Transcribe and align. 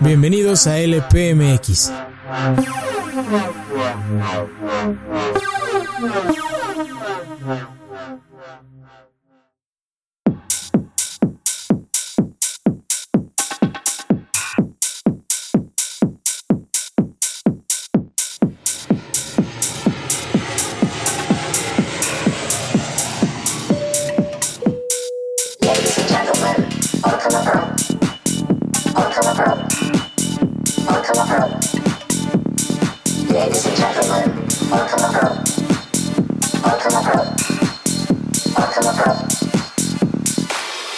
Bienvenidos 0.00 0.66
a 0.66 0.78
LPMX. 0.78 1.92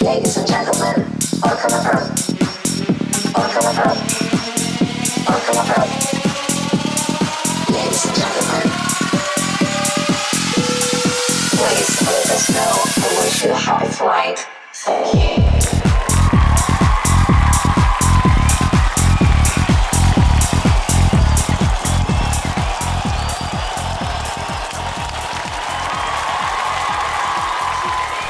Ladies 0.01 0.37
and 0.37 0.47
gentlemen, 0.47 1.05
welcome 1.43 1.73
aboard. 1.73 1.94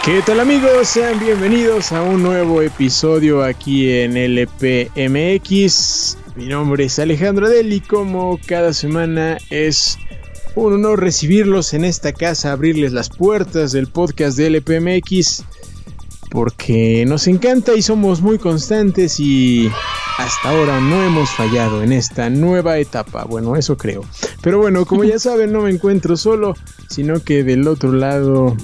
¿Qué 0.05 0.21
tal 0.21 0.39
amigos? 0.39 0.87
Sean 0.87 1.19
bienvenidos 1.19 1.91
a 1.91 2.03
un 2.03 2.21
nuevo 2.21 2.61
episodio 2.61 3.43
aquí 3.43 3.89
en 3.89 4.15
LPMX. 4.15 5.65
Mi 6.35 6.45
nombre 6.45 6.83
es 6.83 6.99
Alejandro 6.99 7.49
Del 7.49 7.73
y 7.73 7.81
como 7.81 8.39
cada 8.45 8.71
semana 8.73 9.39
es 9.49 9.97
un 10.53 10.73
honor 10.73 11.01
recibirlos 11.01 11.73
en 11.73 11.85
esta 11.85 12.13
casa, 12.13 12.51
abrirles 12.51 12.93
las 12.93 13.09
puertas 13.09 13.71
del 13.71 13.87
podcast 13.87 14.37
de 14.37 14.51
LPMX 14.51 15.43
porque 16.29 17.03
nos 17.07 17.25
encanta 17.25 17.73
y 17.73 17.81
somos 17.81 18.21
muy 18.21 18.37
constantes 18.37 19.19
y 19.19 19.71
hasta 20.19 20.49
ahora 20.49 20.79
no 20.81 21.01
hemos 21.01 21.31
fallado 21.31 21.81
en 21.81 21.91
esta 21.91 22.29
nueva 22.29 22.77
etapa. 22.77 23.23
Bueno, 23.23 23.55
eso 23.55 23.75
creo. 23.75 24.05
Pero 24.43 24.59
bueno, 24.59 24.85
como 24.85 25.03
ya 25.03 25.17
saben, 25.31 25.51
no 25.51 25.61
me 25.61 25.71
encuentro 25.71 26.15
solo, 26.15 26.53
sino 26.89 27.23
que 27.23 27.43
del 27.43 27.67
otro 27.67 27.91
lado 27.91 28.55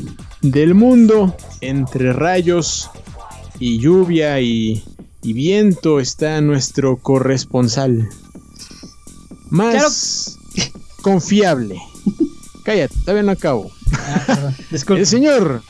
del 0.42 0.74
mundo, 0.74 1.36
entre 1.62 2.14
rayos 2.14 2.90
y 3.60 3.80
lluvia 3.80 4.40
y, 4.40 4.84
viento, 5.24 6.00
está 6.00 6.42
nuestro 6.42 6.98
corresponsal. 6.98 8.10
Más 9.50 10.38
confiable. 11.02 11.80
Cállate, 12.64 12.96
todavía 13.02 13.24
no 13.24 13.32
acabo. 13.32 13.72
Ah, 13.94 14.52
El 14.72 15.06
señor 15.06 15.62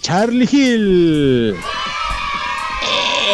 Charlie 0.00 0.48
Hill. 0.50 1.54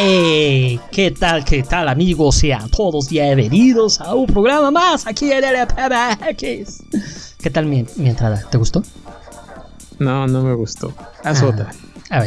¿Qué 0.00 1.14
tal, 1.18 1.44
qué 1.44 1.62
tal 1.62 1.88
amigos? 1.88 2.36
Sean 2.36 2.70
todos 2.70 3.10
bienvenidos 3.10 4.00
a 4.00 4.14
un 4.14 4.26
programa 4.26 4.70
más 4.70 5.06
aquí 5.06 5.30
en 5.30 5.44
el 5.44 5.66
PBX. 5.66 6.82
¿Qué 7.38 7.50
tal 7.50 7.66
mi 7.66 7.84
entrada? 7.98 8.42
¿Te 8.50 8.56
gustó? 8.56 8.82
No, 10.00 10.26
no 10.26 10.42
me 10.42 10.54
gustó. 10.54 10.92
Haz 11.22 11.42
ah, 11.42 11.46
otra. 11.46 11.70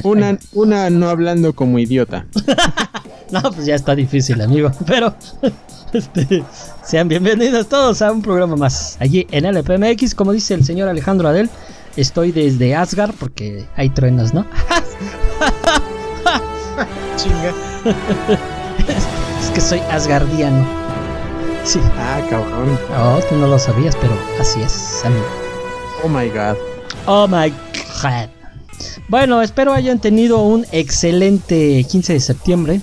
una, 0.04 0.38
una 0.52 0.92
no 0.92 1.10
hablando 1.10 1.54
como 1.54 1.80
idiota. 1.80 2.28
no, 3.32 3.42
pues 3.42 3.66
ya 3.66 3.74
está 3.74 3.96
difícil, 3.96 4.40
amigo. 4.42 4.72
Pero 4.86 5.16
este, 5.94 6.44
sean 6.86 7.08
bienvenidos 7.08 7.68
todos 7.68 8.04
a 8.04 8.12
un 8.12 8.22
programa 8.22 8.56
más. 8.56 8.96
Allí 9.00 9.26
en 9.32 9.46
LPMX, 9.46 10.14
como 10.14 10.34
dice 10.34 10.54
el 10.54 10.64
señor 10.64 10.88
Alejandro 10.88 11.28
Adel, 11.28 11.50
estoy 11.98 12.32
desde 12.32 12.76
Asgard 12.76 13.16
porque 13.16 13.66
hay 13.76 13.90
truenos, 13.90 14.36
¿no? 14.36 14.42
Chinga. 17.18 17.54
es 19.42 19.50
que 19.50 19.62
soy 19.62 19.80
asgardiano. 19.90 20.64
Sí. 21.64 21.80
Ah, 21.98 22.22
cabrón. 22.30 22.78
Oh, 23.00 23.20
tú 23.28 23.36
no 23.36 23.48
lo 23.48 23.58
sabías, 23.58 23.96
pero 23.96 24.16
así 24.40 24.62
es, 24.62 25.02
amigo. 25.04 25.26
Oh 26.04 26.08
my 26.08 26.30
god. 26.30 26.73
Oh 27.06 27.28
my 27.28 27.50
god. 28.02 28.30
Bueno, 29.10 29.42
espero 29.42 29.74
hayan 29.74 30.00
tenido 30.00 30.42
un 30.42 30.66
excelente 30.72 31.86
15 31.90 32.14
de 32.14 32.20
septiembre. 32.20 32.82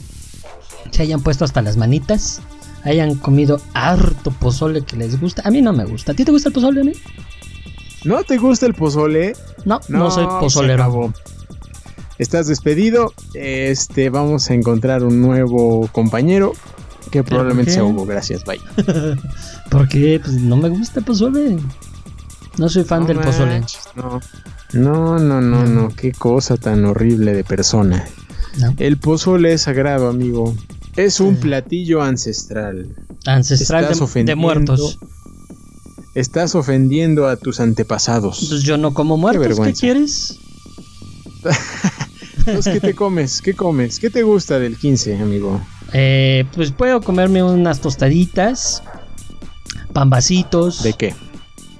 Se 0.91 1.03
hayan 1.03 1.22
puesto 1.22 1.44
hasta 1.44 1.62
las 1.62 1.76
manitas. 1.76 2.41
Hayan 2.84 3.14
comido 3.14 3.60
harto 3.75 4.31
pozole 4.31 4.82
que 4.82 4.97
les 4.97 5.20
gusta. 5.20 5.42
A 5.44 5.50
mí 5.50 5.62
no 5.62 5.72
me 5.72 5.84
gusta. 5.84 6.12
¿A 6.12 6.14
ti 6.14 6.25
te 6.25 6.32
gusta 6.32 6.48
el 6.48 6.54
pozole, 6.54 6.84
mí? 6.84 6.92
¿No 8.04 8.22
te 8.25 8.38
gusta 8.38 8.66
el 8.66 8.75
pozole? 8.75 9.34
No, 9.64 9.81
no, 9.88 10.10
soy 10.10 10.26
pozolero. 10.26 11.12
Estás 12.19 12.47
despedido. 12.47 13.12
Este, 13.34 14.10
vamos 14.10 14.50
a 14.50 14.54
encontrar 14.54 15.04
un 15.04 15.20
nuevo 15.20 15.88
compañero 15.92 16.52
que 17.10 17.22
probablemente 17.22 17.72
sea 17.72 17.84
Hugo. 17.84 18.06
Gracias, 18.06 18.44
bye. 18.44 18.60
¿Por 19.70 19.88
qué? 19.88 20.20
Pues 20.22 20.34
no 20.37 20.56
me 20.56 20.69
gusta 20.69 21.00
el 21.00 21.04
pozole. 21.04 21.58
No 22.60 22.69
soy 22.69 22.84
fan 22.84 23.06
del 23.06 23.19
pozole. 23.19 23.62
No. 23.97 24.21
No, 24.75 25.19
no, 25.19 25.41
no, 25.41 25.65
no, 25.65 25.88
qué 25.88 26.12
cosa 26.12 26.59
tan 26.59 26.84
horrible 26.84 27.32
de 27.32 27.43
persona. 27.43 28.04
El 28.76 28.98
pozole 28.98 29.54
es 29.54 29.62
sagrado, 29.62 30.10
amigo. 30.10 30.54
Es 30.94 31.20
un 31.20 31.37
platillo 31.37 32.03
ancestral. 32.03 32.94
Ancestral 33.25 33.88
de, 34.26 34.34
muertos. 34.34 34.99
Estás 36.15 36.54
ofendiendo 36.54 37.28
a 37.28 37.37
tus 37.37 37.60
antepasados. 37.60 38.49
Pues 38.50 38.62
yo 38.62 38.76
no 38.76 38.93
como 38.93 39.16
muertos, 39.16 39.59
¿qué, 39.59 39.72
quieres? 39.72 40.38
¿qué 42.44 42.81
te 42.81 42.94
comes? 42.94 43.41
¿Qué 43.41 43.54
comes? 43.54 43.99
¿Qué 43.99 44.10
te 44.10 44.22
gusta 44.22 44.59
del 44.59 44.76
15, 44.76 45.16
amigo? 45.16 45.59
Eh, 45.94 46.44
pues 46.54 46.72
puedo 46.72 47.00
comerme 47.00 47.43
unas 47.43 47.81
tostaditas, 47.81 48.82
pambacitos. 49.94 50.82
¿De 50.82 50.93
qué? 50.93 51.15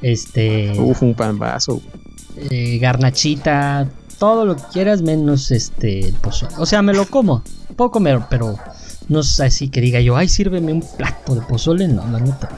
Este. 0.03 0.72
Uf, 0.78 1.03
un 1.03 1.15
pambazo. 1.15 1.81
Eh, 2.37 2.78
garnachita, 2.78 3.88
todo 4.19 4.44
lo 4.44 4.56
que 4.56 4.62
quieras 4.72 5.03
menos 5.03 5.50
este 5.50 6.09
el 6.09 6.15
pozole. 6.15 6.55
O 6.59 6.66
sea, 6.66 6.83
me 6.83 6.93
lo 6.93 7.06
como. 7.06 7.43
Puedo 7.77 7.91
comer, 7.91 8.21
pero 8.28 8.56
no 9.09 9.21
es 9.21 9.41
así 9.41 9.69
que 9.69 9.81
diga 9.81 10.00
yo, 10.00 10.16
ay, 10.16 10.28
sírveme 10.28 10.72
un 10.72 10.84
plato 10.97 11.34
de 11.34 11.41
pozole. 11.43 11.88
No, 11.88 12.06
la 12.06 12.21
neta. 12.21 12.49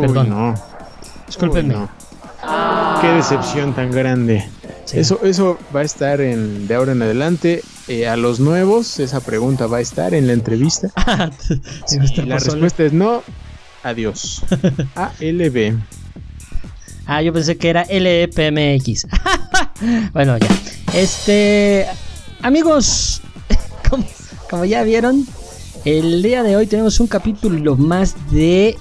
Perdón. 0.00 0.28
No. 0.28 0.54
Discúlpenme. 1.26 1.88
Qué 3.00 3.08
decepción 3.08 3.74
tan 3.74 3.90
grande. 3.90 4.48
Eso, 4.92 5.20
eso 5.22 5.58
va 5.74 5.80
a 5.80 5.84
estar 5.84 6.20
en, 6.20 6.66
de 6.66 6.74
ahora 6.74 6.92
en 6.92 7.02
adelante. 7.02 7.62
Eh, 7.88 8.08
a 8.08 8.16
los 8.16 8.40
nuevos, 8.40 8.98
esa 9.00 9.20
pregunta 9.20 9.66
va 9.66 9.78
a 9.78 9.80
estar 9.80 10.14
en 10.14 10.26
la 10.26 10.32
entrevista. 10.32 10.88
la 12.26 12.38
respuesta 12.38 12.84
es 12.84 12.92
no. 12.92 13.22
Adiós. 13.82 14.42
ALB. 14.94 15.78
Ah, 17.10 17.22
yo 17.22 17.32
pensé 17.32 17.56
que 17.56 17.70
era 17.70 17.86
LPMX. 17.88 19.06
bueno, 20.12 20.36
ya. 20.36 20.48
Este. 20.92 21.86
Amigos, 22.42 23.22
como, 24.50 24.66
ya 24.66 24.82
vieron, 24.82 25.26
el 25.86 26.22
día 26.22 26.42
de 26.42 26.56
hoy 26.56 26.66
tenemos 26.66 27.00
un 27.00 27.06
capítulo 27.06 27.76
más 27.76 28.14
de 28.30 28.76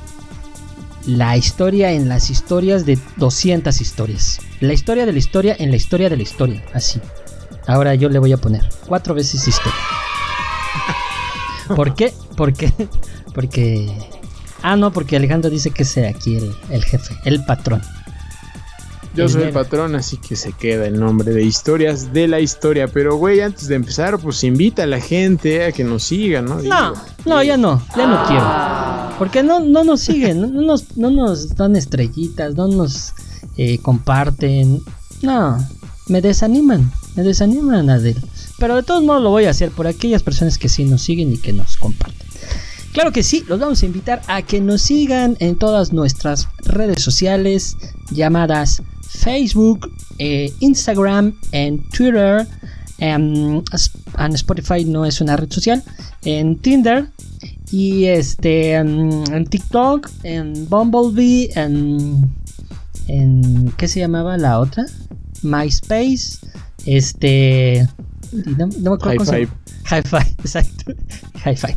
la 1.05 1.37
historia 1.37 1.93
en 1.93 2.09
las 2.09 2.29
historias 2.29 2.85
de 2.85 2.99
200 3.15 3.79
historias. 3.79 4.41
La 4.59 4.73
historia 4.73 5.05
de 5.05 5.13
la 5.13 5.19
historia 5.19 5.55
en 5.57 5.71
la 5.71 5.77
historia 5.77 6.09
de 6.09 6.17
la 6.17 6.23
historia. 6.23 6.61
Así. 6.73 6.99
Ahora 7.65 7.95
yo 7.95 8.09
le 8.09 8.19
voy 8.19 8.33
a 8.33 8.37
poner 8.37 8.67
cuatro 8.85 9.15
veces 9.15 9.47
historia. 9.47 9.79
¿Por 11.77 11.95
qué? 11.95 12.13
¿Por 12.35 12.51
qué? 12.51 12.73
Porque... 13.33 13.89
Ah, 14.63 14.75
no, 14.75 14.91
porque 14.91 15.15
Alejandro 15.15 15.49
dice 15.49 15.71
que 15.71 15.83
es 15.83 15.97
aquí 15.97 16.35
el, 16.35 16.53
el 16.71 16.83
jefe, 16.83 17.15
el 17.23 17.45
patrón. 17.45 17.81
Yo 19.17 19.27
soy 19.27 19.43
el 19.43 19.51
patrón, 19.51 19.95
así 19.95 20.17
que 20.17 20.35
se 20.35 20.53
queda 20.53 20.85
el 20.85 20.99
nombre 20.99 21.33
de 21.33 21.43
historias 21.43 22.13
de 22.13 22.27
la 22.27 22.39
historia. 22.39 22.87
Pero, 22.87 23.15
güey, 23.15 23.41
antes 23.41 23.67
de 23.67 23.73
empezar, 23.73 24.19
pues 24.19 24.43
invita 24.43 24.83
a 24.83 24.85
la 24.85 25.01
gente 25.01 25.65
a 25.65 25.71
que 25.71 25.83
nos 25.83 26.03
sigan, 26.03 26.45
¿no? 26.45 26.61
no, 26.61 26.93
no, 27.25 27.41
ya 27.41 27.57
no, 27.57 27.81
ya 27.95 28.05
no 28.05 28.23
quiero. 28.25 29.17
Porque 29.17 29.41
no, 29.41 29.59
no 29.59 29.83
nos 29.83 30.01
siguen, 30.01 30.41
no, 30.41 30.61
nos, 30.61 30.95
no 30.97 31.09
nos 31.09 31.55
dan 31.55 31.75
estrellitas, 31.75 32.53
no 32.53 32.67
nos 32.67 33.13
eh, 33.57 33.79
comparten. 33.79 34.83
No, 35.23 35.57
me 36.07 36.21
desaniman. 36.21 36.91
me 37.15 37.23
desaniman, 37.23 37.89
Adel. 37.89 38.23
Pero 38.59 38.75
de 38.75 38.83
todos 38.83 39.03
modos 39.03 39.23
lo 39.23 39.31
voy 39.31 39.45
a 39.45 39.49
hacer 39.49 39.71
por 39.71 39.87
aquellas 39.87 40.21
personas 40.21 40.59
que 40.59 40.69
sí 40.69 40.85
nos 40.85 41.01
siguen 41.01 41.33
y 41.33 41.37
que 41.37 41.53
nos 41.53 41.77
comparten. 41.77 42.27
Claro 42.93 43.11
que 43.11 43.21
sí, 43.21 43.43
los 43.47 43.59
vamos 43.59 43.83
a 43.83 43.85
invitar 43.85 44.21
a 44.27 44.41
que 44.41 44.59
nos 44.61 44.81
sigan 44.81 45.37
en 45.39 45.55
todas 45.55 45.93
nuestras 45.93 46.47
redes 46.63 47.03
sociales 47.03 47.77
llamadas 48.09 48.81
Facebook, 49.17 49.91
eh, 50.19 50.51
Instagram, 50.59 51.33
en 51.51 51.83
Twitter, 51.89 52.47
en, 52.99 53.63
Spotify 54.33 54.85
no 54.85 55.05
es 55.05 55.21
una 55.21 55.37
red 55.37 55.51
social, 55.51 55.83
en 56.23 56.57
Tinder 56.57 57.09
y 57.71 58.05
este 58.05 58.73
en, 58.73 59.45
TikTok, 59.45 60.09
en 60.23 60.67
Bumblebee, 60.69 61.49
en, 61.55 62.31
en 63.07 63.73
¿qué 63.77 63.87
se 63.87 63.99
llamaba 63.99 64.37
la 64.37 64.59
otra? 64.59 64.85
MySpace, 65.43 66.39
este 66.85 67.87
no, 68.31 68.67
me 68.67 68.95
acuerdo 68.95 69.23
Hi-Fi. 69.23 69.47
Hi-Fi, 69.89 70.35
exacto. 70.39 70.93
Hi-Fi. 71.45 71.75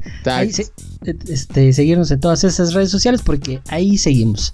este, 1.28 1.72
seguirnos 1.72 2.10
en 2.10 2.20
todas 2.20 2.44
esas 2.44 2.74
redes 2.74 2.90
sociales 2.90 3.22
porque 3.24 3.60
ahí 3.68 3.98
seguimos. 3.98 4.52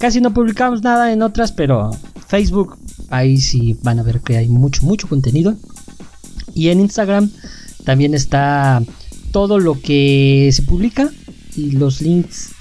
Casi 0.00 0.22
no 0.22 0.32
publicamos 0.32 0.82
nada 0.82 1.12
en 1.12 1.20
otras, 1.20 1.52
pero 1.52 1.90
Facebook, 2.26 2.78
ahí 3.10 3.36
sí 3.36 3.76
van 3.82 3.98
a 3.98 4.02
ver 4.02 4.22
que 4.22 4.38
hay 4.38 4.48
mucho, 4.48 4.86
mucho 4.86 5.06
contenido. 5.06 5.56
Y 6.54 6.70
en 6.70 6.80
Instagram 6.80 7.30
también 7.84 8.14
está 8.14 8.82
todo 9.30 9.58
lo 9.58 9.78
que 9.78 10.48
se 10.54 10.62
publica 10.62 11.10
y 11.54 11.72
los 11.72 12.00
links 12.00 12.52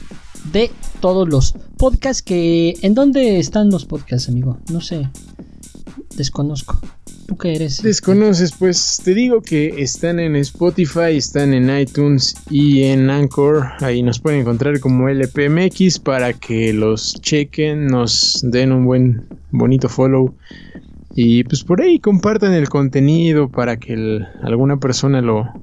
de 0.51 0.69
todos 0.99 1.29
los 1.29 1.55
podcasts 1.77 2.21
que... 2.21 2.73
¿En 2.81 2.93
dónde 2.93 3.39
están 3.39 3.69
los 3.69 3.85
podcasts, 3.85 4.27
amigo? 4.27 4.57
No 4.69 4.81
sé. 4.81 5.09
Desconozco. 6.17 6.81
¿Tú 7.29 7.37
qué 7.37 7.57
eres? 7.57 7.83
Desconoces, 7.83 8.53
pues 8.57 8.99
te 9.05 9.13
digo 9.13 9.39
que 9.43 9.83
están 9.83 10.19
en 10.19 10.35
Spotify, 10.37 11.15
están 11.15 11.53
en 11.53 11.69
iTunes 11.69 12.33
y 12.49 12.85
en 12.85 13.07
Anchor. 13.11 13.67
Ahí 13.81 14.01
nos 14.01 14.19
pueden 14.19 14.39
encontrar 14.39 14.79
como 14.79 15.07
LPMX 15.07 15.99
para 15.99 16.33
que 16.33 16.73
los 16.73 17.13
chequen, 17.21 17.85
nos 17.85 18.39
den 18.41 18.71
un 18.71 18.83
buen, 18.83 19.27
bonito 19.51 19.87
follow. 19.87 20.33
Y 21.13 21.43
pues 21.43 21.63
por 21.63 21.83
ahí 21.83 21.99
compartan 21.99 22.53
el 22.53 22.67
contenido 22.67 23.47
para 23.47 23.77
que 23.77 24.21
alguna 24.41 24.77
persona 24.77 25.21
lo, 25.21 25.53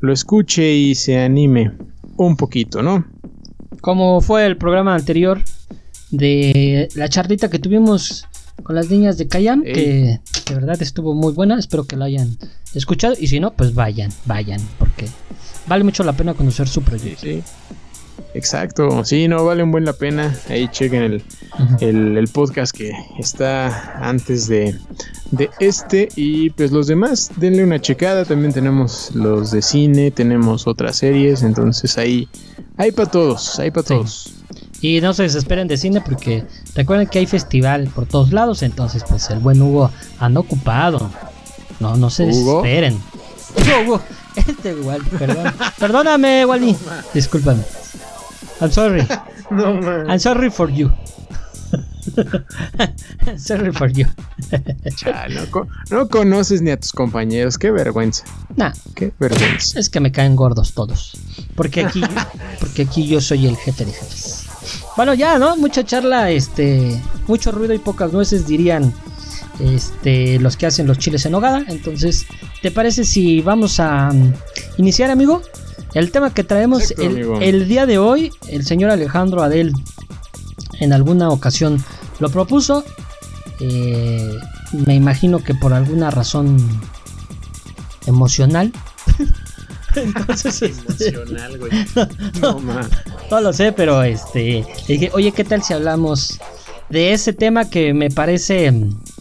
lo 0.00 0.12
escuche 0.12 0.74
y 0.74 0.96
se 0.96 1.16
anime 1.20 1.70
un 2.16 2.36
poquito, 2.36 2.82
¿no? 2.82 3.06
Como 3.82 4.20
fue 4.20 4.46
el 4.46 4.56
programa 4.56 4.96
anterior 4.96 5.40
de 6.10 6.88
la 6.96 7.08
charlita 7.08 7.48
que 7.50 7.60
tuvimos 7.60 8.26
con 8.62 8.76
las 8.76 8.88
niñas 8.88 9.18
de 9.18 9.28
Cayam, 9.28 9.62
que 9.62 10.20
de 10.48 10.54
verdad 10.54 10.80
estuvo 10.80 11.14
muy 11.14 11.32
buena, 11.32 11.58
espero 11.58 11.84
que 11.84 11.96
la 11.96 12.06
hayan 12.06 12.36
escuchado 12.74 13.14
y 13.18 13.26
si 13.26 13.40
no, 13.40 13.52
pues 13.52 13.74
vayan, 13.74 14.10
vayan, 14.26 14.60
porque 14.78 15.08
vale 15.66 15.84
mucho 15.84 16.04
la 16.04 16.12
pena 16.12 16.34
conocer 16.34 16.68
su 16.68 16.82
proyecto. 16.82 17.22
Sí, 17.22 17.42
Exacto, 18.34 19.04
sí, 19.04 19.28
no, 19.28 19.44
vale 19.44 19.62
un 19.62 19.70
buen 19.70 19.84
la 19.84 19.92
pena. 19.92 20.36
Ahí 20.48 20.68
chequen 20.68 21.22
el, 21.80 22.28
podcast 22.28 22.76
que 22.76 22.90
está 23.18 23.96
antes 24.04 24.48
de, 24.48 24.76
de, 25.30 25.50
este. 25.60 26.08
Y 26.16 26.50
pues 26.50 26.72
los 26.72 26.88
demás, 26.88 27.30
denle 27.36 27.62
una 27.62 27.80
checada. 27.80 28.24
También 28.24 28.52
tenemos 28.52 29.14
los 29.14 29.52
de 29.52 29.62
cine, 29.62 30.10
tenemos 30.10 30.66
otras 30.66 30.96
series. 30.96 31.44
Entonces 31.44 31.96
ahí 31.96 32.28
hay 32.76 32.90
para 32.90 33.08
todos, 33.08 33.58
hay 33.60 33.70
para 33.70 33.86
todos. 33.86 34.34
Y 34.84 35.00
no 35.00 35.14
se 35.14 35.22
desesperen 35.22 35.66
de 35.66 35.78
cine 35.78 36.02
porque 36.02 36.44
recuerden 36.74 37.06
que 37.06 37.18
hay 37.18 37.24
festival 37.24 37.88
por 37.94 38.04
todos 38.04 38.34
lados. 38.34 38.62
Entonces, 38.62 39.02
pues 39.08 39.30
el 39.30 39.38
buen 39.38 39.62
Hugo 39.62 39.90
anda 40.18 40.40
ocupado. 40.40 41.10
No, 41.80 41.96
no 41.96 42.10
se 42.10 42.26
desesperen. 42.26 43.00
Hugo, 43.82 44.02
este 44.36 44.72
igual, 44.72 45.00
perdón. 45.18 45.54
Perdóname, 45.78 46.44
Wally. 46.44 46.76
Discúlpame. 47.14 47.62
I'm 48.60 48.70
sorry. 48.70 49.08
no, 49.50 49.72
man. 49.80 50.10
I'm 50.10 50.20
sorry 50.20 50.50
for 50.50 50.70
you. 50.70 50.92
sorry 53.38 53.72
for 53.72 53.90
you. 53.90 54.04
no, 55.90 56.08
conoces 56.08 56.60
ni 56.60 56.70
a 56.70 56.78
tus 56.78 56.92
compañeros, 56.92 57.56
qué 57.56 57.70
vergüenza. 57.70 58.24
Nah, 58.54 58.74
qué 58.94 59.14
vergüenza. 59.18 59.80
Es 59.80 59.88
que 59.88 60.00
me 60.00 60.12
caen 60.12 60.36
gordos 60.36 60.74
todos. 60.74 61.16
Porque 61.54 61.86
aquí, 61.86 62.02
porque 62.60 62.82
aquí 62.82 63.08
yo 63.08 63.22
soy 63.22 63.46
el 63.46 63.56
jefe 63.56 63.86
de 63.86 63.92
jefes. 63.92 64.43
Bueno, 64.96 65.14
ya, 65.14 65.38
¿no? 65.38 65.56
Mucha 65.56 65.84
charla, 65.84 66.30
este, 66.30 67.00
mucho 67.26 67.52
ruido 67.52 67.74
y 67.74 67.78
pocas 67.78 68.12
nueces 68.12 68.46
dirían 68.46 68.92
este, 69.60 70.38
los 70.38 70.56
que 70.56 70.66
hacen 70.66 70.86
los 70.86 70.98
chiles 70.98 71.24
en 71.26 71.32
nogada. 71.32 71.64
Entonces, 71.68 72.26
¿te 72.62 72.70
parece 72.70 73.04
si 73.04 73.40
vamos 73.40 73.80
a 73.80 74.10
mm, 74.12 74.34
iniciar, 74.78 75.10
amigo? 75.10 75.42
El 75.94 76.10
tema 76.10 76.34
que 76.34 76.42
traemos 76.42 76.92
el, 76.98 77.68
día 77.68 77.86
de 77.86 77.98
hoy, 77.98 78.32
el 78.48 78.66
señor 78.66 78.90
Alejandro 78.90 79.42
Adel 79.42 79.72
en 80.80 80.92
alguna 80.92 81.28
ocasión 81.30 81.82
lo 82.18 82.30
propuso. 82.30 82.84
Eh, 83.60 84.36
me 84.72 84.96
imagino 84.96 85.38
que 85.38 85.54
por 85.54 85.72
alguna 85.72 86.10
razón 86.10 86.56
emocional. 88.06 88.72
Entonces, 90.02 90.62
este, 90.62 91.08
emocional, 91.08 91.58
güey. 91.58 91.70
No, 92.40 92.60
no, 93.30 93.40
lo 93.40 93.52
sé, 93.52 93.72
pero 93.72 94.02
este 94.02 94.64
dije, 94.88 95.10
oye, 95.12 95.32
¿qué 95.32 95.44
tal 95.44 95.62
si 95.62 95.72
hablamos 95.72 96.38
de 96.88 97.12
ese 97.12 97.32
tema 97.32 97.68
que 97.68 97.94
me 97.94 98.10
parece 98.10 98.72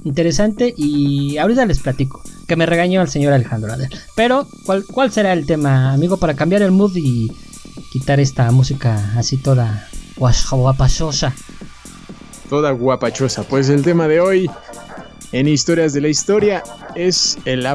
interesante? 0.03 0.73
Y 0.75 1.37
ahorita 1.37 1.65
les 1.65 1.79
platico 1.79 2.21
que 2.47 2.55
me 2.55 2.65
regañó 2.65 3.01
el 3.01 3.09
señor 3.09 3.33
Alejandro. 3.33 3.73
Pero, 4.15 4.47
¿cuál, 4.65 4.85
¿cuál 4.85 5.11
será 5.11 5.33
el 5.33 5.45
tema, 5.45 5.93
amigo, 5.93 6.17
para 6.17 6.35
cambiar 6.35 6.61
el 6.61 6.71
mood 6.71 6.95
y 6.95 7.31
quitar 7.91 8.19
esta 8.19 8.51
música 8.51 9.13
así 9.17 9.37
toda 9.37 9.87
guapachosa? 10.17 11.33
Toda 12.49 12.71
guapachosa. 12.71 13.43
Pues 13.43 13.69
el 13.69 13.83
tema 13.83 14.07
de 14.07 14.19
hoy 14.19 14.49
en 15.31 15.47
Historias 15.47 15.93
de 15.93 16.01
la 16.01 16.09
Historia 16.09 16.63
es 16.95 17.37
el 17.45 17.65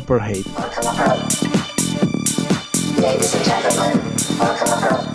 Ladies 3.09 3.35
and 3.37 3.43
gentlemen, 3.43 4.15
welcome 4.39 4.85
aboard. 4.85 5.08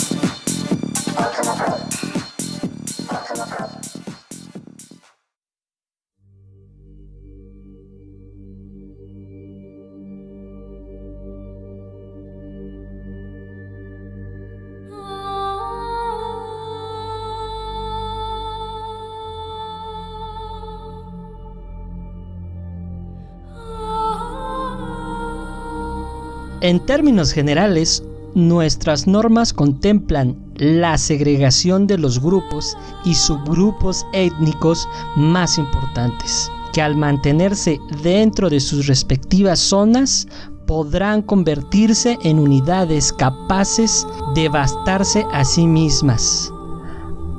En 26.63 26.79
términos 26.79 27.33
generales, 27.33 28.05
nuestras 28.35 29.05
normas 29.05 29.51
contemplan 29.51 30.37
la 30.55 30.97
segregación 30.97 31.87
de 31.87 31.97
los 31.97 32.21
grupos 32.21 32.77
y 33.03 33.15
subgrupos 33.15 34.05
étnicos 34.13 34.87
más 35.17 35.57
importantes, 35.57 36.49
que 36.71 36.81
al 36.81 36.95
mantenerse 36.95 37.81
dentro 38.01 38.49
de 38.49 38.61
sus 38.61 38.87
respectivas 38.87 39.59
zonas 39.59 40.25
podrán 40.65 41.21
convertirse 41.21 42.17
en 42.23 42.39
unidades 42.39 43.11
capaces 43.11 44.07
de 44.33 44.47
bastarse 44.47 45.25
a 45.33 45.43
sí 45.43 45.67
mismas. 45.67 46.49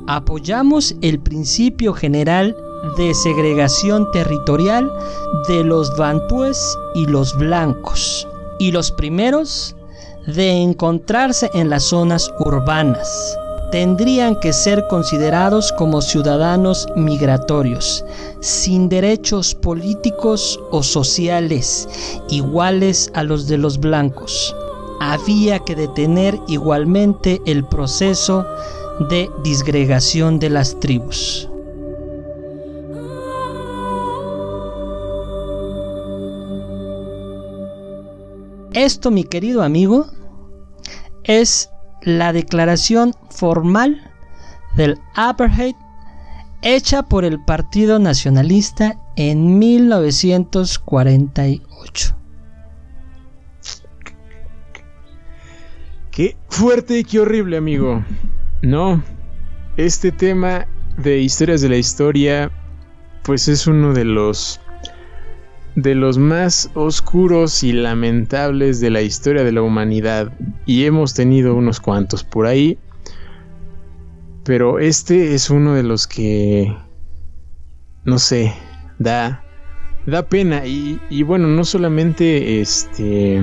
Apoyamos 0.05 0.95
el 1.01 1.19
principio 1.19 1.93
general 1.93 2.55
de 2.95 3.11
segregación 3.15 4.05
territorial 4.11 4.87
de 5.47 5.63
los 5.63 5.97
bantúes 5.97 6.77
y 6.93 7.07
los 7.07 7.35
blancos 7.35 8.27
y 8.59 8.71
los 8.71 8.91
primeros 8.91 9.75
de 10.27 10.49
encontrarse 10.49 11.49
en 11.53 11.69
las 11.69 11.83
zonas 11.83 12.31
urbanas. 12.39 13.37
Tendrían 13.71 14.39
que 14.39 14.53
ser 14.53 14.85
considerados 14.89 15.71
como 15.73 16.01
ciudadanos 16.01 16.87
migratorios, 16.95 18.05
sin 18.39 18.89
derechos 18.89 19.55
políticos 19.55 20.59
o 20.71 20.83
sociales 20.83 21.89
iguales 22.29 23.11
a 23.13 23.23
los 23.23 23.47
de 23.47 23.57
los 23.57 23.79
blancos. 23.79 24.55
Había 25.01 25.59
que 25.59 25.75
detener 25.75 26.39
igualmente 26.47 27.41
el 27.45 27.65
proceso 27.65 28.45
de 29.09 29.29
disgregación 29.43 30.39
de 30.39 30.49
las 30.49 30.79
tribus. 30.79 31.49
Esto, 38.75 39.09
mi 39.09 39.23
querido 39.23 39.63
amigo, 39.63 40.05
es 41.23 41.71
la 42.01 42.33
declaración 42.33 43.13
formal 43.29 44.11
del 44.75 44.99
apartheid 45.15 45.75
hecha 46.61 47.03
por 47.03 47.23
el 47.23 47.41
Partido 47.45 47.99
Nacionalista 47.99 48.99
en 49.15 49.59
1948. 49.59 52.17
Qué 56.11 56.35
fuerte 56.49 56.99
y 56.99 57.05
qué 57.05 57.21
horrible, 57.21 57.55
amigo. 57.55 58.03
No, 58.61 59.01
este 59.77 60.11
tema 60.11 60.67
de 60.97 61.19
historias 61.19 61.61
de 61.61 61.69
la 61.69 61.77
historia, 61.77 62.51
pues 63.23 63.47
es 63.47 63.67
uno 63.67 63.93
de 63.93 64.03
los 64.03 64.59
de 65.75 65.93
los 65.93 66.17
más 66.17 66.71
oscuros 66.73 67.63
y 67.63 67.73
lamentables 67.73 68.79
de 68.79 68.89
la 68.89 69.01
historia 69.01 69.43
de 69.43 69.51
la 69.51 69.61
humanidad. 69.61 70.31
Y 70.65 70.85
hemos 70.85 71.13
tenido 71.13 71.53
unos 71.55 71.79
cuantos 71.79 72.23
por 72.23 72.47
ahí. 72.47 72.77
Pero 74.43 74.79
este 74.79 75.33
es 75.33 75.49
uno 75.49 75.73
de 75.73 75.83
los 75.83 76.07
que, 76.07 76.73
no 78.05 78.19
sé, 78.19 78.53
da, 78.99 79.43
da 80.05 80.27
pena. 80.29 80.65
Y, 80.65 80.99
y 81.09 81.23
bueno, 81.23 81.47
no 81.47 81.65
solamente 81.65 82.61
este, 82.61 83.41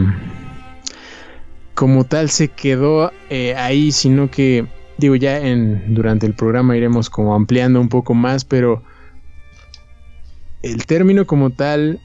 como 1.75 2.05
tal 2.05 2.31
se 2.31 2.49
quedó 2.49 3.11
eh, 3.29 3.55
ahí, 3.57 3.93
sino 3.93 4.31
que, 4.31 4.67
digo, 4.97 5.17
ya 5.17 5.39
en, 5.39 5.95
durante 5.95 6.27
el 6.27 6.35
programa 6.35 6.77
iremos 6.77 7.11
como 7.11 7.35
ampliando 7.35 7.81
un 7.81 7.89
poco 7.89 8.15
más, 8.15 8.45
pero 8.45 8.83
el 10.62 10.87
término 10.87 11.27
como 11.27 11.51
tal 11.51 12.01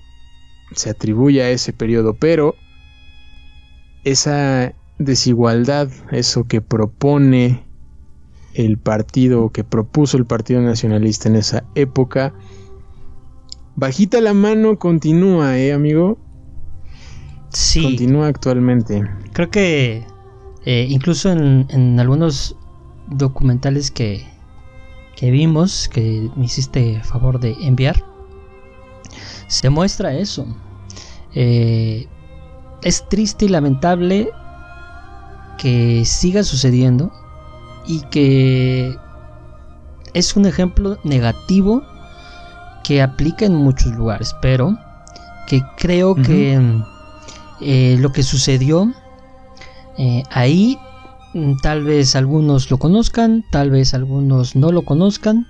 se 0.74 0.89
atribuye 0.89 1.41
a 1.41 1.50
ese 1.50 1.74
periodo, 1.74 2.15
pero 2.15 2.55
esa 4.03 4.74
desigualdad, 5.00 5.89
eso 6.12 6.45
que 6.45 6.62
propone 6.62 7.63
el 8.53 8.77
partido, 8.77 9.50
que 9.51 9.63
propuso 9.63 10.17
el 10.17 10.25
Partido 10.25 10.62
Nacionalista 10.62 11.29
en 11.29 11.36
esa 11.36 11.63
época, 11.75 12.33
bajita 13.75 14.19
la 14.21 14.33
mano 14.33 14.79
continúa, 14.79 15.57
¿eh, 15.57 15.74
amigo? 15.74 16.17
Sí. 17.50 17.83
Continúa 17.83 18.27
actualmente. 18.27 19.03
Creo 19.33 19.50
que 19.50 20.05
eh, 20.65 20.88
incluso 20.89 21.31
en, 21.31 22.00
algunos 22.00 22.55
documentales 23.07 23.91
que, 23.91 24.25
que 25.15 25.31
vimos, 25.31 25.88
que 25.88 26.29
me 26.36 26.45
hiciste 26.45 27.01
favor 27.03 27.39
de 27.39 27.55
enviar, 27.62 28.03
se 29.47 29.69
muestra 29.69 30.13
eso. 30.13 30.45
Eh, 31.33 32.07
es 32.83 33.07
triste 33.09 33.45
y 33.45 33.49
lamentable 33.49 34.29
que 35.57 36.03
siga 36.05 36.43
sucediendo 36.43 37.11
y 37.87 38.01
que 38.09 38.95
es 40.13 40.35
un 40.35 40.45
ejemplo 40.45 40.97
negativo 41.03 41.83
que 42.83 43.01
aplica 43.01 43.45
en 43.45 43.55
muchos 43.55 43.93
lugares, 43.93 44.35
pero 44.41 44.77
que 45.47 45.61
creo 45.77 46.15
que 46.15 46.59
eh, 47.61 47.97
lo 47.99 48.11
que 48.11 48.23
sucedió 48.23 48.93
eh, 49.97 50.23
ahí, 50.31 50.77
mm, 51.33 51.57
tal 51.61 51.83
vez 51.83 52.15
algunos 52.15 52.69
lo 52.69 52.77
conozcan, 52.77 53.43
tal 53.51 53.71
vez 53.71 53.93
algunos 53.93 54.55
no 54.55 54.71
lo 54.71 54.83
conozcan, 54.83 55.47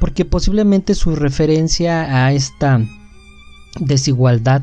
porque 0.00 0.24
posiblemente 0.24 0.94
su 0.94 1.14
referencia 1.14 2.24
a 2.24 2.32
esta 2.32 2.80
desigualdad 3.78 4.62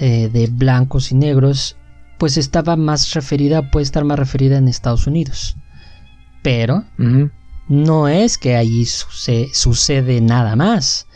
eh, 0.00 0.28
de 0.32 0.46
blancos 0.46 1.10
y 1.12 1.14
negros, 1.14 1.76
pues 2.18 2.36
estaba 2.36 2.76
más 2.76 3.14
referida, 3.14 3.70
puede 3.70 3.84
estar 3.84 4.04
más 4.04 4.18
referida 4.18 4.58
en 4.58 4.68
Estados 4.68 5.06
Unidos. 5.06 5.56
Pero 6.42 6.84
no 7.68 8.08
es 8.08 8.38
que 8.38 8.56
allí 8.56 8.86
sucede 8.86 10.20
nada 10.20 10.56
más. 10.56 11.06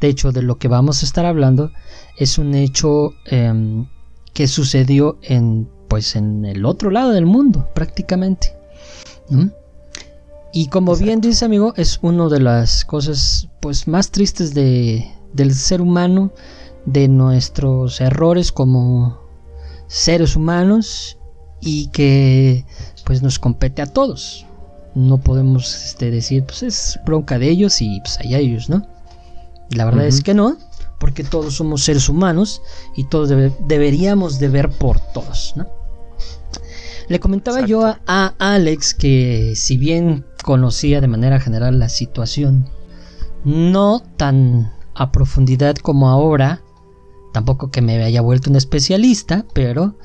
De 0.00 0.08
hecho, 0.08 0.32
de 0.32 0.42
lo 0.42 0.58
que 0.58 0.68
vamos 0.68 1.02
a 1.02 1.06
estar 1.06 1.26
hablando 1.26 1.72
es 2.16 2.38
un 2.38 2.54
hecho 2.54 3.14
em, 3.26 3.86
que 4.32 4.46
sucedió 4.46 5.18
en, 5.22 5.68
pues, 5.88 6.14
en 6.14 6.44
el 6.44 6.64
otro 6.64 6.90
lado 6.90 7.10
del 7.10 7.26
mundo, 7.26 7.68
prácticamente. 7.74 8.54
Y 10.52 10.68
como 10.68 10.96
bien 10.96 11.20
dice 11.20 11.44
amigo, 11.44 11.74
es 11.76 11.98
una 12.02 12.28
de 12.28 12.40
las 12.40 12.84
cosas 12.84 13.48
pues 13.60 13.86
más 13.86 14.10
tristes 14.10 14.54
de, 14.54 15.06
del 15.32 15.54
ser 15.54 15.80
humano, 15.80 16.32
de 16.86 17.08
nuestros 17.08 18.00
errores 18.00 18.52
como 18.52 19.20
seres 19.86 20.36
humanos 20.36 21.18
y 21.60 21.88
que 21.88 22.64
pues 23.04 23.22
nos 23.22 23.38
compete 23.38 23.82
a 23.82 23.86
todos. 23.86 24.46
No 24.94 25.18
podemos 25.18 25.84
este, 25.84 26.10
decir, 26.10 26.44
pues 26.44 26.62
es 26.62 27.00
bronca 27.04 27.38
de 27.38 27.48
ellos 27.48 27.80
y 27.80 28.00
pues 28.00 28.18
allá 28.18 28.38
ellos, 28.38 28.68
¿no? 28.68 28.86
La 29.70 29.84
verdad 29.84 30.06
es 30.06 30.22
que 30.22 30.34
no, 30.34 30.56
porque 30.98 31.24
todos 31.24 31.54
somos 31.54 31.84
seres 31.84 32.08
humanos 32.08 32.62
y 32.96 33.04
todos 33.04 33.28
deberíamos 33.28 34.38
de 34.38 34.48
ver 34.48 34.70
por 34.70 34.98
todos, 35.00 35.52
¿no? 35.56 35.68
Le 37.08 37.20
comentaba 37.20 37.64
yo 37.64 37.86
a, 37.86 38.34
Alex 38.38 38.92
que 38.92 39.54
si 39.56 39.78
bien 39.78 40.26
conocía 40.44 41.00
de 41.00 41.08
manera 41.08 41.40
general 41.40 41.78
la 41.78 41.88
situación, 41.88 42.68
no 43.44 44.02
tan 44.16 44.72
a 44.98 45.12
profundidad 45.12 45.76
como 45.76 46.10
ahora. 46.10 46.60
Tampoco 47.32 47.70
que 47.70 47.82
me 47.82 48.02
haya 48.02 48.20
vuelto 48.20 48.50
un 48.50 48.56
especialista, 48.56 49.46
pero 49.54 49.96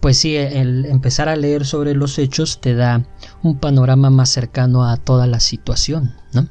pues 0.00 0.16
sí, 0.18 0.36
el 0.36 0.84
empezar 0.86 1.28
a 1.28 1.36
leer 1.36 1.66
sobre 1.66 1.94
los 1.94 2.18
hechos 2.18 2.60
te 2.60 2.74
da 2.74 3.06
un 3.42 3.58
panorama 3.58 4.08
más 4.10 4.30
cercano 4.30 4.88
a 4.88 4.96
toda 4.96 5.26
la 5.26 5.40
situación, 5.40 6.14
¿no? 6.32 6.48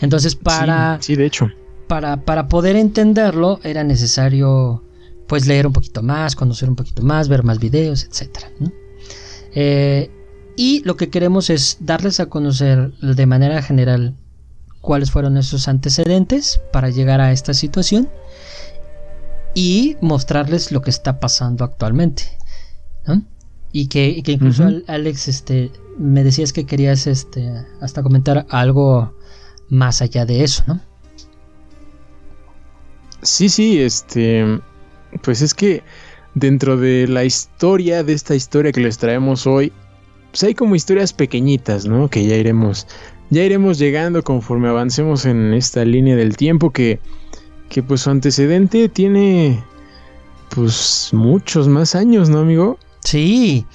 Entonces, 0.00 0.34
para. 0.34 0.98
Sí, 1.00 1.16
de 1.16 1.26
hecho. 1.26 1.50
Para, 1.88 2.24
para, 2.24 2.48
poder 2.48 2.76
entenderlo, 2.76 3.60
era 3.62 3.84
necesario 3.84 4.82
pues 5.28 5.46
leer 5.46 5.66
un 5.66 5.72
poquito 5.72 6.02
más, 6.02 6.36
conocer 6.36 6.68
un 6.68 6.76
poquito 6.76 7.02
más, 7.02 7.28
ver 7.28 7.42
más 7.42 7.58
videos, 7.58 8.04
etc. 8.04 8.44
Eh, 9.54 10.10
y 10.56 10.82
lo 10.84 10.96
que 10.96 11.10
queremos 11.10 11.50
es 11.50 11.78
darles 11.80 12.20
a 12.20 12.26
conocer 12.26 12.92
de 12.98 13.26
manera 13.26 13.62
general 13.62 14.16
cuáles 14.86 15.10
fueron 15.10 15.36
esos 15.36 15.66
antecedentes 15.66 16.60
para 16.72 16.90
llegar 16.90 17.20
a 17.20 17.32
esta 17.32 17.54
situación 17.54 18.08
y 19.52 19.96
mostrarles 20.00 20.70
lo 20.70 20.80
que 20.80 20.90
está 20.90 21.18
pasando 21.18 21.64
actualmente. 21.64 22.22
Y 23.72 23.88
que, 23.88 24.22
incluso 24.24 24.64
Alex, 24.86 25.28
este, 25.28 25.70
me 25.98 26.24
decías 26.24 26.52
que 26.52 26.64
querías 26.64 27.06
este, 27.06 27.52
hasta 27.82 28.02
comentar 28.02 28.46
algo 28.48 29.12
más 29.68 30.00
allá 30.00 30.24
de 30.24 30.44
eso, 30.44 30.62
¿no? 30.66 30.80
Sí, 33.22 33.48
sí, 33.48 33.80
este, 33.80 34.60
pues 35.22 35.42
es 35.42 35.52
que 35.52 35.82
dentro 36.34 36.78
de 36.78 37.08
la 37.08 37.24
historia, 37.24 38.02
de 38.02 38.12
esta 38.14 38.34
historia 38.34 38.72
que 38.72 38.80
les 38.80 38.96
traemos 38.96 39.46
hoy, 39.46 39.72
pues 40.30 40.44
hay 40.44 40.54
como 40.54 40.74
historias 40.74 41.12
pequeñitas, 41.12 41.86
¿no? 41.86 42.08
Que 42.08 42.24
ya 42.26 42.36
iremos 42.36 42.86
ya 43.30 43.42
iremos 43.42 43.78
llegando 43.78 44.22
conforme 44.22 44.68
avancemos 44.68 45.26
en 45.26 45.52
esta 45.54 45.84
línea 45.84 46.16
del 46.16 46.36
tiempo 46.36 46.70
que, 46.70 47.00
que 47.68 47.82
pues 47.82 48.02
su 48.02 48.10
antecedente 48.10 48.88
tiene 48.88 49.62
pues 50.54 51.10
muchos 51.12 51.68
más 51.68 51.94
años, 51.94 52.28
¿no, 52.28 52.38
amigo? 52.38 52.78
Sí, 53.00 53.66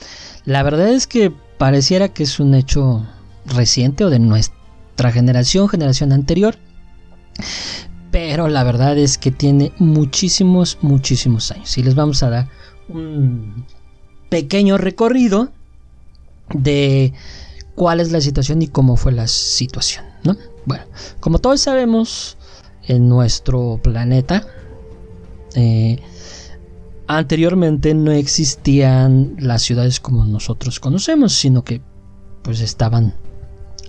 la 0.46 0.64
verdad 0.64 0.90
es 0.90 1.08
que 1.08 1.32
pareciera 1.58 2.10
que 2.10 2.24
es 2.24 2.40
un 2.40 2.56
hecho 2.56 3.06
reciente 3.46 4.04
o 4.04 4.10
de 4.10 4.20
nuestra 4.20 5.12
generación, 5.12 5.70
generación 5.70 6.12
anterior. 6.12 6.56
Pero 8.12 8.48
la 8.50 8.64
verdad 8.64 8.98
es 8.98 9.18
que 9.18 9.32
tiene 9.32 9.72
muchísimos, 9.78 10.78
muchísimos 10.82 11.52
años. 11.52 11.78
Y 11.78 11.84
les 11.84 11.96
vamos 11.96 12.24
a 12.24 12.30
dar 12.30 12.50
un 12.90 13.66
pequeño 14.30 14.78
recorrido 14.78 15.50
de 16.54 17.14
cuál 17.76 18.00
es 18.00 18.12
la 18.12 18.22
situación 18.22 18.62
y 18.62 18.68
cómo 18.68 18.96
fue 18.96 19.12
la 19.12 19.28
situación, 19.28 20.06
¿no? 20.24 20.38
Bueno, 20.66 20.84
como 21.20 21.40
todos 21.40 21.62
sabemos, 21.62 22.38
en 22.88 23.08
nuestro 23.08 23.80
planeta 23.82 24.46
eh, 25.56 26.00
anteriormente 27.08 27.94
no 27.94 28.12
existían 28.12 29.36
las 29.40 29.64
ciudades 29.64 30.00
como 30.00 30.26
nosotros 30.26 30.80
conocemos, 30.80 31.34
sino 31.34 31.64
que 31.64 31.82
pues 32.42 32.62
estaban 32.62 33.14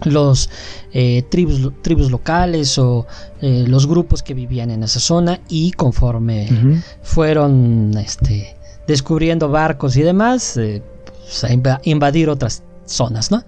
los 0.05 0.51
eh, 0.93 1.23
tribus, 1.31 1.71
tribus, 1.83 2.11
locales 2.11 2.77
o 2.79 3.07
eh, 3.41 3.65
los 3.69 3.87
grupos 3.87 4.23
que 4.23 4.35
vivían 4.35 4.71
en 4.71 4.83
esa 4.83 4.99
zona 4.99 5.41
y 5.49 5.71
conforme 5.73 6.83
fueron 7.03 7.97
este, 7.97 8.57
descubriendo 8.89 9.49
barcos 9.49 9.97
y 9.97 10.03
demás, 10.03 10.55
pues, 10.55 11.45
a 11.45 11.81
invadir 11.85 12.29
otras 12.29 12.65
zonas, 12.85 13.31
¿no? 13.31 13.45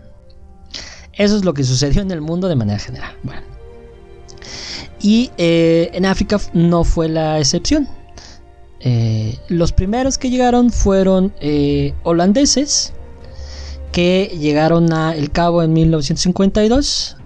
Eso 1.16 1.36
es 1.36 1.44
lo 1.44 1.54
que 1.54 1.64
sucedió 1.64 2.02
en 2.02 2.10
el 2.10 2.20
mundo 2.20 2.48
de 2.48 2.56
manera 2.56 2.78
general. 2.78 3.14
Y 5.00 5.30
eh, 5.36 5.90
en 5.92 6.06
África 6.06 6.40
no 6.52 6.84
fue 6.84 7.08
la 7.08 7.38
excepción. 7.38 7.88
Eh, 8.80 9.38
los 9.48 9.72
primeros 9.72 10.18
que 10.18 10.28
llegaron 10.28 10.70
fueron 10.70 11.32
eh, 11.40 11.94
holandeses 12.02 12.92
que 13.92 14.36
llegaron 14.38 14.92
a 14.92 15.14
El 15.14 15.30
Cabo 15.30 15.62
en 15.62 15.72
1952 15.72 17.16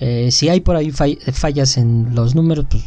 Eh, 0.00 0.30
si 0.30 0.48
hay 0.48 0.60
por 0.60 0.76
ahí 0.76 0.90
fallas 0.90 1.76
en 1.76 2.14
los 2.14 2.34
números, 2.34 2.64
pues 2.70 2.82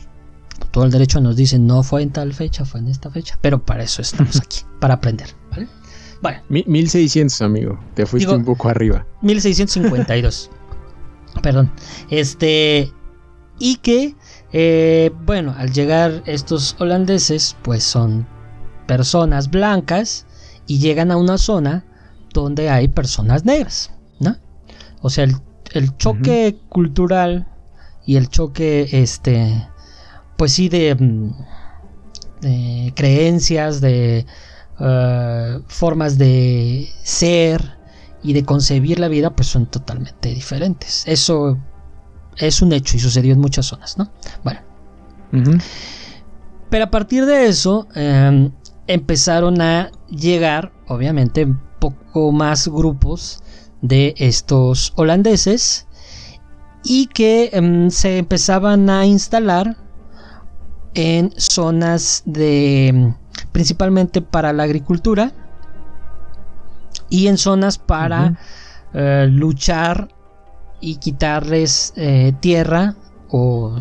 todo 0.72 0.84
el 0.84 0.92
derecho 0.92 1.22
nos 1.22 1.36
dice 1.36 1.60
no 1.60 1.84
fue 1.84 2.02
en 2.02 2.10
tal 2.10 2.34
fecha, 2.34 2.66
fue 2.66 2.80
en 2.80 2.88
esta 2.88 3.12
fecha. 3.12 3.38
Pero 3.40 3.64
para 3.64 3.84
eso 3.84 4.02
estamos 4.02 4.38
aquí, 4.44 4.62
para 4.80 4.96
aprender. 4.96 5.28
Bueno. 6.24 6.40
1600, 6.48 7.42
amigo. 7.42 7.78
Te 7.96 8.06
fuiste 8.06 8.34
un 8.34 8.46
poco 8.46 8.70
arriba. 8.70 9.06
1652. 9.22 10.50
Perdón. 11.44 11.70
Este. 12.10 12.94
Y 13.60 13.76
que, 13.78 14.16
eh, 14.54 15.12
bueno, 15.26 15.54
al 15.58 15.74
llegar 15.74 16.24
estos 16.26 16.78
holandeses, 16.80 17.58
pues 17.62 17.84
son 17.84 18.26
personas 18.88 19.52
blancas 19.52 20.26
y 20.66 20.80
llegan 20.80 21.12
a 21.12 21.18
una 21.18 21.38
zona 21.38 21.86
donde 22.34 22.70
hay 22.70 22.88
personas 22.88 23.44
negras, 23.44 23.92
¿no? 24.20 24.38
O 25.02 25.10
sea, 25.10 25.26
el, 25.26 25.98
choque 25.98 26.58
cultural 26.70 27.48
y 28.06 28.16
el 28.16 28.30
choque, 28.30 28.88
este, 28.92 29.68
pues 30.38 30.54
sí, 30.54 30.70
de, 30.70 30.96
mm, 30.96 32.90
creencias, 32.96 33.82
de 33.82 34.26
eh, 34.86 35.60
formas 35.68 36.18
de 36.18 36.90
ser 37.04 37.78
y 38.22 38.34
de 38.34 38.44
concebir 38.44 39.00
la 39.00 39.08
vida, 39.08 39.34
pues 39.34 39.48
son 39.48 39.66
totalmente 39.66 40.34
diferentes. 40.34 41.04
Eso 41.08 41.58
es 42.38 42.62
un 42.62 42.74
hecho 42.74 42.98
y 42.98 43.00
sucedió 43.00 43.34
en 43.34 43.40
muchas 43.40 43.66
zonas, 43.66 43.98
¿no? 43.98 44.12
Bueno. 44.44 44.60
Pero 46.70 46.84
a 46.84 46.92
partir 46.92 47.26
de 47.26 47.48
eso, 47.48 47.88
em, 47.96 48.52
empezaron 48.88 49.62
a 49.62 49.90
llegar, 50.10 50.74
obviamente, 50.88 51.46
un 51.46 51.62
poco 51.80 52.32
más 52.34 52.68
grupos 52.68 53.42
de 53.82 54.14
estos 54.18 54.92
holandeses 54.96 55.88
y 56.84 57.08
que 57.08 57.50
em, 57.54 57.90
se 57.90 58.18
empezaban 58.18 58.90
a 58.90 59.06
instalar 59.06 59.78
en 60.94 61.34
zonas 61.38 62.24
de 62.26 62.88
em, 62.90 63.16
principalmente 63.54 64.22
para 64.22 64.52
la 64.52 64.64
agricultura 64.64 65.32
y 67.10 67.28
en 67.28 67.38
zonas 67.38 67.78
para 67.78 68.38
eh, 68.94 69.28
luchar 69.30 70.10
y 70.82 70.98
quitarles 70.98 71.94
eh, 71.96 72.34
tierra 72.42 72.96
o 73.30 73.78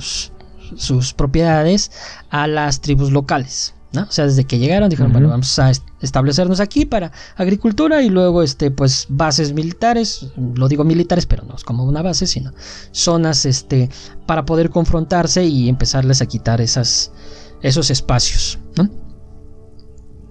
sus 0.76 1.12
propiedades 1.14 1.90
a 2.30 2.46
las 2.46 2.80
tribus 2.80 3.10
locales. 3.10 3.74
O 3.94 4.10
sea, 4.10 4.24
desde 4.24 4.44
que 4.44 4.58
llegaron 4.58 4.88
dijeron, 4.88 5.12
bueno, 5.12 5.28
vamos 5.28 5.58
a 5.58 5.70
establecernos 6.00 6.60
aquí 6.60 6.86
para 6.86 7.12
agricultura 7.36 8.02
y 8.02 8.08
luego 8.08 8.42
este 8.42 8.70
pues 8.70 9.06
bases 9.10 9.52
militares, 9.52 10.28
lo 10.54 10.66
digo 10.68 10.82
militares, 10.82 11.26
pero 11.26 11.44
no 11.44 11.54
es 11.54 11.62
como 11.62 11.84
una 11.84 12.00
base, 12.00 12.26
sino 12.26 12.52
zonas 12.90 13.44
este 13.44 13.90
para 14.26 14.46
poder 14.46 14.70
confrontarse 14.70 15.44
y 15.44 15.68
empezarles 15.68 16.22
a 16.22 16.26
quitar 16.26 16.62
esas 16.62 17.12
esos 17.60 17.90
espacios, 17.90 18.58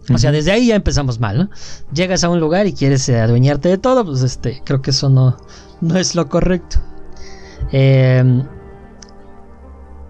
O 0.09 0.17
sea, 0.17 0.31
desde 0.31 0.51
ahí 0.51 0.67
ya 0.67 0.75
empezamos 0.75 1.19
mal, 1.19 1.37
¿no? 1.37 1.49
Llegas 1.93 2.23
a 2.23 2.29
un 2.29 2.39
lugar 2.39 2.65
y 2.67 2.73
quieres 2.73 3.07
eh, 3.09 3.19
adueñarte 3.19 3.69
de 3.69 3.77
todo, 3.77 4.03
pues 4.03 4.21
este, 4.23 4.61
creo 4.65 4.81
que 4.81 4.91
eso 4.91 5.09
no, 5.09 5.37
no 5.79 5.97
es 5.97 6.15
lo 6.15 6.27
correcto. 6.27 6.79
Em, 7.71 8.43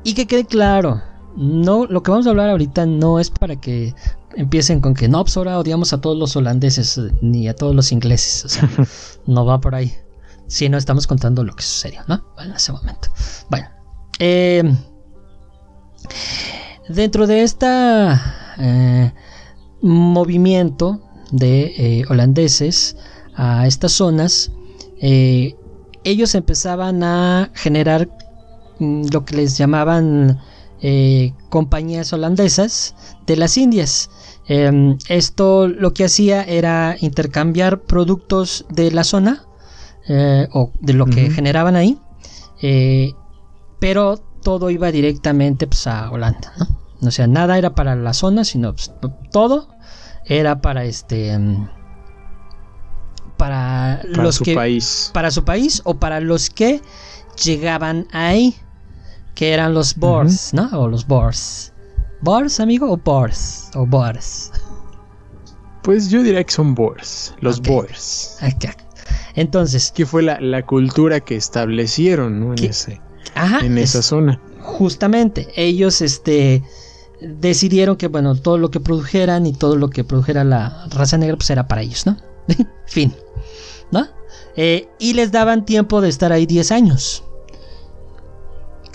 y 0.03 0.13
que 0.13 0.27
quede 0.27 0.45
claro, 0.45 1.01
no, 1.35 1.85
lo 1.85 2.03
que 2.03 2.11
vamos 2.11 2.25
a 2.25 2.29
hablar 2.29 2.49
ahorita 2.49 2.85
no 2.85 3.19
es 3.19 3.29
para 3.29 3.57
que 3.57 3.93
empiecen 4.35 4.79
con 4.79 4.93
que 4.93 5.09
no, 5.09 5.23
pues 5.23 5.35
ahora 5.37 5.59
odiamos 5.59 5.93
a 5.93 5.99
todos 5.99 6.17
los 6.17 6.35
holandeses 6.35 6.99
ni 7.21 7.47
a 7.47 7.55
todos 7.55 7.75
los 7.75 7.91
ingleses. 7.91 8.45
O 8.45 8.49
sea, 8.49 8.69
no 9.27 9.45
va 9.45 9.59
por 9.59 9.75
ahí. 9.75 9.93
Si 10.47 10.67
no 10.69 10.77
estamos 10.77 11.07
contando 11.07 11.43
lo 11.43 11.53
que 11.53 11.63
sucedió, 11.63 12.01
¿no? 12.07 12.25
En 12.39 12.51
ese 12.51 12.71
momento. 12.71 13.09
Bueno. 13.49 13.67
Em, 14.19 14.77
dentro 16.89 17.25
de 17.25 17.43
este 17.43 17.67
movimiento 19.81 21.01
de 21.31 21.73
eh, 21.77 22.03
holandeses 22.09 22.95
a 23.35 23.65
estas 23.67 23.93
zonas, 23.93 24.51
eh, 25.01 25.55
ellos 26.03 26.35
empezaban 26.35 27.03
a 27.03 27.51
generar 27.53 28.09
mm, 28.79 29.05
lo 29.11 29.25
que 29.25 29.35
les 29.35 29.57
llamaban 29.57 30.39
eh, 30.81 31.33
compañías 31.49 32.13
holandesas 32.13 32.95
de 33.25 33.35
las 33.37 33.57
Indias. 33.57 34.09
Em, 34.47 34.97
esto 35.07 35.67
lo 35.67 35.93
que 35.93 36.05
hacía 36.05 36.43
era 36.43 36.97
intercambiar 36.99 37.81
productos 37.81 38.65
de 38.69 38.91
la 38.91 39.03
zona 39.03 39.45
eh, 40.07 40.47
o 40.53 40.71
de 40.81 40.93
lo 40.93 41.05
que 41.05 41.29
generaban 41.29 41.75
ahí, 41.75 41.99
pero 43.79 44.17
todo 44.43 44.69
iba 44.69 44.91
directamente 44.91 45.67
pues, 45.67 45.87
a 45.87 46.11
Holanda. 46.11 46.51
¿no? 46.57 46.80
O 47.01 47.11
sea, 47.11 47.27
nada 47.27 47.57
era 47.57 47.73
para 47.73 47.95
la 47.95 48.13
zona, 48.13 48.43
sino 48.43 48.73
pues, 48.73 48.91
todo 49.31 49.69
era 50.25 50.61
para 50.61 50.85
este 50.85 51.37
para, 53.37 54.01
los 54.03 54.35
su 54.35 54.43
que 54.43 54.53
país. 54.53 55.09
para 55.13 55.31
su 55.31 55.43
país 55.43 55.81
o 55.83 55.95
para 55.95 56.19
los 56.19 56.51
que 56.51 56.81
llegaban 57.43 58.07
ahí 58.11 58.55
que 59.33 59.51
eran 59.51 59.73
los 59.73 59.95
Boers, 59.95 60.53
¿no? 60.53 60.69
O 60.73 60.87
los 60.87 61.07
Boers. 61.07 61.73
¿Boers, 62.21 62.59
amigo? 62.59 62.91
¿O 62.91 62.97
Boers? 62.97 63.71
¿O 63.73 63.85
Boers? 63.87 64.51
Pues 65.81 66.09
yo 66.09 66.21
diría 66.21 66.43
que 66.43 66.51
son 66.51 66.75
Boers, 66.75 67.33
los 67.39 67.59
Boers. 67.61 68.37
Entonces. 69.35 69.91
Que 69.91 70.05
fue 70.05 70.21
la, 70.21 70.65
cultura 70.65 71.19
que 71.19 71.35
establecieron, 71.35 72.39
¿no? 72.39 72.53
En, 72.53 72.63
ese, 72.63 73.01
en 73.61 73.77
esa 73.77 74.03
zona. 74.03 74.39
Justamente, 74.59 75.47
ellos 75.55 76.01
este, 76.01 76.63
decidieron 77.21 77.95
que, 77.95 78.07
bueno, 78.07 78.35
todo 78.35 78.57
lo 78.57 78.71
que 78.71 78.79
produjeran 78.79 79.45
y 79.45 79.53
todo 79.53 79.75
lo 79.75 79.89
que 79.89 80.03
produjera 80.03 80.43
la 80.43 80.87
raza 80.89 81.17
negra, 81.17 81.37
pues 81.37 81.49
era 81.49 81.67
para 81.67 81.81
ellos, 81.81 82.05
¿no? 82.05 82.17
fin, 82.85 83.13
¿no? 83.91 84.07
Eh, 84.55 84.89
y 84.99 85.13
les 85.13 85.31
daban 85.31 85.65
tiempo 85.65 86.01
de 86.01 86.09
estar 86.09 86.31
ahí 86.31 86.45
10 86.45 86.71
años 86.71 87.23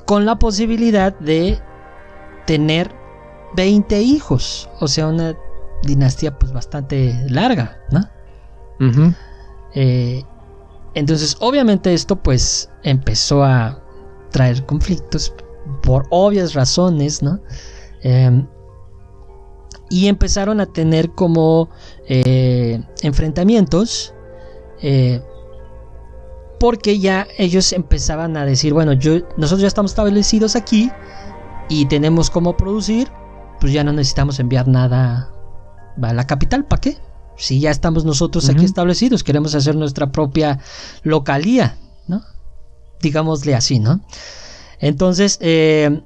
con 0.07 0.25
la 0.25 0.39
posibilidad 0.39 1.19
de 1.19 1.61
tener 2.47 2.95
20 3.57 4.01
hijos, 4.03 4.69
o 4.81 4.89
sea, 4.89 5.09
una 5.09 5.37
dinastía 5.83 6.39
pues 6.39 6.53
bastante 6.53 7.15
larga, 7.29 7.79
¿no? 7.91 8.09
Eh, 9.75 10.23
entonces, 10.95 11.37
obviamente 11.41 11.93
esto 11.93 12.17
pues 12.17 12.71
empezó 12.83 13.45
a 13.45 13.83
traer 14.31 14.65
conflictos 14.65 15.35
por 15.83 16.07
obvias 16.11 16.55
razones, 16.55 17.23
¿no? 17.23 17.41
Em, 18.03 18.47
y 19.89 20.09
empezaron 20.09 20.61
a 20.61 20.67
tener 20.67 21.11
como 21.13 21.69
eh, 22.09 22.83
enfrentamientos 23.03 24.15
eh, 24.83 25.23
porque 26.59 26.99
ya 26.99 27.27
ellos 27.39 27.73
empezaban 27.73 28.37
a 28.37 28.45
decir, 28.45 28.73
bueno, 28.73 28.93
yo, 28.95 29.19
nosotros 29.37 29.61
ya 29.61 29.69
estamos 29.69 29.93
establecidos 29.93 30.57
aquí 30.57 30.91
y 31.69 31.87
tenemos 31.87 32.31
cómo 32.31 32.57
producir, 32.57 33.09
pues 33.61 33.73
ya 33.73 33.85
no 33.85 33.93
necesitamos 33.93 34.41
enviar 34.41 34.67
nada 34.67 35.33
a 36.01 36.13
la 36.15 36.27
capital, 36.27 36.65
¿para 36.65 36.81
qué? 36.81 36.97
Si 37.37 37.61
ya 37.61 37.71
estamos 37.71 38.05
nosotros 38.07 38.49
aquí 38.49 38.65
establecidos, 38.65 39.23
queremos 39.23 39.55
hacer 39.55 39.77
nuestra 39.77 40.11
propia 40.11 40.59
localía, 41.03 41.77
¿no? 42.07 42.23
Digámosle 43.03 43.55
así, 43.55 43.79
¿no? 43.79 44.01
Entonces, 44.81 45.39
eh, 45.43 46.03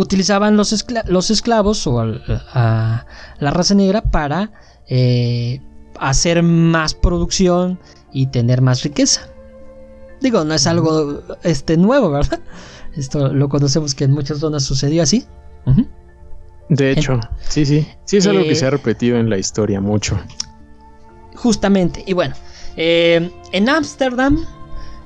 utilizaban 0.00 0.56
los, 0.56 0.84
los, 1.06 1.30
esclavos 1.30 1.86
o 1.86 2.00
a 2.00 3.06
la 3.38 3.50
raza 3.50 3.74
negra 3.74 4.02
para 4.02 4.50
eh, 4.88 5.60
hacer 5.98 6.42
más 6.42 6.94
producción 6.94 7.78
y 8.12 8.26
tener 8.26 8.62
más 8.62 8.82
riqueza. 8.82 9.28
Digo, 10.20 10.44
no 10.44 10.54
es 10.54 10.66
algo 10.66 11.22
este, 11.42 11.76
nuevo, 11.76 12.10
¿verdad? 12.10 12.40
Esto 12.96 13.32
lo 13.32 13.48
conocemos 13.48 13.94
que 13.94 14.04
en 14.04 14.12
muchas 14.12 14.38
zonas 14.38 14.64
sucedió 14.64 15.02
así. 15.02 15.26
De 16.68 16.92
hecho, 16.92 17.20
sí, 17.48 17.66
sí. 17.66 17.86
Sí 18.04 18.16
es 18.16 18.26
algo 18.26 18.42
que 18.42 18.54
se 18.54 18.64
ha 18.64 18.68
eh, 18.68 18.72
repetido 18.72 19.18
en 19.18 19.30
la 19.30 19.38
historia 19.38 19.80
mucho. 19.80 20.18
Justamente. 21.36 22.02
Y 22.06 22.12
bueno, 22.14 22.34
eh, 22.76 23.30
en 23.52 23.68
Ámsterdam, 23.68 24.44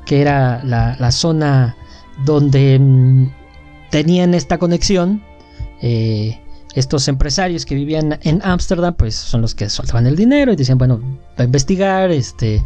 que 0.06 0.20
era 0.20 0.62
la, 0.64 1.10
zona 1.10 1.76
donde 2.24 2.78
mm, 2.78 3.43
tenían 3.94 4.34
esta 4.34 4.58
conexión, 4.58 5.22
eh, 5.80 6.40
estos 6.74 7.06
empresarios 7.06 7.64
que 7.64 7.76
vivían 7.76 8.18
en 8.22 8.40
Ámsterdam, 8.42 8.92
pues 8.94 9.14
son 9.14 9.40
los 9.40 9.54
que 9.54 9.70
soltaban 9.70 10.08
el 10.08 10.16
dinero 10.16 10.52
y 10.52 10.56
decían, 10.56 10.78
bueno, 10.78 10.98
va 11.38 11.42
a 11.42 11.44
investigar, 11.44 12.10
este, 12.10 12.60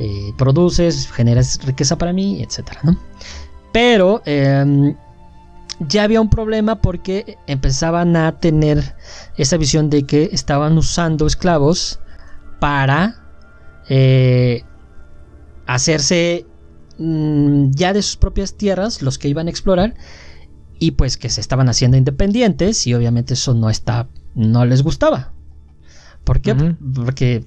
eh, 0.00 0.32
produces, 0.36 1.08
generas 1.12 1.60
riqueza 1.64 1.96
para 1.96 2.12
mí, 2.12 2.42
etcétera, 2.42 2.80
Pero 3.72 4.20
em, 4.26 4.96
ya 5.78 6.02
había 6.02 6.20
un 6.20 6.28
problema 6.28 6.80
porque 6.80 7.38
empezaban 7.46 8.16
a 8.16 8.40
tener 8.40 8.96
esa 9.36 9.56
visión 9.56 9.90
de 9.90 10.02
que 10.02 10.30
estaban 10.32 10.76
usando 10.76 11.28
esclavos 11.28 12.00
para 12.58 13.14
eh, 13.88 14.64
hacerse 15.66 16.46
mm, 16.98 17.70
ya 17.70 17.92
de 17.92 18.02
sus 18.02 18.16
propias 18.16 18.54
tierras, 18.54 19.02
los 19.02 19.18
que 19.18 19.28
iban 19.28 19.46
a 19.46 19.50
explorar, 19.50 19.94
y 20.78 20.92
pues 20.92 21.16
que 21.16 21.28
se 21.28 21.40
estaban 21.40 21.68
haciendo 21.68 21.96
independientes, 21.96 22.86
y 22.86 22.94
obviamente 22.94 23.34
eso 23.34 23.54
no 23.54 23.70
está, 23.70 24.08
no 24.34 24.64
les 24.64 24.82
gustaba. 24.82 25.32
¿Por 26.24 26.40
qué? 26.40 26.54
Porque, 26.94 27.44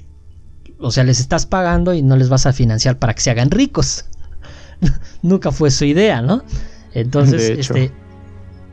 o 0.80 0.92
sea, 0.92 1.04
les 1.04 1.20
estás 1.20 1.46
pagando 1.46 1.94
y 1.94 2.04
no 2.04 2.16
les 2.16 2.30
vas 2.30 2.46
a 2.46 2.54
financiar 2.54 3.00
para 3.00 3.14
que 3.14 3.22
se 3.22 3.32
hagan 3.32 3.50
ricos. 3.50 4.06
Nunca 5.22 5.52
fue 5.52 5.72
su 5.72 5.86
idea, 5.86 6.22
¿no? 6.22 6.44
Entonces, 6.94 7.58
este, 7.58 7.92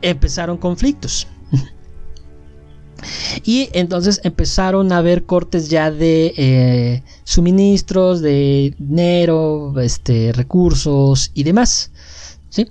empezaron 0.01 0.57
conflictos. 0.57 1.27
Y 3.43 3.69
entonces 3.73 4.21
empezaron 4.23 4.91
a 4.91 4.97
haber 4.97 5.25
cortes 5.25 5.69
ya 5.69 5.91
de 5.91 6.33
eh, 6.37 7.03
suministros, 7.23 8.21
de 8.21 8.73
dinero, 8.79 9.79
este, 9.79 10.31
recursos 10.31 11.29
y 11.33 11.43
demás. 11.43 11.91
¿sí? 12.49 12.67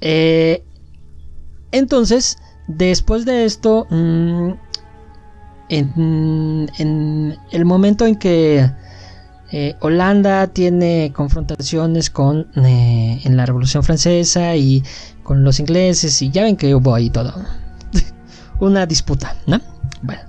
Eh, 0.00 0.62
entonces, 1.76 2.38
después 2.66 3.24
de 3.24 3.44
esto, 3.44 3.86
mm, 3.90 4.52
en, 5.68 7.36
el 7.50 7.64
momento 7.64 8.06
en 8.06 8.16
que 8.16 8.70
eh, 9.52 9.74
Holanda 9.80 10.46
tiene 10.48 11.12
confrontaciones 11.14 12.10
con 12.10 12.48
en 12.54 13.36
la 13.36 13.46
Revolución 13.46 13.82
Francesa 13.82 14.56
y 14.56 14.82
con 15.22 15.44
los 15.44 15.60
ingleses 15.60 16.20
y 16.22 16.30
ya 16.30 16.44
ven 16.44 16.56
que 16.56 16.74
hubo 16.74 16.94
ahí 16.94 17.10
todo 17.10 17.34
una 18.60 18.86
disputa, 18.86 19.36
¿no? 19.46 19.60
Bueno. 20.02 20.22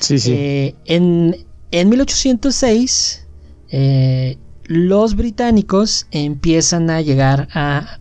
Sí, 0.00 0.18
sí. 0.18 0.32
Eh, 0.32 0.74
en, 0.84 1.36
en, 1.70 1.88
1806, 1.88 3.26
eh, 3.70 4.38
los 4.64 5.16
británicos 5.16 6.06
empiezan 6.10 6.88
a 6.88 7.00
llegar 7.00 7.48
a, 7.52 7.98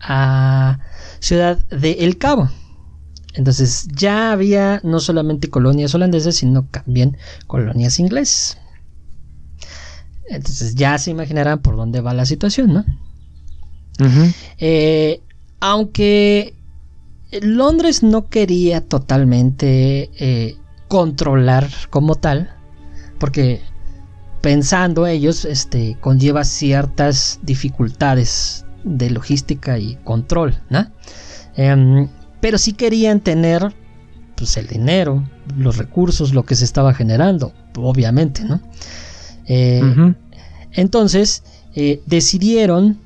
a 0.00 0.78
Ciudad 1.26 1.58
de 1.70 2.04
El 2.04 2.18
Cabo. 2.18 2.48
Entonces 3.34 3.88
ya 3.92 4.30
había 4.30 4.80
no 4.84 5.00
solamente 5.00 5.50
colonias 5.50 5.92
holandesas, 5.92 6.36
sino 6.36 6.64
también 6.66 7.16
colonias 7.48 7.98
inglesas. 7.98 8.58
Entonces 10.28 10.76
ya 10.76 10.96
se 10.98 11.10
imaginarán 11.10 11.62
por 11.62 11.76
dónde 11.76 12.00
va 12.00 12.14
la 12.14 12.26
situación, 12.26 12.72
¿no? 12.72 12.84
eh, 14.58 15.20
aunque 15.58 16.54
Londres 17.42 18.04
no 18.04 18.28
quería 18.28 18.82
totalmente 18.82 20.10
eh, 20.20 20.56
controlar 20.86 21.68
como 21.90 22.14
tal, 22.14 22.50
porque 23.18 23.62
pensando 24.42 25.08
ellos, 25.08 25.44
este, 25.44 25.96
conlleva 26.00 26.44
ciertas 26.44 27.40
dificultades 27.42 28.65
de 28.86 29.10
logística 29.10 29.78
y 29.78 29.96
control, 30.04 30.58
¿no? 30.70 30.86
Em, 31.56 32.08
pero 32.40 32.56
sí 32.56 32.72
querían 32.72 33.20
tener 33.20 33.74
pues, 34.36 34.56
el 34.56 34.66
dinero, 34.68 35.28
los 35.58 35.76
recursos, 35.76 36.32
lo 36.32 36.44
que 36.44 36.54
se 36.54 36.64
estaba 36.64 36.94
generando, 36.94 37.52
obviamente, 37.76 38.44
¿no? 38.44 38.60
Eh, 39.46 40.14
entonces 40.72 41.42
eh, 41.74 42.00
decidieron 42.06 42.98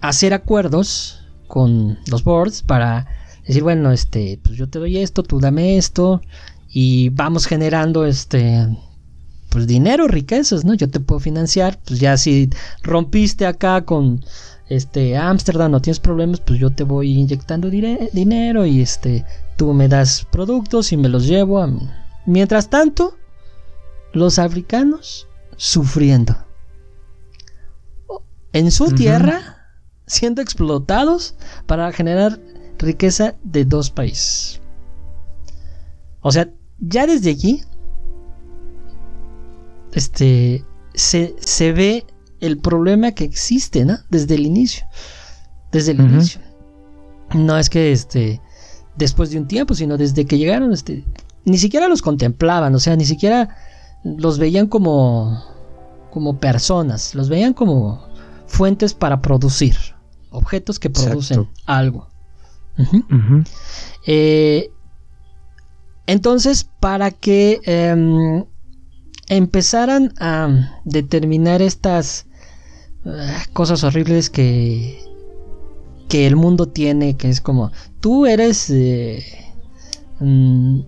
hacer 0.00 0.34
acuerdos 0.34 1.24
con 1.46 1.98
los 2.08 2.24
boards 2.24 2.62
para 2.62 3.06
decir, 3.46 3.62
bueno, 3.62 3.92
este, 3.92 4.38
pues 4.42 4.56
yo 4.56 4.68
te 4.68 4.78
doy 4.78 4.98
esto, 4.98 5.22
tú 5.22 5.40
dame 5.40 5.76
esto 5.76 6.20
y 6.68 7.10
vamos 7.10 7.46
generando 7.46 8.04
este 8.04 8.66
pues 9.54 9.68
dinero, 9.68 10.08
riquezas, 10.08 10.64
¿no? 10.64 10.74
Yo 10.74 10.90
te 10.90 10.98
puedo 10.98 11.20
financiar, 11.20 11.78
pues 11.86 12.00
ya 12.00 12.16
si 12.16 12.50
rompiste 12.82 13.46
acá 13.46 13.84
con 13.84 14.24
este 14.68 15.16
Ámsterdam, 15.16 15.70
no 15.70 15.80
tienes 15.80 16.00
problemas, 16.00 16.40
pues 16.40 16.58
yo 16.58 16.70
te 16.70 16.82
voy 16.82 17.12
inyectando 17.12 17.70
dinero 17.70 18.66
y 18.66 18.80
este 18.80 19.24
tú 19.56 19.72
me 19.72 19.86
das 19.86 20.26
productos 20.32 20.90
y 20.90 20.96
me 20.96 21.08
los 21.08 21.28
llevo 21.28 21.60
a 21.60 21.70
Mientras 22.26 22.68
tanto, 22.68 23.16
los 24.12 24.40
africanos 24.40 25.28
sufriendo. 25.56 26.36
En 28.52 28.72
su 28.72 28.90
tierra 28.90 29.68
siendo 30.08 30.42
explotados 30.42 31.36
para 31.66 31.92
generar 31.92 32.40
riqueza 32.78 33.36
de 33.44 33.64
dos 33.64 33.92
países. 33.92 34.60
O 36.22 36.32
sea, 36.32 36.50
ya 36.80 37.06
desde 37.06 37.30
aquí 37.30 37.62
este, 39.94 40.64
se, 40.94 41.72
ve 41.72 42.06
el 42.40 42.58
problema 42.58 43.12
que 43.12 43.24
existe, 43.24 43.84
¿no? 43.84 43.96
Desde 44.10 44.34
el 44.34 44.46
inicio. 44.46 44.86
Desde 45.72 45.92
el 45.92 46.00
inicio. 46.00 46.40
No 47.34 47.58
es 47.58 47.70
que 47.70 47.92
este, 47.92 48.40
después 48.96 49.30
de 49.30 49.38
un 49.38 49.48
tiempo, 49.48 49.74
sino 49.74 49.96
desde 49.96 50.24
que 50.24 50.38
llegaron, 50.38 50.72
este, 50.72 51.04
ni 51.44 51.58
siquiera 51.58 51.88
los 51.88 52.02
contemplaban, 52.02 52.74
o 52.74 52.78
sea, 52.78 52.96
ni 52.96 53.04
siquiera 53.04 53.56
los 54.04 54.38
veían 54.38 54.66
como, 54.66 55.42
como 56.10 56.38
personas, 56.38 57.14
los 57.14 57.28
veían 57.28 57.54
como 57.54 58.06
fuentes 58.46 58.94
para 58.94 59.20
producir 59.20 59.76
objetos 60.30 60.78
que 60.78 60.90
producen 60.90 61.48
algo. 61.66 62.08
Eh, 64.06 64.70
entonces, 66.06 66.68
para 66.80 67.10
que 67.10 67.60
em, 67.64 68.44
empezaran 69.28 70.12
a 70.18 70.80
determinar 70.84 71.62
estas 71.62 72.26
eh, 73.04 73.10
cosas 73.52 73.84
horribles 73.84 74.30
que, 74.30 74.98
que 76.08 76.26
el 76.26 76.36
mundo 76.36 76.68
tiene, 76.68 77.16
que 77.16 77.30
es 77.30 77.40
como, 77.40 77.72
tú 78.00 78.26
eres 78.26 78.70
eh, 78.70 79.24
mm, 80.20 80.80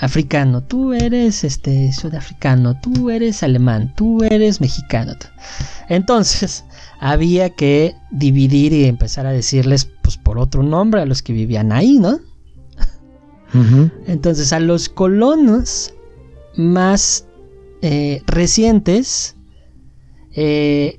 africano, 0.00 0.62
tú 0.62 0.92
eres 0.92 1.44
este, 1.44 1.92
sudafricano, 1.92 2.78
tú 2.80 3.10
eres 3.10 3.42
alemán, 3.42 3.94
tú 3.96 4.22
eres 4.22 4.60
mexicano. 4.60 5.14
Entonces, 5.88 6.64
había 7.00 7.50
que 7.50 7.94
dividir 8.10 8.72
y 8.72 8.84
empezar 8.84 9.26
a 9.26 9.32
decirles 9.32 9.90
pues 10.02 10.16
por 10.16 10.38
otro 10.38 10.62
nombre 10.62 11.00
a 11.00 11.06
los 11.06 11.22
que 11.22 11.32
vivían 11.32 11.72
ahí, 11.72 11.98
¿no? 11.98 12.18
Entonces 14.08 14.52
a 14.52 14.58
los 14.58 14.88
colonos 14.88 15.94
más 16.56 17.26
eh, 17.86 18.22
recientes 18.26 19.36
eh, 20.32 20.98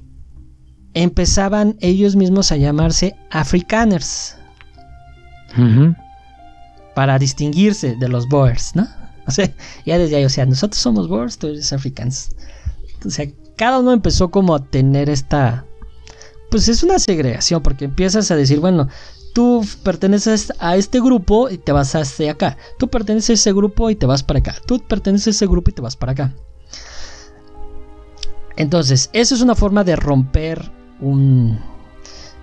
empezaban 0.94 1.78
ellos 1.82 2.16
mismos 2.16 2.52
a 2.52 2.58
llamarse 2.58 3.16
afrikaners 3.32 4.38
para 6.94 7.18
distinguirse 7.18 7.96
de 7.96 8.08
los 8.08 8.30
boers, 8.30 8.76
¿no? 8.76 8.88
O 9.28 9.32
sea, 9.32 9.52
ya 9.88 9.98
desde 9.98 10.18
ahí, 10.18 10.26
o 10.26 10.30
sea, 10.30 10.46
nosotros 10.46 10.80
somos 10.80 11.08
boers, 11.08 11.40
tú 11.40 11.48
eres 11.48 11.74
africans. 11.74 12.30
O 13.04 13.10
sea, 13.10 13.26
cada 13.56 13.80
uno 13.80 13.92
empezó 13.92 14.30
como 14.30 14.54
a 14.54 14.64
tener 14.64 15.10
esta 15.10 15.66
pues 16.52 16.68
es 16.70 16.84
una 16.84 17.00
segregación, 17.00 17.64
porque 17.64 17.86
empiezas 17.86 18.30
a 18.30 18.36
decir, 18.36 18.60
bueno, 18.60 18.90
tú 19.34 19.66
perteneces 19.82 20.54
a 20.60 20.76
este 20.76 21.02
grupo 21.02 21.50
y 21.50 21.58
te 21.58 21.72
vas 21.72 21.96
a 21.96 22.02
este 22.02 22.30
acá. 22.30 22.58
Tú 22.78 22.90
perteneces 22.90 23.32
a 23.32 23.34
ese 23.34 23.54
grupo 23.54 23.90
y 23.90 23.96
te 23.96 24.06
vas 24.06 24.22
para 24.22 24.38
acá. 24.38 24.56
Tú 24.68 24.80
perteneces 24.88 25.28
a 25.28 25.30
ese 25.32 25.48
grupo 25.48 25.72
y 25.72 25.74
te 25.74 25.82
vas 25.82 25.98
para 25.98 26.12
acá. 26.12 26.36
Entonces, 28.58 29.10
eso 29.14 29.36
es 29.36 29.42
una 29.42 29.56
forma 29.56 29.84
de 29.84 29.96
romper 29.96 30.72
un, 31.02 31.60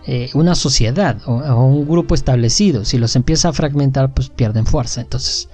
eh, 0.07 0.31
una 0.35 0.55
sociedad 0.55 1.19
o, 1.27 1.35
un 1.65 1.89
grupo 1.89 2.15
establecido. 2.15 2.85
Si 2.85 2.99
los 2.99 3.17
empieza 3.17 3.49
a 3.49 3.53
fragmentar, 3.53 4.13
pues 4.13 4.29
pierden 4.29 4.67
fuerza. 4.67 5.01
Entonces, 5.01 5.49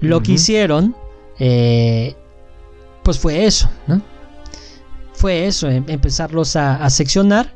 lo 0.00 0.22
que 0.22 0.32
hicieron, 0.32 0.96
eh, 1.38 2.16
pues 3.02 3.18
fue 3.18 3.46
eso, 3.46 3.68
¿no? 3.86 4.02
Fue 5.12 5.46
eso, 5.46 5.68
em, 5.68 5.84
empezarlos 5.86 6.56
a 6.56 6.90
seccionar 6.90 7.54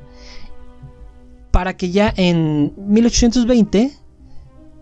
para 1.50 1.76
que 1.76 1.90
ya 1.90 2.12
en 2.16 2.72
1820 2.76 3.92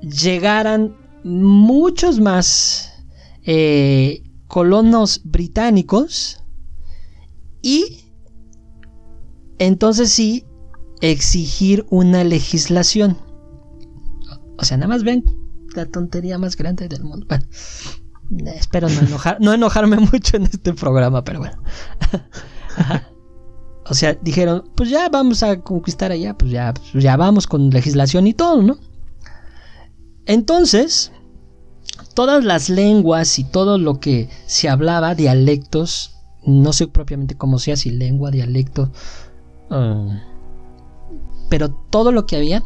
llegaran 0.00 0.94
muchos 1.24 2.20
más 2.20 2.92
eh, 3.44 4.22
colonos 4.46 5.20
británicos 5.24 6.42
y 7.66 8.04
entonces 9.58 10.12
sí 10.12 10.46
exigir 11.00 11.84
una 11.90 12.22
legislación. 12.22 13.18
O 14.56 14.64
sea, 14.64 14.76
nada 14.76 14.86
más 14.86 15.02
ven 15.02 15.24
la 15.74 15.84
tontería 15.86 16.38
más 16.38 16.56
grande 16.56 16.86
del 16.86 17.02
mundo. 17.02 17.26
Bueno, 17.28 17.44
espero 18.52 18.88
no, 18.88 19.00
enojar, 19.00 19.38
no 19.40 19.52
enojarme 19.52 19.96
mucho 20.12 20.36
en 20.36 20.44
este 20.44 20.74
programa, 20.74 21.24
pero 21.24 21.40
bueno. 21.40 21.60
O 23.88 23.94
sea, 23.94 24.14
dijeron, 24.14 24.68
pues 24.74 24.90
ya 24.90 25.08
vamos 25.08 25.44
a 25.44 25.60
conquistar 25.60 26.10
allá, 26.10 26.36
pues 26.36 26.50
ya, 26.50 26.74
pues 26.74 27.04
ya 27.04 27.16
vamos 27.16 27.46
con 27.46 27.70
legislación 27.70 28.26
y 28.26 28.34
todo, 28.34 28.60
¿no? 28.60 28.78
Entonces, 30.24 31.12
todas 32.14 32.44
las 32.44 32.68
lenguas 32.68 33.38
y 33.38 33.44
todo 33.44 33.78
lo 33.78 34.00
que 34.00 34.28
se 34.46 34.68
hablaba, 34.68 35.14
dialectos, 35.14 36.15
no 36.46 36.72
sé 36.72 36.86
propiamente 36.86 37.36
cómo 37.36 37.58
sea, 37.58 37.76
si 37.76 37.90
lengua, 37.90 38.30
dialecto, 38.30 38.90
ah, 39.70 40.22
pero 41.50 41.70
todo 41.70 42.12
lo 42.12 42.26
que 42.26 42.36
había, 42.36 42.62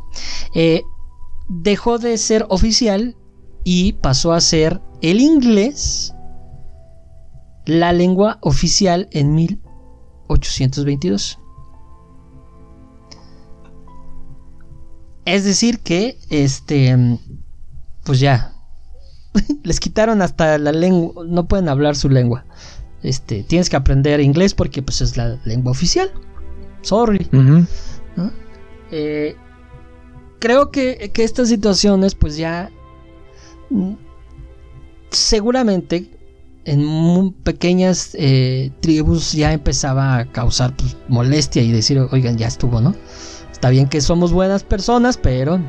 eh, 0.54 0.82
dejó 1.48 1.98
de 1.98 2.16
ser 2.18 2.46
oficial 2.48 3.16
y 3.64 3.94
pasó 3.94 4.32
a 4.32 4.40
ser 4.40 4.80
el 5.02 5.20
inglés 5.20 6.14
la 7.66 7.92
lengua 7.92 8.38
oficial 8.42 9.08
en 9.12 9.34
1822. 9.34 11.38
Es 15.24 15.44
decir 15.44 15.80
que, 15.80 16.18
este, 16.30 17.18
pues 18.04 18.20
ya, 18.20 18.54
les 19.62 19.78
quitaron 19.78 20.22
hasta 20.22 20.58
la 20.58 20.72
lengua, 20.72 21.24
no 21.26 21.46
pueden 21.46 21.68
hablar 21.68 21.94
su 21.94 22.08
lengua. 22.08 22.46
Este, 23.02 23.42
tienes 23.42 23.70
que 23.70 23.76
aprender 23.76 24.20
inglés 24.20 24.54
porque 24.54 24.82
pues 24.82 25.00
es 25.00 25.16
la 25.16 25.38
lengua 25.44 25.72
oficial. 25.72 26.10
Sorry. 26.82 27.28
Eh, 28.92 29.36
creo 30.38 30.70
que, 30.70 31.10
que, 31.14 31.22
estas 31.22 31.48
situaciones 31.48 32.16
pues 32.16 32.36
ya 32.36 32.70
mm, 33.70 33.92
seguramente 35.10 36.10
en 36.64 37.32
pequeñas 37.44 38.10
eh, 38.14 38.72
tribus 38.80 39.32
ya 39.32 39.52
empezaba 39.52 40.18
a 40.18 40.24
causar 40.26 40.76
pues, 40.76 40.96
molestia 41.08 41.62
y 41.62 41.72
decir, 41.72 41.98
oigan, 42.10 42.36
ya 42.36 42.48
estuvo, 42.48 42.80
¿no? 42.80 42.94
Está 43.50 43.70
bien 43.70 43.88
que 43.88 44.00
somos 44.00 44.32
buenas 44.32 44.64
personas, 44.64 45.16
pero 45.16 45.60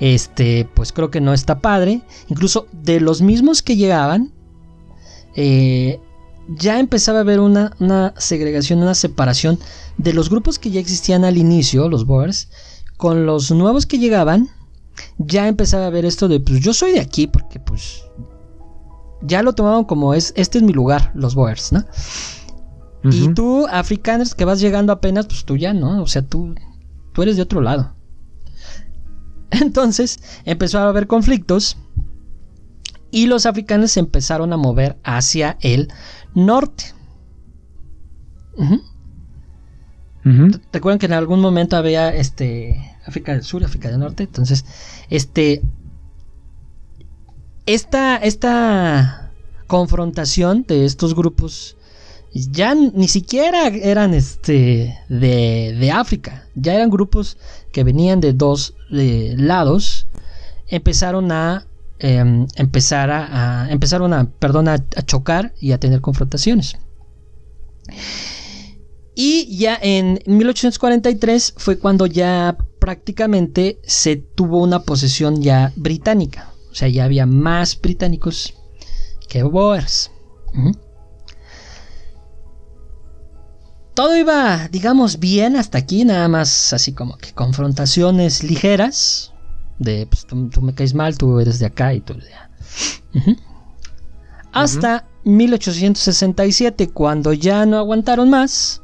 este, 0.00 0.68
pues 0.74 0.92
creo 0.92 1.10
que 1.10 1.20
no 1.20 1.32
está 1.32 1.60
padre. 1.60 2.02
Incluso 2.28 2.66
de 2.72 3.00
los 3.00 3.22
mismos 3.22 3.62
que 3.62 3.76
llegaban, 3.76 4.32
eh, 5.36 6.00
ya 6.48 6.78
empezaba 6.78 7.18
a 7.18 7.20
haber 7.22 7.40
una, 7.40 7.72
una, 7.80 8.14
segregación, 8.18 8.80
una 8.80 8.94
separación 8.94 9.58
de 9.96 10.12
los 10.12 10.30
grupos 10.30 10.58
que 10.58 10.70
ya 10.70 10.80
existían 10.80 11.24
al 11.24 11.38
inicio, 11.38 11.88
los 11.88 12.06
Boers, 12.06 12.48
con 12.96 13.26
los 13.26 13.50
nuevos 13.50 13.86
que 13.86 13.98
llegaban. 13.98 14.48
Ya 15.18 15.48
empezaba 15.48 15.86
a 15.86 15.90
ver 15.90 16.04
esto 16.04 16.28
de, 16.28 16.40
pues 16.40 16.60
yo 16.60 16.72
soy 16.72 16.92
de 16.92 17.00
aquí 17.00 17.26
porque 17.26 17.58
pues 17.58 18.04
ya 19.22 19.42
lo 19.42 19.54
tomaban 19.54 19.84
como 19.84 20.14
es, 20.14 20.32
este 20.36 20.58
es 20.58 20.64
mi 20.64 20.72
lugar, 20.72 21.10
los 21.14 21.34
Boers, 21.34 21.72
¿no? 21.72 21.84
Y 23.04 23.34
tú, 23.34 23.66
africanos 23.70 24.34
que 24.34 24.46
vas 24.46 24.60
llegando 24.60 24.90
apenas, 24.90 25.26
pues 25.26 25.44
tú 25.44 25.56
ya, 25.56 25.74
¿no? 25.74 26.02
O 26.02 26.06
sea, 26.06 26.22
tú, 26.22 26.54
tú 27.12 27.22
eres 27.22 27.36
de 27.36 27.42
otro 27.42 27.60
lado. 27.60 27.94
Entonces 29.50 30.20
empezó 30.46 30.78
a 30.78 30.88
haber 30.88 31.06
conflictos 31.06 31.76
y 33.14 33.26
los 33.26 33.46
africanos 33.46 33.92
se 33.92 34.00
empezaron 34.00 34.52
a 34.52 34.56
mover 34.56 34.98
hacia 35.04 35.56
el 35.60 35.88
norte. 36.34 36.86
Recuerden 40.72 40.98
que 40.98 41.06
en 41.06 41.12
algún 41.12 41.40
momento 41.40 41.76
había 41.76 42.12
este 42.12 42.96
África 43.06 43.32
del 43.32 43.44
Sur, 43.44 43.62
África 43.62 43.88
del 43.88 44.00
Norte. 44.00 44.24
Entonces, 44.24 44.64
este 45.10 45.62
esta, 47.66 48.16
esta 48.16 49.30
confrontación 49.68 50.64
de 50.66 50.84
estos 50.84 51.14
grupos 51.14 51.76
ya 52.34 52.74
ni 52.74 53.06
siquiera 53.06 53.68
eran 53.68 54.12
este 54.12 54.98
de, 55.08 55.76
de 55.78 55.90
África, 55.92 56.48
ya 56.56 56.74
eran 56.74 56.90
grupos 56.90 57.38
que 57.70 57.84
venían 57.84 58.20
de 58.20 58.32
dos 58.32 58.74
lados, 58.90 60.08
empezaron 60.66 61.30
a 61.30 61.64
em, 61.98 62.46
empezar 62.56 63.10
a, 63.10 63.68
empezaron 63.70 64.12
a, 64.12 64.30
perdón, 64.30 64.68
a, 64.68 64.78
chocar 65.04 65.54
y 65.60 65.72
a 65.72 65.78
tener 65.78 66.00
confrontaciones. 66.00 66.76
Y 69.14 69.56
ya 69.56 69.78
en 69.80 70.18
1843 70.26 71.54
fue 71.56 71.78
cuando 71.78 72.06
ya 72.06 72.56
prácticamente 72.80 73.80
se 73.84 74.16
tuvo 74.16 74.62
una 74.62 74.82
posesión 74.82 75.40
ya 75.40 75.72
británica. 75.76 76.52
O 76.70 76.74
sea, 76.74 76.88
ya 76.88 77.04
había 77.04 77.26
más 77.26 77.80
británicos 77.80 78.54
que 79.28 79.42
Boers. 79.44 80.10
Todo 83.94 84.16
iba, 84.16 84.66
digamos, 84.68 85.20
bien 85.20 85.54
hasta 85.54 85.78
aquí, 85.78 86.04
nada 86.04 86.26
más 86.26 86.72
así 86.72 86.92
como 86.92 87.16
que 87.16 87.32
confrontaciones 87.32 88.42
ligeras. 88.42 89.33
De, 89.78 90.06
pues 90.06 90.26
tú, 90.26 90.36
me 90.62 90.74
caes 90.74 90.94
mal, 90.94 91.18
tú 91.18 91.40
eres 91.40 91.58
de 91.58 91.66
acá 91.66 91.94
y 91.94 92.00
tú 92.00 92.14
de 92.14 92.26
allá. 92.26 92.50
Hasta 94.52 95.06
1867, 95.24 96.90
cuando 96.90 97.32
ya 97.32 97.66
no 97.66 97.78
aguantaron 97.78 98.30
más. 98.30 98.82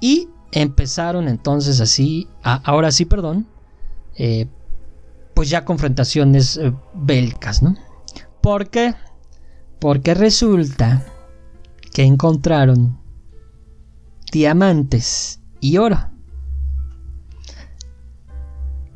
Y 0.00 0.28
empezaron 0.52 1.28
entonces 1.28 1.80
así, 1.80 2.28
ahora 2.42 2.92
sí, 2.92 3.04
perdón, 3.04 3.46
eh, 4.14 4.46
pues 5.34 5.50
ya 5.50 5.64
confrontaciones 5.64 6.56
eh, 6.56 6.72
bélicas, 6.94 7.62
¿no? 7.62 7.76
¿Por 8.40 8.70
qué? 8.70 8.94
Porque 9.80 10.14
resulta 10.14 11.04
que 11.92 12.04
encontraron 12.04 12.98
diamantes 14.32 15.40
y 15.60 15.78
oro. 15.78 16.10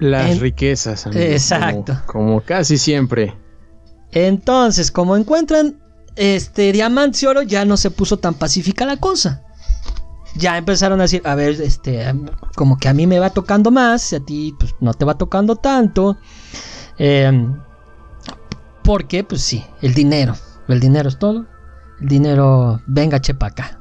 Las 0.03 0.41
riquezas, 0.41 1.07
Exacto. 1.15 2.01
Como, 2.07 2.41
casi 2.41 2.77
siempre. 2.77 3.37
Entonces, 4.11 4.91
como 4.91 5.17
encuentran 5.17 5.81
este 6.17 6.73
diamantes 6.73 7.23
y 7.23 7.27
oro, 7.27 7.43
ya 7.43 7.65
no 7.65 7.77
se 7.77 7.91
puso 7.91 8.19
tan 8.19 8.35
pacífica 8.35 8.85
la 8.85 8.97
cosa. 8.97 9.43
Ya 10.35 10.59
empezaron 10.59 10.99
a 11.01 11.05
decir, 11.05 11.23
a 11.25 11.35
ver, 11.35 11.61
este, 11.61 12.05
como 12.57 12.79
que 12.79 12.89
a 12.89 12.95
mí 12.95 13.07
me 13.07 13.19
va 13.19 13.31
tocando 13.31 13.71
más, 13.71 14.13
a 14.13 14.21
ti 14.21 14.55
pues, 14.59 14.75
no 14.81 14.93
te 14.93 15.05
va 15.05 15.17
tocando 15.17 15.57
tanto. 15.57 16.17
Eh, 16.99 17.49
porque, 18.83 19.23
pues 19.23 19.43
sí, 19.43 19.65
el 19.83 19.95
dinero. 19.95 20.35
El 20.67 20.81
dinero 20.81 21.09
es 21.09 21.19
todo. 21.19 21.47
El 22.01 22.09
dinero, 22.09 22.83
venga, 22.87 23.21
chepa 23.21 23.47
acá. 23.47 23.81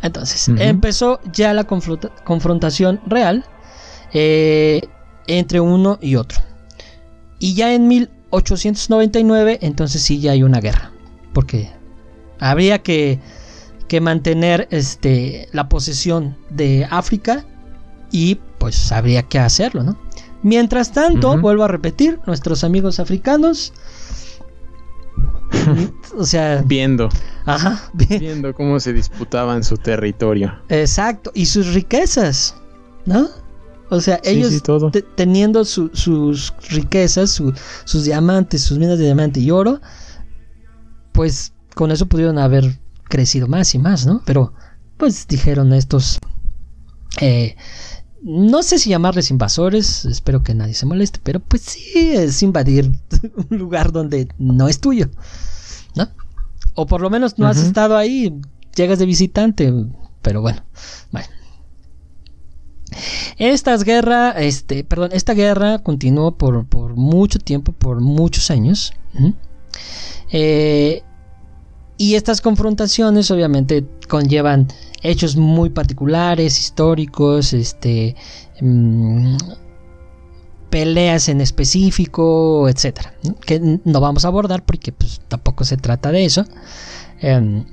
Entonces, 0.00 0.48
empezó 0.48 1.20
ya 1.32 1.52
la 1.52 1.64
confrontación 1.64 3.00
real 3.06 3.44
eh, 4.12 4.88
entre 5.28 5.60
uno 5.60 5.98
y 6.02 6.16
otro. 6.16 6.40
Y 7.38 7.54
ya 7.54 7.72
en 7.72 7.86
1899, 7.86 9.60
entonces 9.62 10.02
sí 10.02 10.20
ya 10.20 10.32
hay 10.32 10.42
una 10.42 10.60
guerra. 10.60 10.90
Porque 11.32 11.70
habría 12.40 12.80
que, 12.82 13.20
que 13.86 14.00
mantener 14.00 14.66
este, 14.70 15.48
la 15.52 15.68
posesión 15.68 16.36
de 16.50 16.86
África 16.90 17.44
y 18.10 18.40
pues 18.58 18.90
habría 18.90 19.22
que 19.22 19.38
hacerlo, 19.38 19.84
¿no? 19.84 19.96
Mientras 20.42 20.92
tanto, 20.92 21.38
vuelvo 21.38 21.64
a 21.64 21.68
repetir, 21.68 22.20
nuestros 22.26 22.64
amigos 22.64 23.00
africanos 23.00 23.72
o 26.16 26.24
sea. 26.24 26.62
Viendo. 26.64 27.08
Ajá. 27.46 27.90
Viendo 27.92 28.54
cómo 28.54 28.80
se 28.80 28.92
disputaban 28.92 29.64
su 29.64 29.76
territorio. 29.76 30.54
Exacto. 30.68 31.30
Y 31.34 31.46
sus 31.46 31.74
riquezas. 31.74 32.54
¿No? 33.06 33.28
O 33.90 34.00
sea, 34.00 34.20
ellos 34.22 34.62
teniendo 35.14 35.64
sus 35.64 36.52
riquezas, 36.68 37.30
sus 37.30 38.04
diamantes, 38.04 38.62
sus 38.62 38.78
minas 38.78 38.98
de 38.98 39.06
diamante 39.06 39.40
y 39.40 39.50
oro, 39.50 39.80
pues 41.12 41.52
con 41.74 41.90
eso 41.90 42.06
pudieron 42.06 42.38
haber 42.38 42.78
crecido 43.04 43.48
más 43.48 43.74
y 43.74 43.78
más, 43.78 44.06
¿no? 44.06 44.22
Pero, 44.26 44.52
pues 44.98 45.26
dijeron 45.26 45.72
estos 45.72 46.18
eh, 47.20 47.56
no 48.22 48.62
sé 48.62 48.78
si 48.78 48.90
llamarles 48.90 49.30
invasores, 49.30 50.04
espero 50.04 50.42
que 50.42 50.54
nadie 50.54 50.74
se 50.74 50.86
moleste, 50.86 51.20
pero 51.22 51.40
pues 51.40 51.62
sí 51.62 52.12
es 52.14 52.42
invadir 52.42 52.90
un 53.50 53.58
lugar 53.58 53.92
donde 53.92 54.28
no 54.38 54.68
es 54.68 54.80
tuyo, 54.80 55.08
¿no? 55.94 56.08
O 56.74 56.86
por 56.86 57.00
lo 57.00 57.10
menos 57.10 57.38
no 57.38 57.46
has 57.46 57.58
estado 57.58 57.96
ahí, 57.96 58.40
llegas 58.74 58.98
de 58.98 59.06
visitante, 59.06 59.72
pero 60.22 60.40
bueno, 60.40 60.62
bueno. 61.10 61.28
Estas 63.38 63.84
guerra, 63.84 64.30
este, 64.32 64.84
perdón, 64.84 65.10
esta 65.12 65.34
guerra 65.34 65.78
continuó 65.78 66.36
por, 66.36 66.96
mucho 66.96 67.38
tiempo, 67.38 67.72
por 67.72 68.00
muchos 68.00 68.50
años. 68.50 68.92
Eh, 70.32 71.02
y 71.96 72.14
estas 72.14 72.40
confrontaciones 72.40 73.30
obviamente 73.30 73.84
conllevan 74.08 74.68
hechos 75.02 75.36
muy 75.36 75.70
particulares, 75.70 76.58
históricos, 76.58 77.52
este, 77.52 78.14
mm, 78.60 79.36
peleas 80.70 81.28
en 81.28 81.40
específico, 81.40 82.68
etcétera, 82.68 83.14
que 83.44 83.80
no 83.84 84.00
vamos 84.00 84.24
a 84.24 84.28
abordar 84.28 84.64
porque 84.64 84.92
pues, 84.92 85.20
tampoco 85.28 85.64
se 85.64 85.76
trata 85.76 86.12
de 86.12 86.24
eso. 86.24 86.44
Em, 87.20 87.64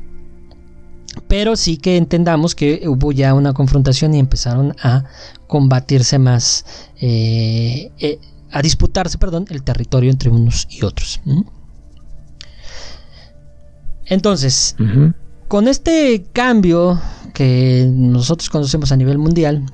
pero 1.27 1.55
sí 1.55 1.77
que 1.77 1.97
entendamos 1.97 2.55
que 2.55 2.87
hubo 2.87 3.11
ya 3.11 3.33
una 3.33 3.53
confrontación 3.53 4.13
y 4.13 4.19
empezaron 4.19 4.75
a 4.81 5.05
combatirse 5.47 6.19
más, 6.19 6.65
eh, 7.01 7.91
eh, 7.99 8.19
a 8.51 8.61
disputarse, 8.61 9.17
perdón, 9.17 9.45
el 9.49 9.63
territorio 9.63 10.11
entre 10.11 10.29
unos 10.29 10.67
y 10.69 10.83
otros. 10.83 11.21
Entonces, 14.05 14.75
con 15.47 15.67
este 15.67 16.25
cambio 16.31 17.01
que 17.33 17.87
nosotros 17.91 18.49
conocemos 18.49 18.91
a 18.91 18.97
nivel 18.97 19.17
mundial, 19.17 19.65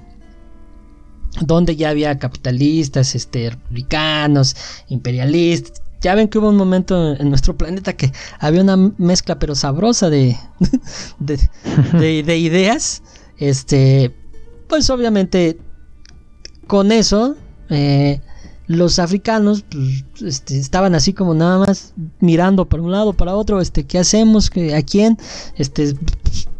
donde 1.39 1.75
ya 1.75 1.89
había 1.89 2.17
capitalistas, 2.17 3.15
este, 3.15 3.51
republicanos, 3.51 4.55
imperialistas. 4.89 5.81
Ya 6.01 6.15
ven 6.15 6.27
que 6.27 6.39
hubo 6.39 6.49
un 6.49 6.57
momento 6.57 7.15
en 7.15 7.29
nuestro 7.29 7.55
planeta 7.55 7.93
que 7.93 8.11
había 8.39 8.61
una 8.61 8.77
mezcla 8.97 9.37
pero 9.37 9.55
sabrosa 9.55 10.09
de, 10.09 10.37
de, 11.19 12.37
ideas. 12.37 13.03
Este, 13.37 14.15
pues 14.67 14.89
obviamente 14.89 15.59
con 16.67 16.91
eso 16.91 17.35
eh, 17.69 18.21
los 18.67 18.99
africanos 18.99 19.63
pues, 19.69 20.21
este, 20.21 20.57
estaban 20.57 20.95
así 20.95 21.13
como 21.13 21.33
nada 21.33 21.59
más 21.59 21.93
mirando 22.19 22.67
para 22.67 22.81
un 22.81 22.91
lado, 22.91 23.13
para 23.13 23.35
otro, 23.35 23.59
este, 23.59 23.85
¿qué 23.85 23.99
hacemos? 23.99 24.49
¿A 24.75 24.81
quién? 24.81 25.17
Este, 25.57 25.95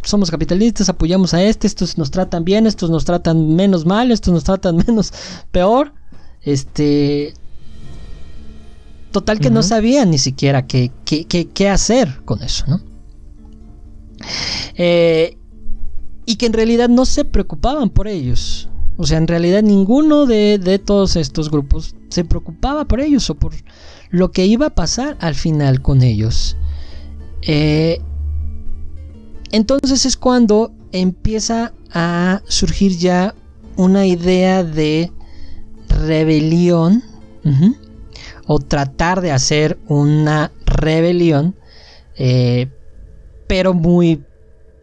somos 0.04 0.30
capitalistas, 0.32 0.90
apoyamos 0.90 1.34
a 1.34 1.42
este, 1.44 1.68
estos 1.68 1.98
nos 1.98 2.12
tratan 2.12 2.44
bien, 2.44 2.68
estos 2.68 2.90
nos 2.90 3.06
tratan 3.06 3.56
menos 3.56 3.86
mal, 3.86 4.12
estos 4.12 4.34
nos 4.34 4.44
tratan 4.44 4.78
menos 4.88 5.14
peor. 5.52 5.94
Este, 6.42 7.34
total 9.12 9.40
que 9.40 9.50
no 9.50 9.64
sabían 9.64 10.10
ni 10.10 10.18
siquiera 10.18 10.66
qué, 10.66 10.92
qué, 11.06 11.70
hacer 11.70 12.22
con 12.26 12.42
eso, 12.42 12.66
¿no? 12.68 12.82
Eh, 14.76 15.38
y 16.26 16.36
que 16.36 16.46
en 16.46 16.54
realidad 16.54 16.90
no 16.90 17.06
se 17.06 17.26
preocupaban 17.26 17.90
por 17.90 18.08
ellos. 18.08 18.70
O 18.98 19.06
sea, 19.06 19.18
en 19.18 19.28
realidad 19.28 19.64
ninguno 19.64 20.26
de, 20.26 20.82
todos 20.84 21.16
estos 21.16 21.50
grupos 21.50 21.96
se 22.10 22.24
preocupaba 22.24 22.86
por 22.86 23.02
ellos 23.02 23.30
o 23.30 23.36
por 23.36 23.54
lo 24.10 24.32
que 24.32 24.46
iba 24.46 24.68
a 24.68 24.76
pasar 24.76 25.18
al 25.20 25.36
final 25.36 25.82
con 25.82 26.04
ellos. 26.04 26.58
Eh, 27.42 28.00
entonces 29.52 30.06
es 30.06 30.18
cuando 30.18 30.72
empieza 30.92 31.74
a 31.94 32.42
surgir 32.48 32.98
ya 32.98 33.36
una 33.76 34.06
idea 34.06 34.64
de 34.64 35.12
rebelión 35.90 37.04
o 38.54 38.60
tratar 38.60 39.22
de 39.22 39.32
hacer 39.32 39.80
una 39.88 40.52
rebelión, 40.66 41.56
eh, 42.18 42.70
pero 43.48 43.74
muy 43.74 44.26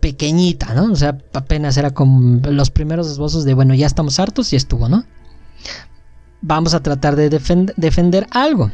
pequeñita, 0.00 0.72
¿no? 0.72 0.90
O 0.90 0.96
sea, 0.96 1.18
apenas 1.34 1.76
era 1.76 1.90
como 1.90 2.40
los 2.48 2.70
primeros 2.70 3.10
esbozos 3.10 3.44
de, 3.44 3.52
bueno, 3.52 3.74
ya 3.74 3.86
estamos 3.86 4.18
hartos 4.18 4.54
y 4.54 4.56
estuvo, 4.56 4.88
¿no? 4.88 5.04
Vamos 6.40 6.72
a 6.72 6.82
tratar 6.82 7.14
de 7.14 7.28
defender 7.28 8.26
algo. 8.30 8.70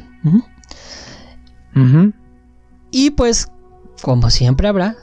Y 2.92 3.10
pues, 3.10 3.48
como 4.00 4.30
siempre 4.30 4.68
habrá, 4.68 4.94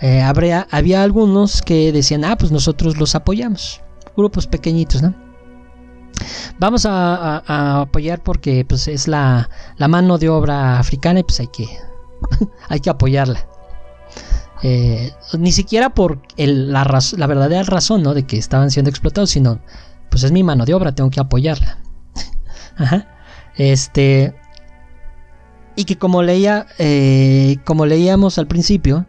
eh, 0.00 0.22
habría, 0.22 0.66
había 0.70 1.02
algunos 1.02 1.60
que 1.60 1.92
decían, 1.92 2.24
ah, 2.24 2.38
pues 2.38 2.50
nosotros 2.50 2.96
los 2.96 3.14
apoyamos. 3.14 3.82
Grupos 4.16 4.46
pequeñitos, 4.46 5.02
¿no? 5.02 5.23
Vamos 6.58 6.86
a, 6.86 7.80
apoyar 7.80 8.22
porque 8.22 8.64
pues, 8.64 8.88
es 8.88 9.08
la, 9.08 9.48
mano 9.88 10.18
de 10.18 10.28
obra 10.28 10.78
africana 10.78 11.20
y 11.20 11.22
pues 11.24 11.40
hay 11.40 11.48
que, 11.48 11.66
hay 12.68 12.80
que 12.80 12.90
apoyarla. 12.90 13.46
Eh, 14.62 15.12
ni 15.38 15.52
siquiera 15.52 15.90
por 15.90 16.20
la, 16.36 17.00
la, 17.16 17.26
verdadera 17.26 17.64
razón 17.64 18.02
¿no? 18.02 18.14
de 18.14 18.26
que 18.26 18.38
estaban 18.38 18.70
siendo 18.70 18.88
explotados, 18.88 19.30
sino 19.30 19.60
pues 20.10 20.22
es 20.22 20.32
mi 20.32 20.42
mano 20.42 20.64
de 20.64 20.72
obra, 20.74 20.94
tengo 20.94 21.10
que 21.10 21.20
apoyarla. 21.20 21.78
Este. 23.56 24.34
Y 25.76 25.84
que 25.84 25.98
como 25.98 26.22
leía. 26.22 26.66
Eh, 26.78 27.56
como 27.64 27.86
leíamos 27.86 28.38
al 28.38 28.46
principio. 28.46 29.06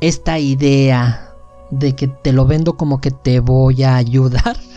Esta 0.00 0.38
idea 0.38 1.30
de 1.70 1.94
que 1.96 2.08
te 2.08 2.32
lo 2.32 2.44
vendo 2.46 2.76
como 2.76 3.00
que 3.00 3.10
te 3.10 3.40
voy 3.40 3.84
a 3.84 3.96
ayudar. 3.96 4.56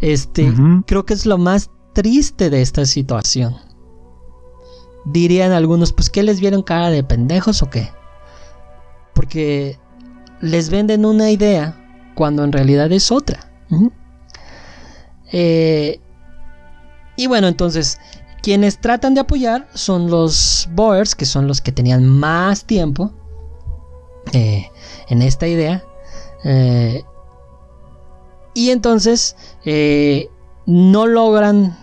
Este. 0.00 0.52
Creo 0.86 1.04
que 1.04 1.14
es 1.14 1.26
lo 1.26 1.38
más 1.38 1.70
triste 1.92 2.50
de 2.50 2.62
esta 2.62 2.84
situación. 2.86 3.56
Dirían 5.04 5.52
algunos, 5.52 5.92
pues 5.92 6.10
que 6.10 6.22
les 6.22 6.40
vieron 6.40 6.62
cara 6.62 6.90
de 6.90 7.02
pendejos 7.02 7.62
o 7.62 7.70
qué? 7.70 7.90
Porque 9.14 9.78
les 10.40 10.70
venden 10.70 11.04
una 11.04 11.30
idea 11.30 11.76
cuando 12.14 12.44
en 12.44 12.52
realidad 12.52 12.92
es 12.92 13.10
otra. 13.10 13.50
eh, 15.32 16.00
y 17.16 17.26
bueno, 17.26 17.48
entonces, 17.48 17.98
quienes 18.42 18.80
tratan 18.80 19.14
de 19.14 19.20
apoyar 19.20 19.68
son 19.74 20.10
los 20.10 20.68
Boers, 20.72 21.14
que 21.14 21.26
son 21.26 21.46
los 21.46 21.60
que 21.60 21.72
tenían 21.72 22.06
más 22.06 22.64
tiempo 22.64 23.12
eh, 24.32 24.70
en 25.08 25.22
esta 25.22 25.46
idea. 25.46 25.84
Eh, 26.44 27.04
y 28.54 28.70
entonces 28.70 29.36
eh, 29.64 30.28
no 30.66 31.06
logran 31.06 31.78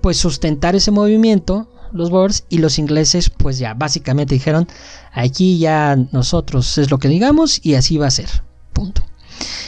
pues 0.00 0.16
sustentar 0.16 0.74
ese 0.74 0.90
movimiento 0.90 1.68
los 1.92 2.08
Boers 2.08 2.44
y 2.48 2.58
los 2.58 2.78
ingleses 2.78 3.28
pues 3.28 3.58
ya 3.58 3.74
básicamente 3.74 4.34
dijeron 4.34 4.66
aquí 5.12 5.58
ya 5.58 5.96
nosotros 6.12 6.78
es 6.78 6.90
lo 6.90 6.98
que 6.98 7.08
digamos 7.08 7.60
y 7.62 7.74
así 7.74 7.98
va 7.98 8.06
a 8.06 8.10
ser 8.10 8.28
punto. 8.72 9.02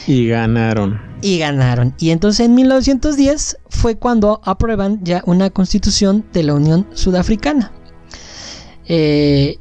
Y 0.07 0.27
ganaron. 0.27 0.99
Y 1.21 1.37
ganaron. 1.37 1.93
Y 1.99 2.11
entonces 2.11 2.45
en 2.45 2.55
1910 2.55 3.57
fue 3.69 3.95
cuando 3.97 4.41
aprueban 4.43 5.03
ya 5.03 5.21
una 5.25 5.49
constitución 5.49 6.25
de 6.33 6.43
la 6.43 6.53
Unión 6.55 6.87
Sudafricana 6.93 7.71
eh, 8.87 9.57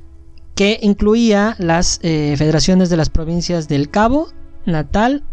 que 0.54 0.78
incluía 0.82 1.54
las 1.58 2.00
eh, 2.02 2.34
federaciones 2.36 2.90
de 2.90 2.96
las 2.96 3.10
provincias 3.10 3.68
del 3.68 3.90
Cabo 3.90 4.28
Natal 4.68 5.24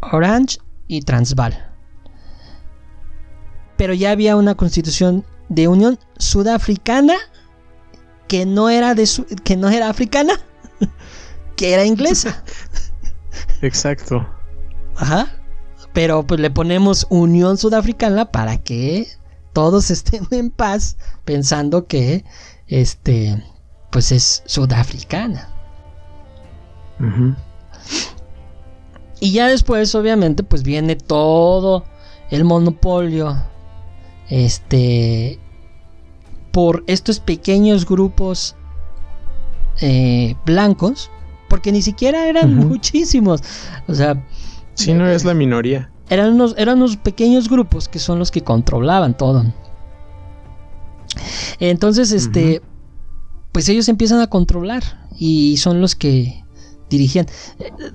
Orange 0.00 0.58
y 0.88 1.02
Transvaal 1.02 1.72
pero 3.82 3.94
ya 3.94 4.12
había 4.12 4.36
una 4.36 4.54
constitución 4.54 5.24
de 5.48 5.66
Unión 5.66 5.98
Sudafricana 6.16 7.14
que 8.28 8.46
no 8.46 8.70
era 8.70 8.94
de 8.94 9.08
que 9.42 9.56
no 9.56 9.68
era 9.70 9.88
africana, 9.88 10.34
que 11.56 11.74
era 11.74 11.84
inglesa. 11.84 12.44
Exacto. 13.60 14.24
Ajá. 14.94 15.34
Pero 15.92 16.24
pues 16.24 16.38
le 16.38 16.50
ponemos 16.50 17.08
Unión 17.10 17.58
Sudafricana 17.58 18.30
para 18.30 18.58
que 18.58 19.08
todos 19.52 19.90
estén 19.90 20.28
en 20.30 20.50
paz 20.50 20.96
pensando 21.24 21.88
que 21.88 22.24
este 22.68 23.42
pues 23.90 24.12
es 24.12 24.44
sudafricana. 24.46 25.48
Y 29.22 29.30
ya 29.30 29.46
después 29.46 29.94
obviamente 29.94 30.42
pues 30.42 30.64
viene 30.64 30.96
todo 30.96 31.84
el 32.32 32.42
monopolio 32.42 33.40
este 34.28 35.38
por 36.50 36.82
estos 36.88 37.20
pequeños 37.20 37.86
grupos 37.86 38.56
eh, 39.80 40.34
blancos, 40.44 41.08
porque 41.48 41.70
ni 41.70 41.82
siquiera 41.82 42.26
eran 42.26 42.56
muchísimos, 42.68 43.42
o 43.86 43.94
sea, 43.94 44.26
si 44.74 44.92
no 44.92 45.08
es 45.08 45.24
la 45.24 45.34
minoría. 45.34 45.92
Eran 46.10 46.32
unos, 46.32 46.56
eran 46.58 46.78
unos 46.78 46.96
pequeños 46.96 47.48
grupos 47.48 47.88
que 47.88 48.00
son 48.00 48.18
los 48.18 48.32
que 48.32 48.42
controlaban 48.42 49.16
todo. 49.16 49.44
Entonces, 51.60 52.10
este, 52.10 52.60
pues 53.52 53.68
ellos 53.68 53.88
empiezan 53.88 54.18
a 54.18 54.26
controlar 54.26 54.82
y 55.16 55.58
son 55.58 55.80
los 55.80 55.94
que 55.94 56.41
dirigían. 56.92 57.26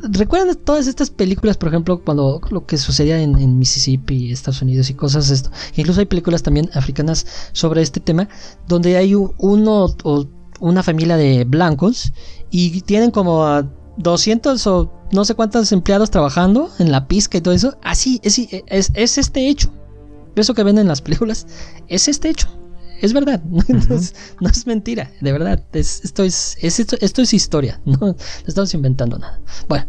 ¿Recuerdan 0.09 0.55
todas 0.55 0.87
estas 0.87 1.09
películas, 1.09 1.57
por 1.57 1.69
ejemplo, 1.69 2.01
cuando 2.03 2.41
lo 2.49 2.65
que 2.65 2.77
sucedía 2.77 3.19
en, 3.21 3.57
Mississippi, 3.57 4.31
Estados 4.31 4.61
Unidos 4.61 4.89
y 4.89 4.93
cosas 4.93 5.29
esto? 5.29 5.51
Incluso 5.75 5.99
hay 5.99 6.05
películas 6.05 6.43
también 6.43 6.69
africanas 6.73 7.25
sobre 7.53 7.81
este 7.81 7.99
tema, 7.99 8.27
donde 8.67 8.97
hay 8.97 9.15
uno 9.15 9.95
o 10.03 10.27
una 10.59 10.83
familia 10.83 11.17
de 11.17 11.43
blancos 11.43 12.11
y 12.49 12.81
tienen 12.81 13.11
como 13.11 13.45
a 13.45 13.69
200 13.97 14.65
o 14.67 14.91
no 15.11 15.25
sé 15.25 15.35
cuántos 15.35 15.71
empleados 15.71 16.11
trabajando 16.11 16.69
en 16.79 16.91
la 16.91 17.07
pizca 17.07 17.37
y 17.37 17.41
todo 17.41 17.53
eso. 17.53 17.77
Así, 17.83 18.19
es, 18.23 18.39
es, 18.67 18.91
es 18.93 19.17
este 19.17 19.47
hecho. 19.47 19.71
Eso 20.35 20.53
que 20.53 20.63
ven 20.63 20.77
en 20.77 20.87
las 20.87 21.01
películas 21.01 21.47
es 21.87 22.07
este 22.07 22.29
hecho 22.29 22.47
es 23.01 23.13
verdad, 23.13 23.43
no, 24.39 24.49
es, 24.49 24.67
mentira, 24.67 25.11
de 25.21 25.31
verdad. 25.31 25.63
esto, 25.73 26.23
es, 26.23 26.57
esto, 26.61 27.21
es 27.21 27.33
historia, 27.33 27.81
no, 27.85 28.15
estamos 28.45 28.73
inventando 28.73 29.17
nada. 29.17 29.39
Bueno, 29.67 29.85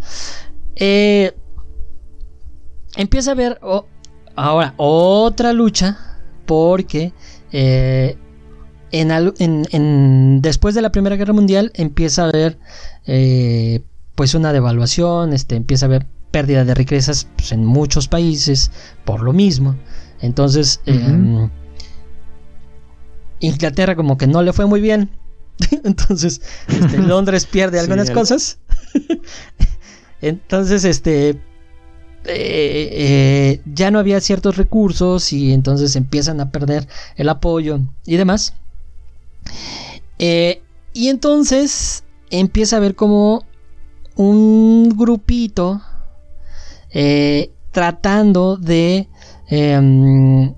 eh, 0.77 1.35
empieza 2.97 3.31
a 3.31 3.35
haber 3.35 3.61
ahora 4.37 4.75
otra 4.77 5.53
lucha 5.53 5.99
porque 6.47 7.13
eh, 7.53 8.17
en, 8.91 10.41
después 10.43 10.75
de 10.75 10.83
la 10.83 10.93
Primera 10.93 11.17
Guerra 11.17 11.33
Mundial 11.33 11.71
empieza 11.75 12.25
a 12.25 12.29
haber 12.29 12.59
eh, 13.07 13.83
pues 14.15 14.35
una 14.35 14.53
devaluación, 14.53 15.33
este, 15.33 15.57
empieza 15.57 15.87
a 15.87 15.89
haber 15.89 16.07
pérdida 16.31 16.65
de 16.65 16.75
riquezas 16.75 17.27
pues, 17.37 17.53
en 17.53 17.65
muchos 17.65 18.09
países 18.09 18.71
por 19.05 19.23
lo 19.23 19.33
mismo. 19.33 19.77
Entonces, 20.21 20.81
Inglaterra 23.41 23.97
como 23.97 24.16
que 24.16 24.26
no 24.26 24.43
le 24.43 24.53
fue 24.53 24.66
muy 24.66 24.80
bien 24.80 25.11
Entonces, 25.84 26.41
este, 26.68 26.99
Londres 26.99 27.47
pierde 27.47 27.80
algunas 27.80 28.11
cosas. 28.11 28.59
entonces, 30.20 30.84
este, 30.84 31.30
eh, 31.30 31.39
eh, 32.26 33.61
ya 33.66 33.91
no 33.91 33.99
había 33.99 34.20
ciertos 34.20 34.57
recursos 34.57 35.32
y 35.32 35.53
entonces 35.53 35.97
empiezan 35.97 36.41
a 36.41 36.51
perder 36.51 36.86
el 37.16 37.28
apoyo 37.28 37.80
y 38.05 38.16
demás. 38.16 38.55
Eh, 40.18 40.62
y 40.93 41.09
entonces 41.09 42.05
empieza 42.30 42.76
a 42.76 42.78
haber 42.78 42.95
como 42.95 43.45
un 44.16 44.89
grupito 44.97 45.80
tratando 47.70 48.57
de 48.57 49.09
em, 49.47 50.53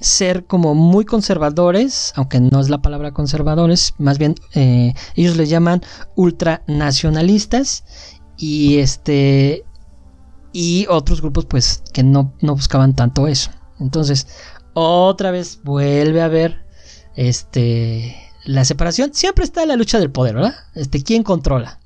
ser 0.00 0.44
como 0.44 0.74
muy 0.74 1.04
conservadores, 1.04 2.12
aunque 2.16 2.40
no 2.40 2.60
es 2.60 2.68
la 2.68 2.82
palabra 2.82 3.12
conservadores, 3.12 3.94
más 3.98 4.18
bien 4.18 4.34
eh, 4.54 4.94
ellos 5.14 5.36
les 5.36 5.48
llaman 5.48 5.82
ultranacionalistas 6.14 7.84
y 8.36 8.78
este 8.78 9.64
y 10.52 10.86
otros 10.88 11.20
grupos 11.20 11.46
pues 11.46 11.82
que 11.92 12.02
no, 12.02 12.32
no 12.40 12.54
buscaban 12.54 12.94
tanto 12.94 13.26
eso. 13.26 13.50
Entonces, 13.78 14.26
otra 14.74 15.30
vez 15.30 15.60
vuelve 15.62 16.22
a 16.22 16.26
haber 16.26 16.64
este 17.14 18.16
la 18.44 18.64
separación. 18.64 19.12
Siempre 19.12 19.44
está 19.44 19.66
la 19.66 19.76
lucha 19.76 19.98
del 19.98 20.10
poder, 20.10 20.36
¿verdad? 20.36 20.54
Este, 20.74 21.02
¿quién 21.02 21.22
controla? 21.22 21.80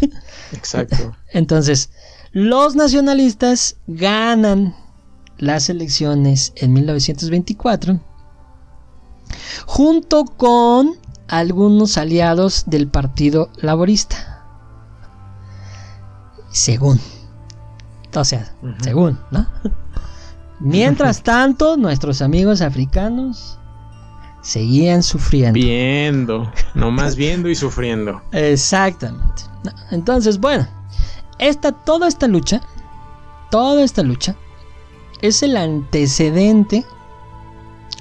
Exacto. 0.52 1.16
Entonces, 1.30 1.90
los 2.32 2.76
nacionalistas 2.76 3.76
ganan 3.86 4.74
las 5.42 5.68
elecciones 5.68 6.52
en 6.54 6.72
1924 6.72 7.98
junto 9.66 10.24
con 10.24 10.92
algunos 11.26 11.98
aliados 11.98 12.62
del 12.66 12.86
Partido 12.86 13.50
Laborista. 13.56 14.44
Según. 16.52 17.00
O 18.14 18.24
sea, 18.24 18.54
según, 18.82 19.18
¿no? 19.32 19.48
Mientras 20.60 21.24
tanto, 21.24 21.76
nuestros 21.76 22.22
amigos 22.22 22.60
africanos 22.60 23.58
seguían 24.42 25.02
sufriendo. 25.02 25.54
Viendo, 25.54 26.52
no 26.74 26.92
más 26.92 27.16
viendo 27.16 27.48
y 27.48 27.56
sufriendo. 27.56 28.22
Exactamente. 28.30 29.42
Entonces, 29.90 30.38
bueno, 30.38 30.68
esta, 31.40 31.72
toda 31.72 32.06
esta 32.06 32.28
lucha, 32.28 32.60
toda 33.50 33.82
esta 33.82 34.04
lucha 34.04 34.36
es 35.22 35.42
el 35.42 35.56
antecedente 35.56 36.84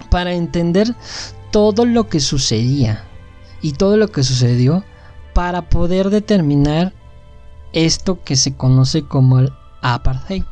para 0.09 0.34
entender 0.34 0.95
todo 1.51 1.86
lo 1.86 2.09
que 2.09 2.19
sucedía 2.19 3.05
y 3.61 3.74
todo 3.74 3.95
lo 3.95 4.09
que 4.09 4.24
sucedió 4.24 4.84
para 5.34 5.69
poder 5.69 6.09
determinar 6.09 6.93
esto 7.74 8.22
que 8.24 8.36
se 8.36 8.55
conoce 8.55 9.03
como 9.03 9.39
el 9.39 9.53
apartheid. 9.82 10.43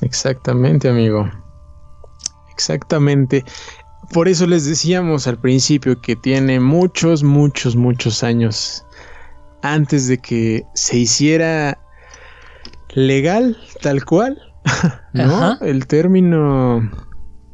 Exactamente, 0.00 0.88
amigo. 0.88 1.28
Exactamente. 2.52 3.44
Por 4.12 4.28
eso 4.28 4.46
les 4.46 4.64
decíamos 4.64 5.26
al 5.26 5.38
principio 5.38 6.00
que 6.00 6.16
tiene 6.16 6.60
muchos, 6.60 7.22
muchos, 7.22 7.76
muchos 7.76 8.22
años 8.22 8.84
antes 9.62 10.08
de 10.08 10.18
que 10.18 10.64
se 10.74 10.98
hiciera 10.98 11.78
legal, 12.94 13.56
tal 13.82 14.04
cual, 14.04 14.38
¿no? 15.12 15.58
El 15.60 15.86
término, 15.86 16.90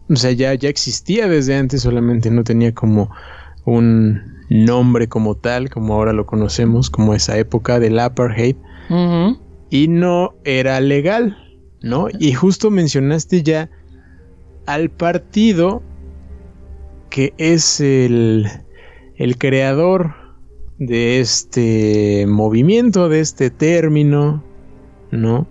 o 0.09 0.17
sea, 0.17 0.33
ya, 0.33 0.55
ya 0.55 0.69
existía 0.69 1.29
desde 1.29 1.57
antes, 1.57 1.83
solamente 1.83 2.31
no 2.31 2.45
tenía 2.45 2.73
como 2.75 3.11
un 3.65 4.35
nombre 4.51 5.09
como 5.09 5.35
tal, 5.35 5.71
como 5.71 5.95
ahora 5.95 6.13
lo 6.13 6.27
conocemos, 6.27 6.91
como 6.91 7.15
esa 7.15 7.37
época 7.39 7.81
del 7.81 7.99
apartheid, 7.99 8.57
y 9.71 9.89
no 9.89 10.35
era 10.45 10.81
legal, 10.81 11.37
¿no? 11.83 12.09
Y 12.19 12.33
justo 12.33 12.71
mencionaste 12.71 13.43
ya 13.43 13.71
al 14.67 14.91
partido 14.91 15.83
que 17.11 17.33
es 17.39 17.81
el, 17.81 18.47
el 19.17 19.39
creador 19.39 20.15
de 20.79 21.21
este 21.21 22.27
movimiento, 22.29 23.09
de 23.09 23.21
este 23.21 23.51
término, 23.51 24.43
¿no? 25.11 25.47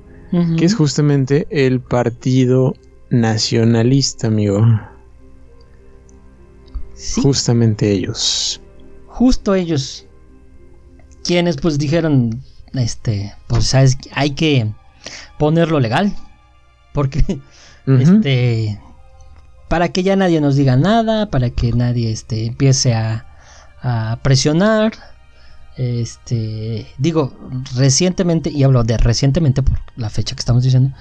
Que 0.57 0.65
es 0.65 0.73
justamente 0.73 1.45
el 1.51 1.79
Partido 1.79 2.73
Nacionalista, 3.11 4.27
amigo. 4.27 4.65
Justamente 7.21 7.91
ellos. 7.91 8.59
Justo 9.05 9.53
ellos. 9.53 10.07
Quienes 11.23 11.57
pues 11.57 11.77
dijeron, 11.77 12.41
este, 12.73 13.31
pues 13.45 13.67
sabes, 13.67 13.95
hay 14.13 14.31
que 14.31 14.71
ponerlo 15.37 15.79
legal. 15.79 16.15
Porque, 16.93 17.39
este, 17.85 18.79
para 19.67 19.89
que 19.89 20.01
ya 20.01 20.15
nadie 20.15 20.41
nos 20.41 20.55
diga 20.55 20.75
nada, 20.77 21.29
para 21.29 21.51
que 21.51 21.73
nadie, 21.73 22.11
este, 22.11 22.47
empiece 22.47 22.95
a, 22.95 23.27
a 23.83 24.19
presionar 24.23 24.93
este, 25.77 26.87
digo, 26.97 27.33
recientemente, 27.75 28.49
y 28.49 28.63
hablo 28.63 28.83
de 28.83 28.97
recientemente 28.97 29.63
por 29.63 29.79
la 29.95 30.09
fecha 30.09 30.35
que 30.35 30.39
estamos 30.39 30.63
diciendo, 30.63 30.95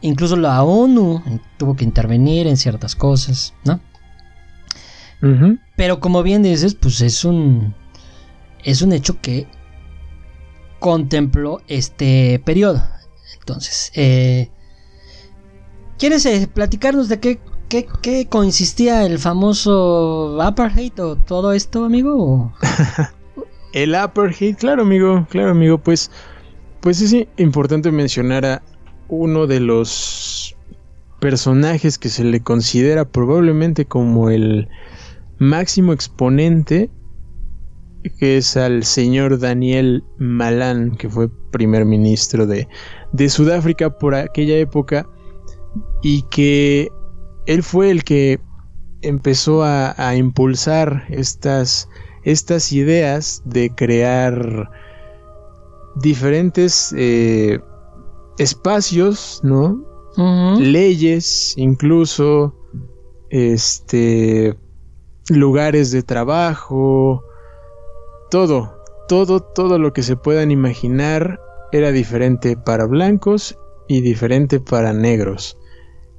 incluso 0.00 0.36
la 0.36 0.62
ONU 0.62 1.22
tuvo 1.56 1.76
que 1.76 1.84
intervenir 1.84 2.46
en 2.46 2.56
ciertas 2.56 2.94
cosas, 2.94 3.54
¿no? 3.64 3.80
Pero 5.76 5.98
como 5.98 6.22
bien 6.22 6.44
dices, 6.44 6.74
pues 6.74 7.00
es 7.00 7.24
un 7.24 7.74
es 8.62 8.82
un 8.82 8.92
hecho 8.92 9.20
que 9.20 9.48
contempló 10.78 11.60
este 11.66 12.40
periodo. 12.44 12.82
Entonces, 13.40 13.90
eh, 13.94 14.50
¿quieres 15.98 16.24
eh, 16.26 16.48
platicarnos 16.52 17.08
de 17.08 17.18
qué, 17.18 17.40
qué, 17.68 18.28
consistía 18.28 19.04
el 19.04 19.18
famoso 19.18 20.40
apartheid 20.40 20.98
o 21.02 21.16
todo 21.16 21.52
esto, 21.52 21.84
amigo? 21.84 22.52
El 23.72 23.94
Upperhead, 23.94 24.56
claro 24.56 24.82
amigo, 24.82 25.26
claro 25.30 25.50
amigo, 25.50 25.78
pues, 25.78 26.10
pues 26.80 27.00
es 27.02 27.26
importante 27.36 27.90
mencionar 27.90 28.44
a 28.46 28.62
uno 29.08 29.46
de 29.46 29.60
los 29.60 30.56
personajes 31.20 31.98
que 31.98 32.08
se 32.08 32.24
le 32.24 32.40
considera 32.40 33.04
probablemente 33.04 33.84
como 33.84 34.30
el 34.30 34.68
máximo 35.38 35.92
exponente, 35.92 36.90
que 38.18 38.38
es 38.38 38.56
al 38.56 38.84
señor 38.84 39.38
Daniel 39.38 40.02
Malan, 40.18 40.96
que 40.96 41.10
fue 41.10 41.28
primer 41.50 41.84
ministro 41.84 42.46
de, 42.46 42.68
de 43.12 43.28
Sudáfrica 43.28 43.90
por 43.98 44.14
aquella 44.14 44.56
época, 44.56 45.06
y 46.02 46.22
que 46.30 46.88
él 47.46 47.62
fue 47.62 47.90
el 47.90 48.02
que 48.04 48.40
empezó 49.02 49.62
a 49.62 50.14
impulsar 50.16 51.04
estas 51.10 51.88
estas 52.28 52.72
ideas 52.72 53.42
de 53.46 53.74
crear 53.74 54.70
diferentes 55.96 56.94
eh, 56.94 57.58
espacios, 58.36 59.40
¿no? 59.42 59.82
Leyes, 60.58 61.54
incluso, 61.56 62.54
este, 63.30 64.58
lugares 65.30 65.90
de 65.90 66.02
trabajo, 66.02 67.24
todo, 68.30 68.82
todo, 69.08 69.40
todo 69.40 69.78
lo 69.78 69.94
que 69.94 70.02
se 70.02 70.16
puedan 70.16 70.50
imaginar 70.50 71.40
era 71.72 71.92
diferente 71.92 72.56
para 72.56 72.84
blancos 72.84 73.58
y 73.86 74.02
diferente 74.02 74.60
para 74.60 74.92
negros. 74.92 75.56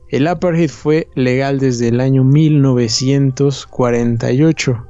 El 0.08 0.26
apartheid 0.28 0.72
fue 0.72 1.08
legal 1.14 1.60
desde 1.60 1.90
el 1.90 2.00
año 2.00 2.24
1948 2.24 4.88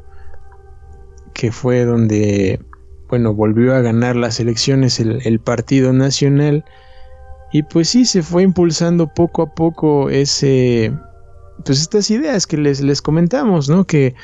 que 1.39 1.53
fue 1.53 1.85
donde, 1.85 2.59
bueno, 3.07 3.33
volvió 3.33 3.73
a 3.73 3.79
ganar 3.79 4.17
las 4.17 4.41
elecciones 4.41 4.99
el, 4.99 5.39
Partido 5.39 5.93
Nacional. 5.93 6.65
Y 7.53 7.63
pues 7.63 7.87
sí, 7.87 8.03
se 8.03 8.23
fue 8.23 8.43
impulsando 8.43 9.07
poco 9.13 9.43
a 9.43 9.55
poco 9.55 10.09
ese, 10.09 10.91
pues 11.63 11.79
estas 11.79 12.11
ideas 12.11 12.45
que 12.45 12.57
les, 12.57 12.81
les 12.81 13.01
comentamos, 13.01 13.69
¿no? 13.69 13.87
Que, 13.87 14.15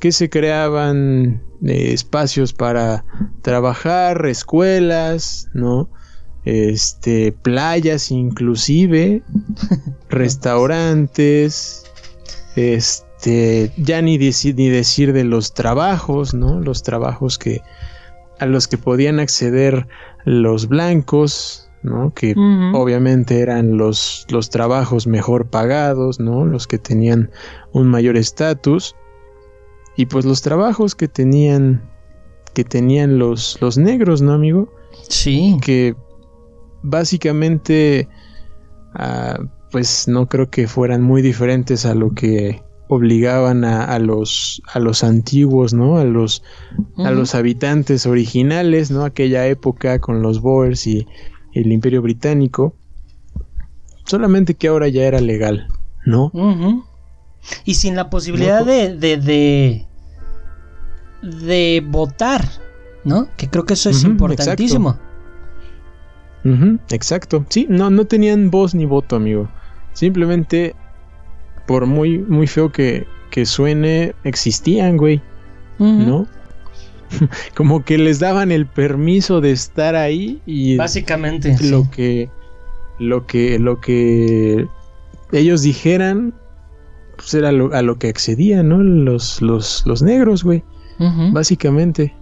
que 0.00 0.12
se 0.12 0.28
creaban 0.28 1.42
eh, 1.64 1.94
espacios 1.94 2.52
para 2.52 3.06
trabajar, 3.40 4.26
escuelas, 4.26 5.48
¿no? 5.54 5.88
Este, 6.44 7.32
playas 7.32 8.10
inclusive, 8.10 9.22
restaurantes, 10.10 11.84
este 12.54 13.13
este, 13.24 13.72
ya 13.78 14.02
ni, 14.02 14.18
ni 14.18 14.68
decir 14.68 15.12
de 15.14 15.24
los 15.24 15.54
trabajos, 15.54 16.34
¿no? 16.34 16.60
Los 16.60 16.82
trabajos 16.82 17.38
que 17.38 17.62
a 18.38 18.46
los 18.46 18.68
que 18.68 18.76
podían 18.76 19.18
acceder 19.18 19.86
los 20.24 20.68
blancos, 20.68 21.70
¿no? 21.82 22.12
Que 22.12 22.34
obviamente 22.74 23.40
eran 23.40 23.78
los, 23.78 24.26
los 24.28 24.50
trabajos 24.50 25.06
mejor 25.06 25.46
pagados, 25.46 26.20
¿no? 26.20 26.44
Los 26.44 26.66
que 26.66 26.78
tenían 26.78 27.30
un 27.72 27.86
mayor 27.86 28.16
estatus. 28.16 28.94
y 29.96 30.06
pues 30.06 30.24
los 30.24 30.42
trabajos 30.42 30.94
que 30.94 31.08
tenían 31.08 31.82
que 32.52 32.64
tenían 32.64 33.18
los, 33.18 33.58
los 33.60 33.78
negros, 33.78 34.20
¿no, 34.20 34.32
amigo? 34.32 34.68
Sí. 35.08 35.56
Que 35.62 35.96
básicamente, 36.82 38.08
ah, 38.94 39.38
pues 39.72 40.08
no 40.08 40.28
creo 40.28 40.50
que 40.50 40.68
fueran 40.68 41.02
muy 41.02 41.22
diferentes 41.22 41.86
a 41.86 41.94
lo 41.94 42.10
que 42.10 42.62
obligaban 42.94 43.64
a, 43.64 43.98
los 43.98 44.62
a 44.72 44.78
los 44.78 45.04
antiguos, 45.04 45.74
¿no? 45.74 45.98
A 45.98 46.04
los 46.04 46.42
a 46.96 47.10
los 47.10 47.34
habitantes 47.34 48.06
originales, 48.06 48.90
¿no? 48.90 49.04
Aquella 49.04 49.46
época 49.46 50.00
con 50.00 50.22
los 50.22 50.40
Boers 50.40 50.86
y 50.86 51.06
el 51.52 51.72
Imperio 51.72 52.02
Británico. 52.02 52.74
Solamente 54.04 54.54
que 54.54 54.68
ahora 54.68 54.88
ya 54.88 55.04
era 55.04 55.20
legal, 55.20 55.68
¿no? 56.04 56.30
Y 57.64 57.74
sin 57.74 57.96
la 57.96 58.10
posibilidad 58.10 58.64
de, 58.64 58.96
de, 58.96 59.86
de, 61.22 61.84
votar, 61.86 62.44
¿no? 63.04 63.28
Que 63.36 63.48
creo 63.48 63.64
que 63.64 63.74
eso 63.74 63.90
es 63.90 64.04
importantísimo. 64.04 64.98
Exacto. 66.90 67.46
Sí, 67.48 67.66
no, 67.68 67.90
no 67.90 68.06
tenían 68.06 68.50
voz 68.50 68.74
ni 68.74 68.84
voto, 68.84 69.16
amigo. 69.16 69.48
Simplemente, 69.94 70.74
por 71.66 71.86
muy, 71.86 72.18
muy 72.18 72.46
feo 72.46 72.70
que, 72.70 73.06
que 73.30 73.46
suene, 73.46 74.14
existían, 74.24 74.96
güey. 74.96 75.20
¿No? 75.78 76.26
Como 77.54 77.84
que 77.84 77.98
les 77.98 78.20
daban 78.20 78.52
el 78.52 78.66
permiso 78.66 79.40
de 79.40 79.52
estar 79.52 79.96
ahí 79.96 80.40
y 80.46 80.76
básicamente 80.76 81.56
lo 81.62 81.90
que 81.90 82.30
lo 82.98 83.26
que 83.26 83.58
lo 83.58 83.80
que 83.80 84.68
ellos 85.32 85.62
dijeran 85.62 86.32
pues 87.16 87.34
era 87.34 87.48
a 87.48 87.82
lo 87.82 87.98
que 87.98 88.08
accedían, 88.08 88.68
¿no? 88.68 88.78
Los, 88.78 89.40
los, 89.40 89.84
los 89.86 90.02
negros, 90.02 90.44
güey. 90.44 90.62
Básicamente. 91.32 92.14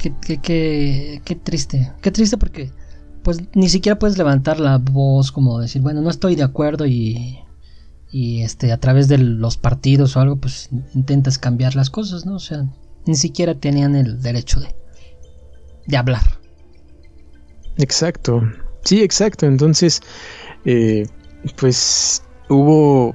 Qué, 0.00 0.12
qué, 0.20 0.38
qué, 0.38 1.22
qué, 1.24 1.34
triste. 1.34 1.92
Qué 2.00 2.10
triste 2.10 2.36
porque 2.36 2.70
pues 3.24 3.38
ni 3.54 3.68
siquiera 3.68 3.98
puedes 3.98 4.16
levantar 4.16 4.60
la 4.60 4.78
voz 4.78 5.32
como 5.32 5.58
decir, 5.58 5.82
bueno, 5.82 6.00
no 6.00 6.10
estoy 6.10 6.36
de 6.36 6.44
acuerdo 6.44 6.86
y, 6.86 7.40
y 8.12 8.42
este 8.42 8.70
a 8.70 8.78
través 8.78 9.08
de 9.08 9.18
los 9.18 9.56
partidos 9.56 10.16
o 10.16 10.20
algo 10.20 10.36
pues 10.36 10.68
intentas 10.94 11.38
cambiar 11.38 11.74
las 11.74 11.90
cosas, 11.90 12.24
¿no? 12.26 12.36
O 12.36 12.40
sea, 12.40 12.68
ni 13.06 13.16
siquiera 13.16 13.54
tenían 13.56 13.96
el 13.96 14.22
derecho 14.22 14.60
de, 14.60 14.68
de 15.86 15.96
hablar. 15.96 16.22
Exacto. 17.76 18.42
Sí, 18.84 19.02
exacto. 19.02 19.46
Entonces, 19.46 20.00
eh, 20.64 21.06
pues 21.56 22.22
hubo 22.48 23.14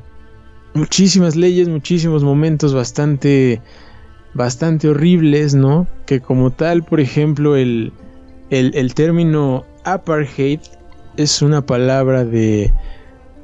muchísimas 0.73 1.35
leyes, 1.35 1.69
muchísimos 1.69 2.23
momentos 2.23 2.73
bastante, 2.73 3.61
bastante 4.33 4.89
horribles, 4.89 5.55
¿no? 5.55 5.87
Que 6.05 6.19
como 6.19 6.51
tal, 6.51 6.83
por 6.83 6.99
ejemplo, 6.99 7.55
el, 7.55 7.93
el, 8.49 8.93
término 8.93 9.65
apartheid 9.83 10.59
es 11.17 11.41
una 11.41 11.65
palabra 11.65 12.25
de, 12.25 12.73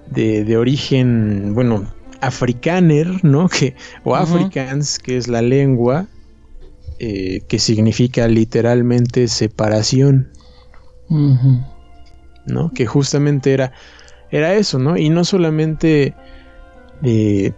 de, 0.09 0.57
origen, 0.57 1.53
bueno, 1.53 1.85
afrikaner, 2.21 3.23
¿no? 3.23 3.49
Que, 3.49 3.75
o 4.03 4.15
africans, 4.15 4.99
que 4.99 5.17
es 5.17 5.27
la 5.27 5.41
lengua, 5.41 6.07
eh, 6.99 7.41
que 7.47 7.59
significa 7.59 8.27
literalmente 8.27 9.27
separación, 9.27 10.29
¿no? 11.09 12.71
Que 12.73 12.85
justamente 12.85 13.53
era 13.53 13.73
era 14.31 14.55
eso, 14.55 14.79
¿no? 14.79 14.97
Y 14.97 15.09
no 15.09 15.23
solamente 15.23 16.13
eh, 17.03 17.51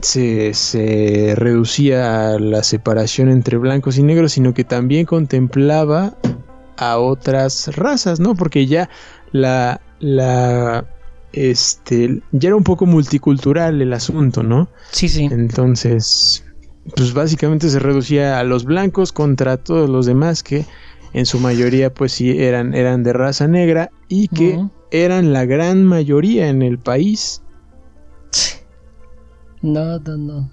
se, 0.00 1.34
reducía 1.36 2.30
a 2.30 2.38
la 2.38 2.62
separación 2.62 3.28
entre 3.28 3.58
blancos 3.58 3.98
y 3.98 4.02
negros, 4.02 4.32
sino 4.32 4.54
que 4.54 4.64
también 4.64 5.06
contemplaba 5.06 6.16
a 6.80 6.98
otras 6.98 7.76
razas, 7.76 8.18
¿no? 8.20 8.34
Porque 8.34 8.66
ya 8.66 8.88
la, 9.32 9.80
la, 10.00 10.86
este, 11.32 12.22
ya 12.32 12.48
era 12.48 12.56
un 12.56 12.64
poco 12.64 12.86
multicultural 12.86 13.80
el 13.80 13.92
asunto, 13.92 14.42
¿no? 14.42 14.68
Sí, 14.90 15.08
sí. 15.08 15.28
Entonces, 15.30 16.44
pues 16.96 17.12
básicamente 17.12 17.68
se 17.68 17.78
reducía 17.78 18.40
a 18.40 18.44
los 18.44 18.64
blancos 18.64 19.12
contra 19.12 19.58
todos 19.58 19.90
los 19.90 20.06
demás 20.06 20.42
que 20.42 20.64
en 21.12 21.26
su 21.26 21.38
mayoría 21.38 21.92
pues 21.92 22.12
sí 22.12 22.30
eran, 22.40 22.72
eran 22.72 23.02
de 23.02 23.12
raza 23.12 23.46
negra 23.46 23.90
y 24.08 24.28
que 24.28 24.64
eran 24.90 25.34
la 25.34 25.44
gran 25.44 25.84
mayoría 25.84 26.48
en 26.48 26.62
el 26.62 26.78
país. 26.78 27.42
No, 29.60 29.98
no, 29.98 30.16
no. 30.16 30.50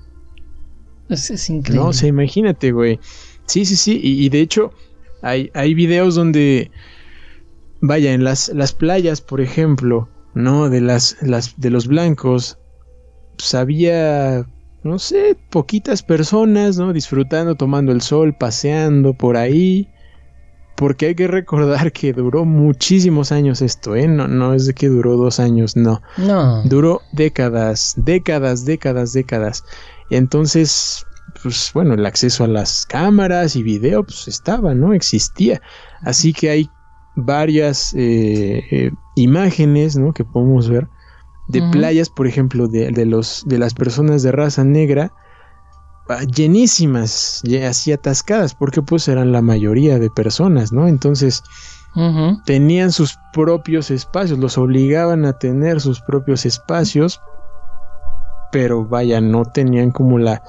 Es, 1.07 1.49
increíble. 1.49 1.81
No, 1.81 1.89
o 1.89 1.93
sea, 1.93 2.09
imagínate, 2.09 2.73
güey. 2.73 2.99
Sí, 3.45 3.63
sí, 3.63 3.77
sí. 3.77 3.99
Y, 4.03 4.27
de 4.27 4.41
hecho, 4.41 4.73
hay, 5.21 5.49
hay 5.53 5.73
videos 5.73 6.15
donde, 6.15 6.71
vaya, 7.81 8.13
en 8.13 8.23
las, 8.23 8.49
las 8.49 8.73
playas, 8.73 9.21
por 9.21 9.41
ejemplo, 9.41 10.09
¿no? 10.33 10.69
De, 10.69 10.81
las, 10.81 11.17
las, 11.21 11.59
de 11.59 11.69
los 11.69 11.87
blancos, 11.87 12.57
pues 13.37 13.55
había, 13.55 14.45
no 14.83 14.99
sé, 14.99 15.37
poquitas 15.49 16.03
personas, 16.03 16.77
¿no? 16.77 16.93
Disfrutando, 16.93 17.55
tomando 17.55 17.91
el 17.91 18.01
sol, 18.01 18.35
paseando 18.37 19.13
por 19.13 19.37
ahí. 19.37 19.89
Porque 20.75 21.07
hay 21.07 21.15
que 21.15 21.27
recordar 21.27 21.91
que 21.91 22.13
duró 22.13 22.45
muchísimos 22.45 23.31
años 23.31 23.63
esto, 23.63 23.95
¿eh? 23.95 24.07
No, 24.07 24.27
no 24.27 24.53
es 24.53 24.67
de 24.67 24.75
que 24.75 24.89
duró 24.89 25.17
dos 25.17 25.39
años, 25.39 25.75
no. 25.75 26.03
No. 26.17 26.61
Duró 26.65 27.01
décadas, 27.13 27.95
décadas, 27.97 28.63
décadas, 28.63 29.11
décadas. 29.11 29.63
Entonces, 30.11 31.06
pues 31.41 31.71
bueno, 31.73 31.93
el 31.93 32.05
acceso 32.05 32.43
a 32.43 32.47
las 32.47 32.85
cámaras 32.85 33.55
y 33.55 33.63
video, 33.63 34.03
pues 34.03 34.27
estaba, 34.27 34.73
¿no? 34.73 34.93
Existía. 34.93 35.61
Así 36.01 36.33
que 36.33 36.49
hay 36.49 36.69
varias 37.15 37.93
eh, 37.95 38.63
eh, 38.71 38.91
imágenes, 39.15 39.97
¿no? 39.97 40.13
Que 40.13 40.23
podemos 40.23 40.69
ver 40.69 40.87
de 41.47 41.61
playas, 41.71 42.09
por 42.09 42.27
ejemplo, 42.27 42.67
de, 42.67 42.91
de, 42.91 43.05
los, 43.05 43.43
de 43.47 43.57
las 43.57 43.73
personas 43.73 44.21
de 44.21 44.33
raza 44.33 44.65
negra 44.65 45.13
Ah, 46.09 46.23
llenísimas, 46.23 47.43
así 47.67 47.91
atascadas, 47.91 48.55
porque 48.55 48.81
pues 48.81 49.09
eran 49.09 49.33
la 49.33 49.41
mayoría 49.41 49.99
de 49.99 50.09
personas, 50.09 50.71
¿no? 50.71 50.87
Entonces 50.87 51.43
tenían 52.45 52.91
sus 52.91 53.17
propios 53.33 53.89
espacios, 53.89 54.37
los 54.37 54.57
obligaban 54.57 55.25
a 55.25 55.33
tener 55.33 55.81
sus 55.81 55.99
propios 55.99 56.45
espacios, 56.45 57.19
pero 58.51 58.85
vaya, 58.85 59.19
no 59.19 59.43
tenían 59.45 59.91
como 59.91 60.19
la, 60.19 60.43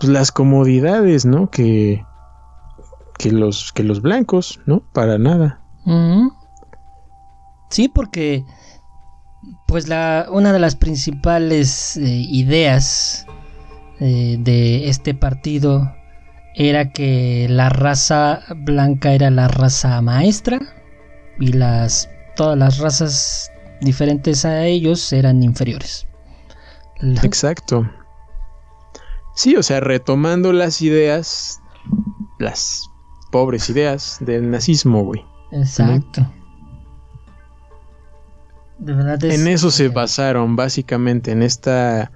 pues, 0.00 0.10
las 0.10 0.32
comodidades, 0.32 1.26
¿no? 1.26 1.50
Que, 1.50 2.04
que, 3.18 3.30
los, 3.30 3.72
que 3.72 3.84
los 3.84 4.00
blancos, 4.00 4.60
¿no? 4.66 4.80
Para 4.92 5.18
nada. 5.18 5.60
Sí, 7.68 7.88
porque 7.88 8.44
pues 9.66 9.88
la, 9.88 10.26
una 10.30 10.52
de 10.52 10.58
las 10.58 10.74
principales 10.74 11.96
eh, 11.96 12.02
ideas 12.02 13.26
eh, 14.00 14.36
de 14.38 14.88
este 14.88 15.14
partido 15.14 15.94
era 16.54 16.90
que 16.90 17.46
la 17.48 17.68
raza 17.68 18.40
blanca 18.56 19.12
era 19.12 19.30
la 19.30 19.48
raza 19.48 20.00
maestra 20.02 20.60
y 21.38 21.52
las 21.52 22.10
todas 22.36 22.58
las 22.58 22.78
razas 22.78 23.52
diferentes 23.80 24.44
a 24.44 24.66
ellos 24.66 25.12
eran 25.12 25.42
inferiores. 25.42 26.06
Exacto. 27.22 27.88
Sí, 29.40 29.56
o 29.56 29.62
sea, 29.62 29.80
retomando 29.80 30.52
las 30.52 30.82
ideas, 30.82 31.62
las 32.38 32.90
pobres 33.32 33.70
ideas 33.70 34.18
del 34.20 34.50
nazismo, 34.50 35.02
güey. 35.02 35.24
Exacto. 35.50 36.30
En 39.22 39.48
eso 39.48 39.70
se 39.70 39.88
basaron, 39.88 40.56
básicamente, 40.56 41.32
en 41.32 41.42
esta 41.42 42.12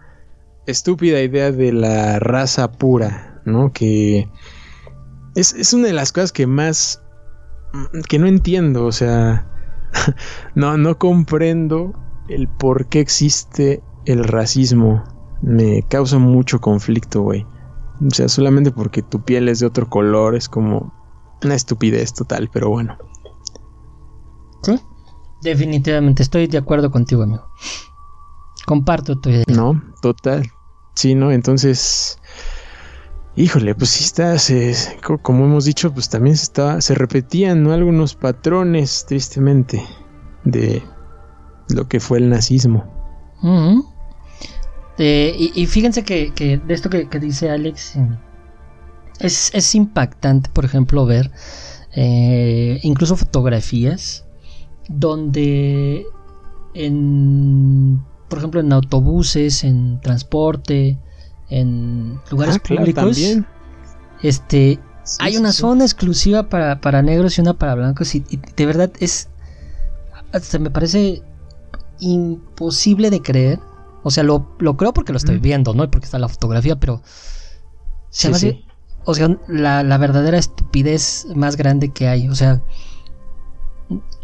estúpida 0.66 1.22
idea 1.22 1.50
de 1.50 1.72
la 1.72 2.18
raza 2.18 2.70
pura, 2.72 3.40
¿no? 3.46 3.72
Que 3.72 4.28
es, 5.34 5.72
una 5.72 5.86
de 5.86 5.94
las 5.94 6.12
cosas 6.12 6.30
que 6.30 6.46
más... 6.46 7.02
que 8.06 8.18
no 8.18 8.26
entiendo, 8.26 8.84
o 8.84 8.92
sea, 8.92 9.46
no, 10.54 10.76
no 10.76 10.98
comprendo 10.98 11.94
el 12.28 12.48
por 12.48 12.90
qué 12.90 13.00
existe 13.00 13.82
el 14.04 14.24
racismo. 14.24 15.13
Me 15.44 15.82
causa 15.82 16.18
mucho 16.18 16.58
conflicto, 16.60 17.20
güey. 17.20 17.46
O 18.00 18.10
sea, 18.10 18.28
solamente 18.28 18.70
porque 18.70 19.02
tu 19.02 19.22
piel 19.22 19.48
es 19.48 19.60
de 19.60 19.66
otro 19.66 19.88
color 19.88 20.34
es 20.34 20.48
como 20.48 20.92
una 21.42 21.54
estupidez 21.54 22.14
total, 22.14 22.48
pero 22.52 22.70
bueno. 22.70 22.96
Sí, 24.62 24.80
definitivamente 25.42 26.22
estoy 26.22 26.46
de 26.46 26.58
acuerdo 26.58 26.90
contigo, 26.90 27.22
amigo. 27.22 27.46
Comparto 28.66 29.20
tu 29.20 29.28
idea. 29.28 29.44
No, 29.48 29.82
total. 30.00 30.50
Sí, 30.94 31.14
¿no? 31.14 31.30
Entonces, 31.30 32.18
híjole, 33.36 33.74
pues 33.74 33.90
sí 33.90 34.04
está, 34.04 34.36
como 35.22 35.44
hemos 35.44 35.66
dicho, 35.66 35.92
pues 35.92 36.08
también 36.08 36.36
se, 36.36 36.44
está, 36.44 36.80
se 36.80 36.94
repetían 36.94 37.62
¿no? 37.62 37.72
algunos 37.72 38.14
patrones, 38.14 39.04
tristemente, 39.06 39.84
de 40.44 40.82
lo 41.68 41.86
que 41.86 42.00
fue 42.00 42.18
el 42.18 42.30
nazismo. 42.30 42.90
Eh, 44.98 45.50
y, 45.54 45.66
fíjense 45.66 46.04
que, 46.04 46.32
de 46.64 46.74
esto 46.74 46.88
que, 46.88 47.06
dice 47.18 47.50
Alex, 47.50 47.96
eh, 47.96 48.08
es, 49.18 49.74
impactante, 49.74 50.50
por 50.50 50.64
ejemplo, 50.64 51.04
ver 51.04 51.32
eh, 51.96 52.78
incluso 52.82 53.16
fotografías 53.16 54.24
donde 54.88 56.06
en, 56.74 58.04
por 58.28 58.38
ejemplo, 58.38 58.60
en 58.60 58.72
autobuses, 58.72 59.64
en 59.64 60.00
transporte, 60.00 60.98
en 61.48 62.20
lugares 62.30 62.56
ah, 62.56 62.68
públicos, 62.68 63.18
este, 64.22 64.78
hay 65.18 65.36
una 65.36 65.52
zona 65.52 65.84
exclusiva 65.84 66.48
para, 66.48 67.02
negros 67.02 67.36
y 67.36 67.40
una 67.40 67.54
para 67.54 67.74
blancos 67.74 68.14
y, 68.14 68.24
de 68.56 68.66
verdad 68.66 68.92
es, 69.00 69.28
se 70.40 70.58
me 70.58 70.70
parece 70.70 71.22
imposible 72.00 73.10
de 73.10 73.20
creer. 73.22 73.60
O 74.04 74.10
sea, 74.10 74.22
lo, 74.22 74.56
creo 74.58 74.92
porque 74.92 75.12
lo 75.12 75.18
estoy 75.18 75.38
viendo, 75.38 75.74
¿no? 75.74 75.82
Y 75.82 75.88
porque 75.88 76.04
está 76.04 76.18
la 76.18 76.28
fotografía, 76.28 76.76
pero 76.76 77.02
se 78.10 78.30
o 79.06 79.14
sea, 79.14 79.36
la, 79.48 79.82
la, 79.82 79.98
verdadera 79.98 80.38
estupidez 80.38 81.26
más 81.34 81.56
grande 81.56 81.92
que 81.92 82.08
hay. 82.08 82.28
O 82.28 82.34
sea, 82.34 82.62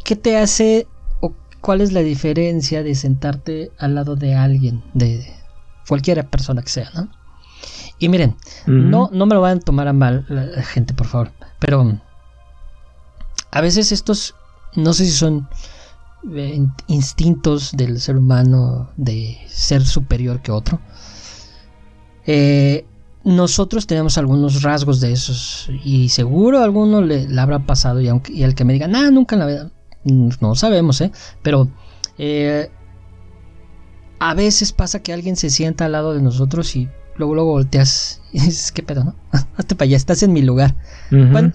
¿qué 0.05 0.17
te 0.17 0.37
hace 0.39 0.87
o 1.21 1.33
cuál 1.61 1.81
es 1.81 1.93
la 1.93 2.01
diferencia 2.01 2.83
de 2.83 2.95
sentarte 2.95 3.73
al 3.79 3.95
lado 3.95 4.17
de 4.17 4.35
alguien, 4.35 4.83
de 4.95 5.27
cualquier 5.89 6.27
persona 6.29 6.63
que 6.63 6.71
sea, 6.71 6.91
¿no? 6.95 7.11
Y 7.99 8.09
miren, 8.09 8.37
no, 8.67 9.11
no 9.13 9.27
me 9.27 9.35
lo 9.35 9.41
vayan 9.43 9.59
a 9.59 9.63
tomar 9.63 9.89
a 9.89 9.93
mal 9.93 10.25
la, 10.29 10.63
gente, 10.63 10.95
por 10.95 11.07
favor. 11.07 11.33
Pero 11.59 12.01
a 13.51 13.61
veces 13.61 13.93
estos, 13.93 14.35
no 14.75 14.95
sé 14.95 15.05
si 15.05 15.13
son 15.13 15.49
instintos 16.87 17.73
del 17.73 18.01
ser 18.01 18.17
humano 18.17 18.91
de 18.97 19.39
ser 19.49 19.85
superior 19.85 20.41
que 20.43 20.53
otro. 20.53 20.81
Eh, 22.27 22.85
nosotros 23.25 23.87
tenemos 23.87 24.17
algunos 24.19 24.63
rasgos 24.63 25.01
de 25.01 25.13
esos 25.13 25.71
y 25.85 26.09
seguro 26.09 26.61
a 26.61 26.65
alguno 26.65 27.03
le, 27.03 27.27
habrá 27.39 27.59
pasado 27.61 28.01
y, 28.01 28.09
aunque, 28.09 28.33
y 28.33 28.43
el 28.43 28.55
que 28.55 28.65
me 28.65 28.73
diga, 28.73 28.89
nada, 28.89 29.11
nunca 29.11 29.35
en 29.35 29.41
la 29.41 29.47
vida, 29.47 29.71
no 30.05 30.55
sabemos, 30.55 31.01
¿eh? 31.01 31.13
Pero 31.43 31.69
eh, 32.17 32.71
a 34.19 34.35
veces 34.35 34.73
pasa 34.73 35.03
que 35.03 35.13
alguien 35.13 35.37
se 35.37 35.51
sienta 35.51 35.87
al 35.87 35.93
lado 35.93 36.15
de 36.15 36.23
nosotros 36.23 36.77
y 36.77 36.89
luego 37.17 37.35
luego 37.35 37.51
volteas 37.53 38.23
y 38.33 38.41
dices, 38.41 38.73
¿qué 38.73 38.83
pedo, 38.83 39.05
no? 39.05 39.15
Hazte 39.57 39.75
para 39.75 39.87
allá, 39.87 39.97
estás 39.97 40.23
en 40.23 40.33
mi 40.33 40.43
lugar. 40.43 40.75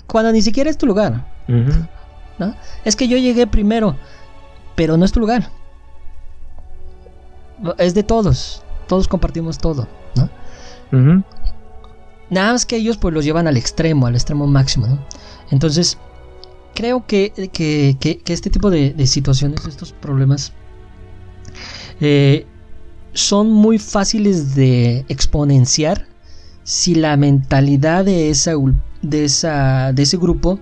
cuando, 0.07 0.31
ni 0.31 0.41
siquiera 0.41 0.69
es 0.69 0.77
tu 0.77 0.85
lugar. 0.85 1.27
¿no? 1.47 2.55
Es 2.83 2.95
que 2.95 3.07
yo 3.07 3.17
llegué 3.17 3.47
primero, 3.47 3.95
pero 4.75 4.97
no 4.97 5.05
es 5.05 5.11
tu 5.11 5.19
lugar. 5.19 5.49
Es 7.77 7.93
de 7.93 8.03
todos. 8.03 8.63
Todos 8.87 9.07
compartimos 9.07 9.57
todo, 9.57 9.87
¿no? 10.15 11.23
Nada 12.29 12.53
más 12.53 12.65
que 12.65 12.77
ellos 12.77 12.97
pues 12.97 13.13
los 13.13 13.25
llevan 13.25 13.47
al 13.47 13.57
extremo, 13.57 14.07
al 14.07 14.15
extremo 14.15 14.47
máximo, 14.47 14.87
¿no? 14.87 14.99
Entonces, 15.51 15.97
creo 16.73 17.05
que, 17.05 17.31
que, 17.51 18.21
este 18.25 18.49
tipo 18.49 18.69
de, 18.69 18.93
de, 18.93 19.07
situaciones, 19.07 19.65
estos 19.65 19.93
problemas, 19.93 20.51
eh, 21.99 22.45
son 23.13 23.51
muy 23.51 23.79
fáciles 23.79 24.55
de 24.55 25.05
exponenciar 25.07 26.07
si 26.63 26.95
la 26.95 27.15
mentalidad 27.15 28.05
de, 28.05 28.29
esa, 28.29 28.53
de, 29.01 29.25
esa, 29.25 29.93
de 29.93 30.03
ese 30.03 30.17
grupo 30.17 30.59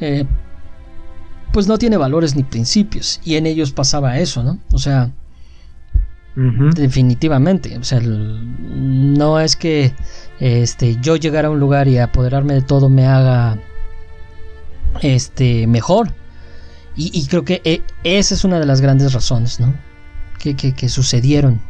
eh, 0.00 0.26
pues 1.56 1.68
no 1.68 1.78
tiene 1.78 1.96
valores 1.96 2.36
ni 2.36 2.42
principios 2.42 3.18
y 3.24 3.36
en 3.36 3.46
ellos 3.46 3.72
pasaba 3.72 4.18
eso, 4.18 4.42
¿no? 4.42 4.58
O 4.72 4.78
sea, 4.78 5.10
definitivamente, 6.34 7.78
o 7.78 7.82
sea, 7.82 7.98
no 8.02 9.40
es 9.40 9.56
que 9.56 9.94
este, 10.38 10.98
yo 11.00 11.16
llegar 11.16 11.46
a 11.46 11.50
un 11.50 11.58
lugar 11.58 11.88
y 11.88 11.96
apoderarme 11.96 12.52
de 12.52 12.60
todo 12.60 12.90
me 12.90 13.06
haga 13.06 13.58
este, 15.00 15.66
mejor. 15.66 16.12
Y, 16.94 17.26
creo 17.26 17.46
que 17.46 17.62
eh, 17.64 17.80
esa 18.04 18.34
es 18.34 18.44
una 18.44 18.60
de 18.60 18.66
las 18.66 18.82
grandes 18.82 19.14
razones, 19.14 19.58
¿no? 19.58 19.72
Que, 20.38 20.54
que 20.54 20.88
sucedieron 20.90 21.62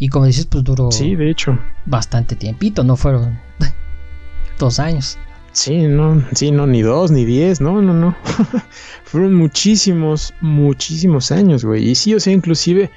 y 0.00 0.08
como 0.08 0.26
dices, 0.26 0.46
pues 0.46 0.64
duró. 0.64 0.90
Sí, 0.90 1.14
de 1.14 1.30
hecho. 1.30 1.56
Bastante 1.86 2.34
tiempito, 2.34 2.82
no 2.82 2.96
fueron 2.96 3.38
dos 4.58 4.80
años. 4.80 5.16
Sí, 5.52 5.78
no, 5.82 6.24
sí, 6.34 6.52
no, 6.52 6.66
ni 6.66 6.82
dos, 6.82 7.10
ni 7.10 7.24
diez, 7.24 7.60
no, 7.60 7.82
no, 7.82 7.92
no. 7.92 8.16
fueron 9.04 9.34
muchísimos, 9.34 10.32
muchísimos 10.40 11.32
años, 11.32 11.64
güey. 11.64 11.90
Y 11.90 11.94
sí, 11.96 12.14
o 12.14 12.20
sea, 12.20 12.32
inclusive 12.32 12.90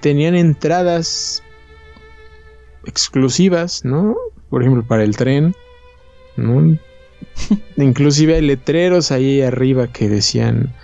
tenían 0.00 0.34
entradas 0.36 1.42
exclusivas, 2.86 3.84
¿no? 3.84 4.16
Por 4.50 4.62
ejemplo, 4.62 4.84
para 4.86 5.02
el 5.02 5.16
tren, 5.16 5.54
¿no? 6.36 6.78
inclusive 7.76 8.36
hay 8.36 8.42
letreros 8.42 9.10
ahí 9.10 9.40
arriba 9.40 9.88
que 9.88 10.08
decían 10.08 10.74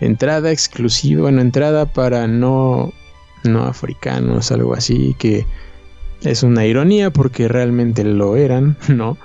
entrada 0.00 0.50
exclusiva, 0.50 1.22
bueno, 1.22 1.40
entrada 1.40 1.86
para 1.86 2.26
no 2.26 2.92
no 3.44 3.64
africanos, 3.64 4.52
algo 4.52 4.74
así, 4.74 5.14
que 5.18 5.46
es 6.22 6.42
una 6.42 6.66
ironía 6.66 7.10
porque 7.10 7.48
realmente 7.48 8.04
lo 8.04 8.36
eran, 8.36 8.76
¿no? 8.88 9.16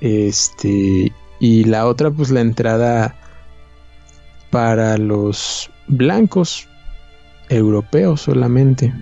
Este, 0.00 1.12
y 1.40 1.64
la 1.64 1.86
otra, 1.86 2.10
pues 2.10 2.30
la 2.30 2.40
entrada 2.40 3.16
para 4.50 4.96
los 4.98 5.70
blancos 5.86 6.68
europeos 7.48 8.22
solamente. 8.22 8.92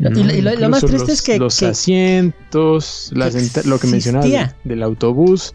Y, 0.00 0.40
lo, 0.40 0.68
más 0.70 0.82
triste 0.82 1.12
es 1.12 1.20
que 1.20 1.38
los 1.38 1.62
asientos, 1.62 3.12
lo 3.12 3.78
que 3.78 3.86
mencionaba 3.86 4.56
del 4.64 4.82
autobús, 4.82 5.54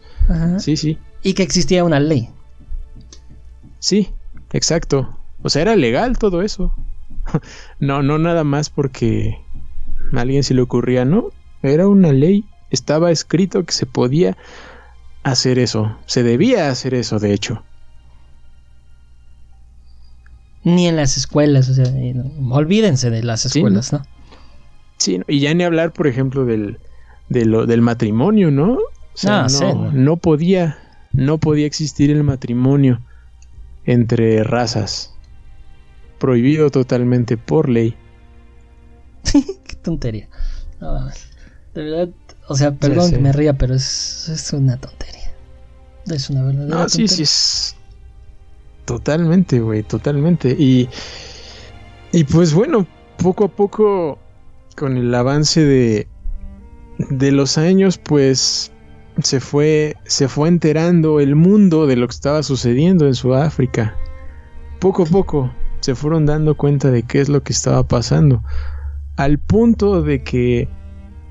sí, 0.60 0.78
sí, 0.78 1.00
y 1.24 1.34
que 1.34 1.42
existía 1.42 1.84
una 1.84 2.00
ley. 2.00 2.30
Sí, 3.80 4.10
exacto. 4.54 5.18
O 5.42 5.50
sea, 5.50 5.64
era 5.64 5.76
legal 5.76 6.20
todo 6.20 6.44
eso. 6.44 6.72
no, 7.80 8.04
no 8.04 8.20
nada 8.20 8.44
más 8.44 8.70
porque 8.70 9.40
a 10.14 10.22
alguien 10.22 10.44
se 10.44 10.54
le 10.54 10.62
ocurría, 10.62 11.06
no. 11.06 11.32
Era 11.68 11.88
una 11.88 12.12
ley. 12.12 12.46
Estaba 12.72 13.12
escrito 13.12 13.66
que 13.66 13.74
se 13.74 13.86
podía 13.86 14.38
hacer 15.24 15.60
eso. 15.60 15.98
Se 16.06 16.24
debía 16.24 16.70
hacer 16.70 16.94
eso, 16.94 17.20
de 17.20 17.34
hecho. 17.34 17.64
Ni 20.64 20.88
en 20.88 20.96
las 20.96 21.18
escuelas, 21.18 21.70
o 21.70 21.76
sea, 21.76 21.86
olvídense 22.50 23.12
de 23.12 23.24
las 23.24 23.46
escuelas, 23.46 23.94
¿no? 23.94 24.02
Sí, 24.98 25.22
y 25.28 25.40
ya 25.40 25.54
ni 25.54 25.64
hablar, 25.64 25.94
por 25.94 26.08
ejemplo, 26.08 26.46
del, 26.46 26.80
del 27.30 27.82
matrimonio, 27.82 28.50
¿no? 28.50 28.74
O 28.74 28.82
sea, 29.14 29.46
no, 29.62 29.92
no 29.92 30.18
podía, 30.18 30.78
no 31.12 31.38
podía 31.38 31.68
existir 31.68 32.10
el 32.10 32.24
matrimonio 32.24 33.00
entre 33.86 34.44
razas 34.44 35.16
prohibido 36.18 36.70
totalmente 36.70 37.38
por 37.38 37.70
ley. 37.70 37.96
Qué 39.32 39.76
tontería. 39.76 40.30
De 41.76 41.84
verdad, 41.84 42.10
o 42.48 42.56
sea, 42.56 42.72
perdón 42.72 43.12
que 43.12 43.20
me 43.20 43.34
ría, 43.34 43.54
pero 43.54 43.76
es, 43.76 44.30
es, 44.30 44.54
una 44.54 44.78
tontería. 44.78 45.34
Es 46.08 46.30
una 46.30 46.44
verdadera 46.44 46.76
no, 46.76 46.90
sí, 46.90 47.08
sí, 47.08 47.24
es. 47.24 47.76
Totalmente, 48.86 49.60
güey, 49.60 49.84
totalmente. 49.84 50.56
Y. 50.58 50.90
Y 52.14 52.24
pues 52.24 52.54
bueno, 52.54 52.88
poco 53.18 53.46
a 53.46 53.48
poco, 53.50 54.20
con 54.78 54.96
el 54.96 55.14
avance 55.14 55.66
de. 55.66 56.08
de 57.10 57.32
los 57.32 57.58
años, 57.58 57.98
pues. 57.98 58.72
Se 59.24 59.40
fue, 59.40 59.96
se 60.04 60.28
fue 60.28 60.50
enterando 60.50 61.22
el 61.22 61.36
mundo 61.36 61.88
de 61.88 61.96
lo 61.96 62.06
que 62.06 62.14
estaba 62.14 62.44
sucediendo 62.44 63.08
en 63.08 63.16
Sudáfrica. 63.16 63.96
Poco 64.80 65.04
a 65.04 65.06
poco, 65.06 65.54
se 65.80 65.96
fueron 65.96 66.26
dando 66.26 66.56
cuenta 66.56 66.92
de 66.92 67.04
qué 67.04 67.22
es 67.22 67.30
lo 67.30 67.42
que 67.42 67.54
estaba 67.54 67.88
pasando. 67.88 68.44
Al 69.16 69.40
punto 69.40 70.02
de 70.02 70.22
que 70.22 70.68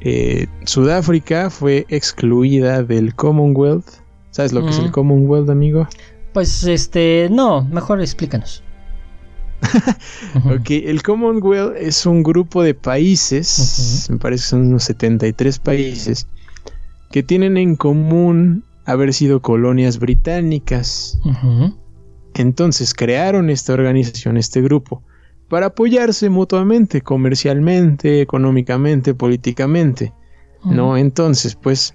eh, 0.05 0.47
Sudáfrica 0.67 1.49
fue 1.49 1.87
excluida 1.89 2.83
del 2.83 3.15
Commonwealth. 3.15 3.87
¿Sabes 4.31 4.53
lo 4.53 4.63
que 4.65 4.71
es 4.71 4.79
el 4.79 4.91
Commonwealth, 4.91 5.49
amigo? 5.49 5.89
Pues 6.33 6.65
este, 6.65 7.29
no, 7.31 7.65
mejor 7.65 8.01
explícanos. 8.01 8.63
ok, 10.45 10.71
el 10.71 11.03
Commonwealth 11.03 11.77
es 11.79 12.05
un 12.05 12.23
grupo 12.23 12.63
de 12.63 12.75
países, 12.75 14.09
me 14.11 14.19
parece 14.19 14.43
que 14.43 14.49
son 14.49 14.67
unos 14.67 14.85
73 14.85 15.59
países, 15.61 16.27
que 17.11 17.23
tienen 17.23 17.57
en 17.57 17.77
común 17.77 18.65
haber 18.85 19.15
sido 19.15 19.41
colonias 19.41 19.99
británicas. 19.99 21.19
Entonces 22.35 22.93
crearon 22.93 23.49
esta 23.49 23.73
organización, 23.73 24.37
este 24.37 24.61
grupo, 24.61 25.03
para 25.49 25.67
apoyarse 25.67 26.31
mutuamente, 26.31 27.01
comercialmente, 27.01 28.21
económicamente, 28.21 29.15
políticamente. 29.15 30.13
¿No? 30.65 30.97
Entonces, 30.97 31.57
pues, 31.57 31.95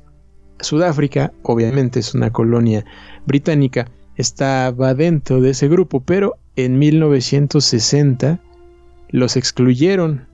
Sudáfrica, 0.59 1.33
obviamente 1.41 1.99
es 1.99 2.13
una 2.13 2.31
colonia 2.31 2.85
británica, 3.25 3.89
estaba 4.15 4.93
dentro 4.93 5.41
de 5.41 5.51
ese 5.51 5.67
grupo, 5.67 6.01
pero 6.01 6.35
en 6.55 6.77
1960 6.77 8.39
los 9.09 9.37
excluyeron. 9.37 10.27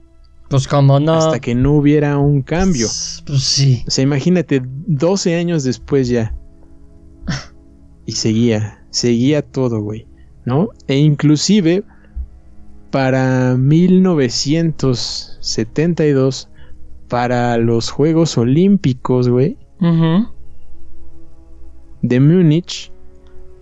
Pues 0.48 0.68
como 0.68 1.00
no. 1.00 1.14
Hasta 1.14 1.40
que 1.40 1.54
no 1.54 1.72
hubiera 1.72 2.18
un 2.18 2.42
cambio. 2.42 2.88
Pues 3.26 3.42
sí. 3.42 3.84
O 3.86 3.90
sea, 3.90 4.02
imagínate, 4.02 4.62
12 4.64 5.36
años 5.36 5.64
después 5.64 6.08
ya. 6.08 6.34
Y 8.08 8.12
seguía, 8.12 8.84
seguía 8.90 9.42
todo, 9.42 9.80
güey. 9.80 10.06
¿No? 10.44 10.68
E 10.86 10.96
inclusive 10.96 11.82
para 12.90 13.56
1972, 13.56 16.48
para 17.08 17.56
los 17.58 17.90
Juegos 17.90 18.38
Olímpicos, 18.38 19.28
güey. 19.28 19.58
De 22.02 22.20
Múnich, 22.20 22.92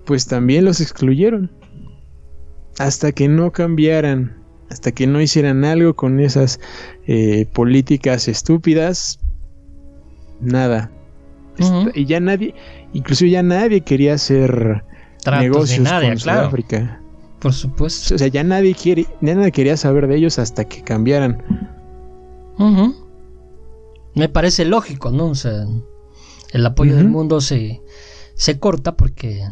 pues 0.04 0.26
también 0.26 0.64
los 0.64 0.80
excluyeron. 0.80 1.50
Hasta 2.78 3.12
que 3.12 3.28
no 3.28 3.52
cambiaran, 3.52 4.36
hasta 4.70 4.92
que 4.92 5.06
no 5.06 5.20
hicieran 5.20 5.64
algo 5.64 5.94
con 5.94 6.20
esas 6.20 6.60
eh, 7.06 7.46
políticas 7.52 8.28
estúpidas, 8.28 9.20
nada. 10.40 10.90
Y 11.94 12.06
ya 12.06 12.18
nadie, 12.18 12.54
incluso 12.92 13.26
ya 13.26 13.42
nadie 13.42 13.82
quería 13.82 14.14
hacer 14.14 14.82
negocios 15.26 15.88
con 15.88 16.18
Sudáfrica. 16.18 17.00
Por 17.44 17.52
supuesto. 17.52 18.14
O 18.14 18.18
sea, 18.18 18.28
ya 18.28 18.42
nadie 18.42 18.74
quiere, 18.74 19.06
nadie 19.20 19.52
quería 19.52 19.76
saber 19.76 20.06
de 20.06 20.16
ellos 20.16 20.38
hasta 20.38 20.64
que 20.64 20.82
cambiaran. 20.82 21.42
Me 24.14 24.30
parece 24.30 24.64
lógico, 24.64 25.10
¿no? 25.10 25.26
O 25.26 25.34
sea, 25.34 25.66
el 26.52 26.64
apoyo 26.64 26.96
del 26.96 27.10
mundo 27.10 27.42
se, 27.42 27.82
se 28.34 28.58
corta 28.58 28.96
porque 28.96 29.46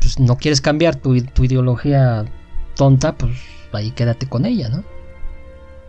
pues, 0.00 0.20
no 0.20 0.36
quieres 0.36 0.60
cambiar 0.60 0.94
tu, 0.94 1.16
ideología 1.16 2.24
tonta, 2.76 3.18
pues 3.18 3.32
ahí 3.72 3.90
quédate 3.90 4.28
con 4.28 4.46
ella, 4.46 4.68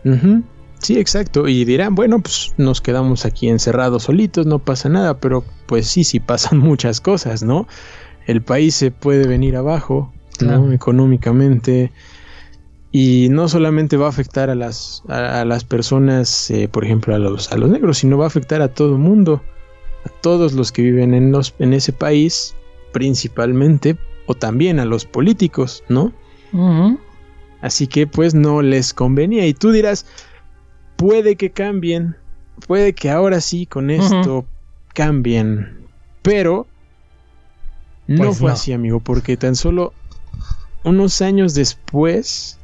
¿no? 0.03 0.43
Sí, 0.79 0.97
exacto. 0.97 1.47
Y 1.47 1.63
dirán, 1.63 1.93
bueno, 1.93 2.21
pues 2.21 2.55
nos 2.57 2.81
quedamos 2.81 3.23
aquí 3.23 3.49
encerrados 3.49 4.01
solitos, 4.01 4.47
no 4.47 4.57
pasa 4.57 4.89
nada, 4.89 5.19
pero 5.19 5.43
pues 5.67 5.85
sí, 5.85 6.03
sí 6.05 6.19
pasan 6.19 6.57
muchas 6.71 7.01
cosas, 7.01 7.43
¿no? 7.43 7.67
El 8.25 8.41
país 8.41 8.73
se 8.73 8.89
puede 8.89 9.27
venir 9.27 9.55
abajo, 9.55 10.11
¿no? 10.41 10.71
Económicamente. 10.71 11.91
Y 12.91 13.27
no 13.29 13.49
solamente 13.49 13.97
va 13.97 14.05
a 14.05 14.09
afectar 14.09 14.49
a 14.49 14.55
las, 14.55 15.03
a, 15.09 15.43
las 15.43 15.65
personas, 15.65 16.49
eh, 16.49 16.69
por 16.69 16.86
ejemplo, 16.86 17.13
a 17.13 17.19
los, 17.19 17.51
a 17.51 17.57
los 17.57 17.69
negros, 17.69 17.97
sino 17.97 18.17
va 18.17 18.23
a 18.23 18.27
afectar 18.27 18.61
a 18.61 18.69
todo 18.69 18.93
el 18.93 18.99
mundo, 18.99 19.41
a 20.05 20.09
todos 20.21 20.53
los 20.53 20.71
que 20.71 20.81
viven 20.81 21.13
en, 21.13 21.31
los, 21.31 21.53
en 21.59 21.73
ese 21.73 21.91
país, 21.91 22.55
principalmente, 22.93 23.97
o 24.27 24.33
también 24.33 24.79
a 24.79 24.86
los 24.86 25.05
políticos, 25.05 25.83
¿no? 25.89 26.13
Así 27.59 27.88
que 27.88 28.07
pues 28.07 28.33
no 28.33 28.61
les 28.61 28.93
convenía. 28.93 29.45
Y 29.45 29.53
tú 29.53 29.71
dirás, 29.71 30.05
puede 30.95 31.36
que 31.36 31.49
cambien, 31.49 32.15
puede 32.67 32.93
que 32.93 33.09
ahora 33.09 33.41
sí 33.41 33.65
con 33.65 33.89
esto 33.89 34.45
cambien, 34.93 35.86
pero 36.21 36.67
no 38.07 38.25
pues 38.25 38.38
fue 38.38 38.51
así, 38.51 38.71
amigo, 38.71 38.99
porque 38.99 39.36
tan 39.36 39.55
solo 39.55 39.93
unos 40.86 41.21
años 41.21 41.53
después 41.53 42.57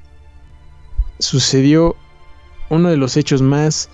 sucedió 1.19 1.95
uno 2.69 2.89
de 2.89 2.97
los 2.97 3.17
hechos 3.17 3.41
más 3.41 3.89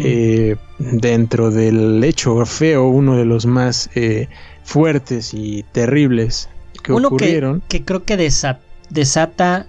eh, 0.00 0.56
dentro 0.78 1.50
del 1.50 2.02
hecho 2.02 2.44
feo, 2.44 2.88
uno 2.88 3.16
de 3.16 3.24
los 3.24 3.46
más 3.46 3.88
eh, 3.94 4.28
fuertes 4.64 5.32
y 5.32 5.64
terribles 5.72 6.48
que 6.82 6.92
ocurrieron. 6.92 7.60
Que, 7.68 7.78
que 7.78 7.84
creo 7.84 8.04
que 8.04 8.16
desata 8.16 9.66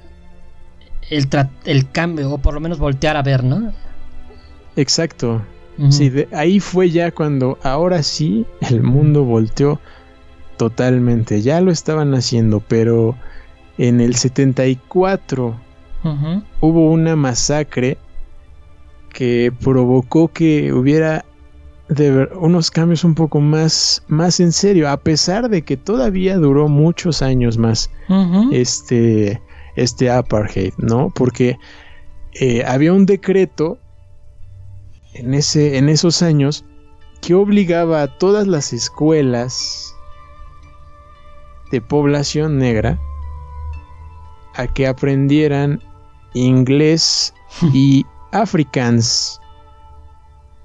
el, 1.10 1.28
el 1.66 1.92
cambio, 1.92 2.32
o 2.32 2.38
por 2.39 2.54
lo 2.54 2.60
menos 2.60 2.80
voltear 2.80 3.18
a 3.18 3.22
ver, 3.22 3.44
¿no? 3.44 3.74
Exacto. 4.76 5.42
Sí, 5.89 6.12
ahí 6.32 6.60
fue 6.60 6.92
ya 6.92 7.12
cuando 7.12 7.58
ahora 7.64 8.04
sí 8.04 8.46
el 8.70 8.84
mundo 8.84 9.24
volteó 9.24 9.80
totalmente. 10.58 11.42
Ya 11.42 11.60
lo 11.60 11.72
estaban 11.72 12.14
haciendo, 12.14 12.60
pero 12.60 13.16
en 13.82 14.00
el 14.00 14.16
74 14.16 15.60
hubo 16.62 16.92
una 16.92 17.16
masacre 17.16 17.98
que 19.12 19.52
provocó 19.60 20.28
que 20.28 20.72
hubiera 20.72 21.26
de 21.90 22.30
unos 22.36 22.70
cambios 22.70 23.04
un 23.04 23.16
poco 23.16 23.42
más, 23.42 24.04
más 24.08 24.40
en 24.40 24.52
serio, 24.52 24.88
a 24.88 24.98
pesar 24.98 25.50
de 25.50 25.64
que 25.64 25.78
todavía 25.78 26.38
duró 26.38 26.68
muchos 26.68 27.24
años 27.24 27.58
más 27.58 27.90
este, 28.52 29.42
este 29.76 30.12
apartheid, 30.12 30.74
¿no? 30.78 31.10
Porque 31.10 31.58
eh, 32.40 32.64
había 32.64 32.94
un 32.94 33.08
decreto 33.08 33.80
en, 35.16 35.34
ese, 35.34 35.80
en 35.80 35.90
esos 35.90 36.22
años 36.22 36.66
que 37.20 37.34
obligaba 37.34 38.04
a 38.04 38.20
todas 38.20 38.46
las 38.46 38.74
escuelas 38.74 39.96
de 41.72 41.82
población 41.82 42.60
negra 42.60 43.00
a 44.56 44.68
que 44.68 44.88
aprendieran 44.88 45.82
inglés 46.34 47.34
y 47.74 48.06
afrikaans. 48.32 49.39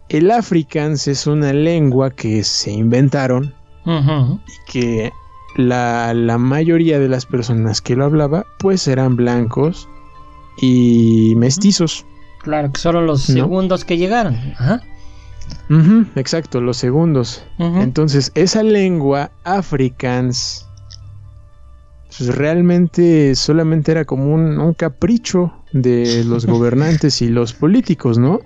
El 0.09 0.31
afrikaans 0.31 1.09
es 1.09 1.27
una 1.27 1.53
lengua 1.53 2.11
que 2.11 2.45
se 2.45 2.71
inventaron 2.71 3.55
y 3.85 4.71
que 4.73 5.13
la, 5.57 6.13
la, 6.13 6.39
mayoría 6.39 6.99
de 6.99 7.09
las 7.09 7.25
personas 7.25 7.81
que 7.81 7.95
lo 7.95 8.05
hablaba 8.05 8.45
pues 8.59 8.87
eran 8.89 9.17
blancos 9.17 9.89
y 10.61 11.35
mestizos. 11.37 12.05
Claro, 12.41 12.73
que 12.73 12.81
solo 12.81 13.01
los 13.03 13.23
segundos 13.23 13.85
que 13.85 13.97
llegaron. 13.97 14.37
Ajá. 14.59 14.83
exacto, 16.15 16.61
los 16.61 16.77
segundos. 16.77 17.45
Entonces, 17.59 18.31
esa 18.35 18.63
lengua 18.63 19.31
afrikaans 19.45 20.66
pues 22.19 22.35
realmente 22.35 23.35
solamente 23.35 23.93
era 23.93 24.05
como 24.05 24.35
un, 24.35 24.75
capricho 24.75 25.53
de 25.73 26.25
los 26.25 26.47
gobernantes 26.47 27.21
y 27.23 27.29
los 27.29 27.53
políticos, 27.53 28.19
¿no? 28.19 28.41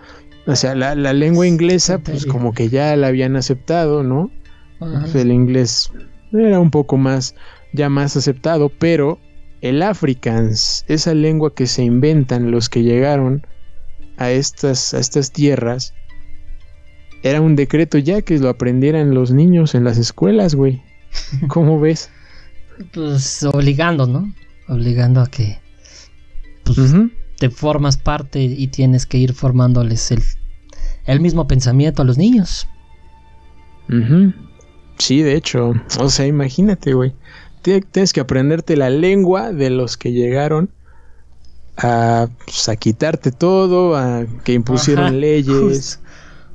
O 0.47 0.57
sea, 0.57 0.75
la, 0.75 0.95
lengua 0.95 1.47
inglesa, 1.47 1.99
pues 1.99 2.27
como 2.27 2.53
que 2.53 2.69
ya 2.69 2.97
la 2.97 3.09
habían 3.09 3.37
aceptado, 3.37 4.03
¿no? 4.03 4.31
Pues, 4.79 5.15
el 5.15 5.31
inglés 5.31 5.93
era 6.33 6.59
un 6.59 6.71
poco 6.71 6.97
más, 6.97 7.35
ya 7.73 7.89
más 7.89 8.17
aceptado, 8.17 8.71
pero 8.71 9.19
el 9.61 9.83
afrikaans, 9.83 10.85
esa 10.89 11.15
lengua 11.15 11.55
que 11.55 11.67
se 11.67 11.85
inventan 11.85 12.51
los 12.51 12.69
que 12.69 12.83
llegaron 12.83 13.47
a 14.17 14.31
estas, 14.31 14.95
a 14.95 14.99
estas 14.99 15.33
tierras, 15.33 15.95
era 17.23 17.41
un 17.41 17.55
decreto 17.55 17.99
ya 17.99 18.23
que 18.23 18.39
lo 18.39 18.49
aprendieran 18.49 19.15
los 19.15 19.31
niños 19.31 19.75
en 19.75 19.85
las 19.85 19.99
escuelas, 19.99 20.55
güey. 20.55 20.83
¿Cómo 21.49 21.79
ves? 21.79 22.11
Pues 22.93 23.43
obligando, 23.45 24.07
¿no? 24.07 24.33
Obligando 24.69 25.21
a 25.21 25.27
que 25.27 25.59
pues, 26.65 26.95
te 27.39 27.51
formas 27.51 27.97
parte 27.97 28.41
y 28.43 28.69
tienes 28.69 29.07
que 29.07 29.19
ir 29.19 29.35
formándoles 29.35 30.11
el, 30.11 30.23
el 31.07 31.21
mismo 31.21 31.47
pensamiento 31.47 32.03
a 32.03 32.05
los 32.05 32.19
niños. 32.19 32.69
Sí, 34.99 35.23
de 35.23 35.35
hecho. 35.35 35.75
O 35.99 36.09
sea, 36.09 36.27
imagínate, 36.27 36.93
güey. 36.95 37.15
Tienes 37.63 38.13
que 38.13 38.21
aprenderte 38.21 38.77
la 38.77 38.89
lengua 38.89 39.53
de 39.53 39.71
los 39.71 39.97
que 39.97 40.13
llegaron 40.13 40.71
pues, 41.77 42.69
a, 42.69 42.77
quitarte 42.77 43.33
todo, 43.33 43.97
a 43.97 44.27
que 44.45 44.53
impusieron 44.53 45.21
leyes, 45.21 46.01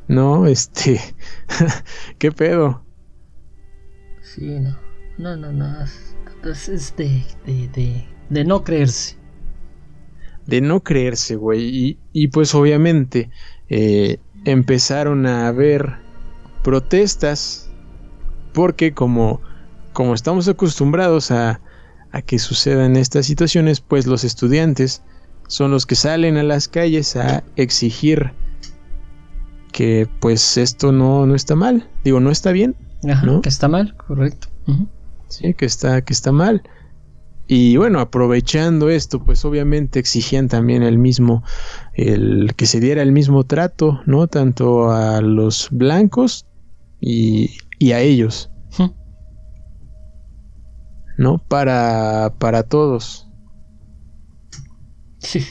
¿no? 0.07 0.45
Este, 0.45 1.01
¿qué 2.19 2.31
pedo? 2.31 2.83
Sí, 4.21 4.59
no, 4.59 4.77
no, 5.17 5.35
no, 5.35 5.51
no, 5.51 5.85
es 6.49 6.95
de, 6.95 7.23
de, 7.45 8.05
de, 8.29 8.45
no 8.45 8.63
creerse. 8.63 9.17
De 10.45 10.61
no 10.61 10.81
creerse, 10.81 11.35
güey, 11.35 11.97
y, 12.13 12.27
pues 12.27 12.53
obviamente 12.53 13.29
eh, 13.69 14.19
empezaron 14.45 15.25
a 15.25 15.47
haber 15.47 15.97
protestas, 16.63 17.69
porque 18.53 18.93
como, 18.93 19.41
como 19.93 20.13
estamos 20.13 20.47
acostumbrados 20.47 21.31
a, 21.31 21.61
a 22.11 22.21
que 22.21 22.37
sucedan 22.39 22.95
estas 22.95 23.25
situaciones, 23.25 23.81
pues 23.81 24.05
los 24.05 24.23
estudiantes 24.23 25.01
son 25.47 25.71
los 25.71 25.85
que 25.85 25.95
salen 25.95 26.37
a 26.37 26.43
las 26.43 26.67
calles 26.67 27.15
a 27.15 27.43
exigir 27.55 28.31
que 29.71 30.07
pues 30.21 30.57
esto 30.57 30.91
no, 30.91 31.25
no 31.25 31.35
está 31.35 31.55
mal. 31.55 31.89
Digo, 32.03 32.19
no 32.19 32.31
está 32.31 32.51
bien. 32.51 32.75
Ajá, 33.09 33.41
que 33.41 33.49
está 33.49 33.67
mal, 33.67 33.95
correcto. 33.97 34.47
Sí, 35.35 35.53
que 35.53 35.65
está, 35.65 36.03
que 36.03 36.13
está 36.13 36.31
mal. 36.31 36.63
Y 37.47 37.77
bueno, 37.77 37.99
aprovechando 37.99 38.89
esto, 38.89 39.23
pues 39.23 39.45
obviamente 39.45 39.99
exigían 39.99 40.47
también 40.47 40.81
el 40.81 40.97
mismo, 40.97 41.43
el 41.93 42.55
que 42.55 42.65
se 42.65 42.79
diera 42.79 43.01
el 43.01 43.11
mismo 43.11 43.43
trato, 43.43 44.01
¿no? 44.05 44.27
Tanto 44.27 44.91
a 44.91 45.21
los 45.21 45.69
blancos 45.71 46.47
y, 46.99 47.57
y 47.77 47.91
a 47.91 47.99
ellos. 47.99 48.51
¿No? 51.17 51.37
Para, 51.37 52.35
para 52.39 52.63
todos. 52.63 53.29
Sí. 55.19 55.41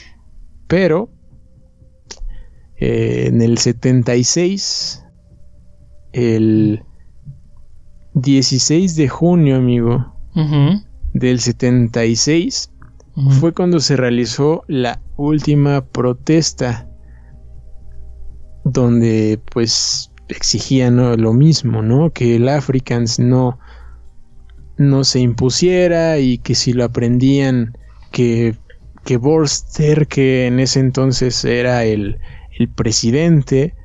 Pero 0.67 1.09
eh, 2.77 3.25
en 3.27 3.41
el 3.41 3.57
76, 3.57 5.03
el 6.11 6.83
16 8.15 8.95
de 8.95 9.09
junio, 9.09 9.57
amigo, 9.57 10.13
del 11.13 11.39
76, 11.39 12.71
fue 13.39 13.53
cuando 13.53 13.79
se 13.79 13.95
realizó 13.95 14.63
la 14.67 15.01
última 15.17 15.85
protesta 15.85 16.89
donde 18.63 19.39
pues 19.51 20.11
exigían 20.29 21.21
lo 21.21 21.33
mismo, 21.33 21.81
¿no? 21.81 22.11
Que 22.11 22.37
el 22.37 22.49
Africans 22.49 23.19
no, 23.19 23.59
no 24.77 25.03
se 25.03 25.19
impusiera 25.19 26.17
y 26.17 26.37
que 26.37 26.55
si 26.55 26.73
lo 26.73 26.85
aprendían 26.85 27.77
que, 28.11 28.55
que 29.03 29.17
Borster, 29.17 30.07
que 30.07 30.47
en 30.47 30.59
ese 30.59 30.79
entonces 30.79 31.43
era 31.45 31.83
el, 31.83 32.17
el 32.57 32.69
presidente, 32.69 33.75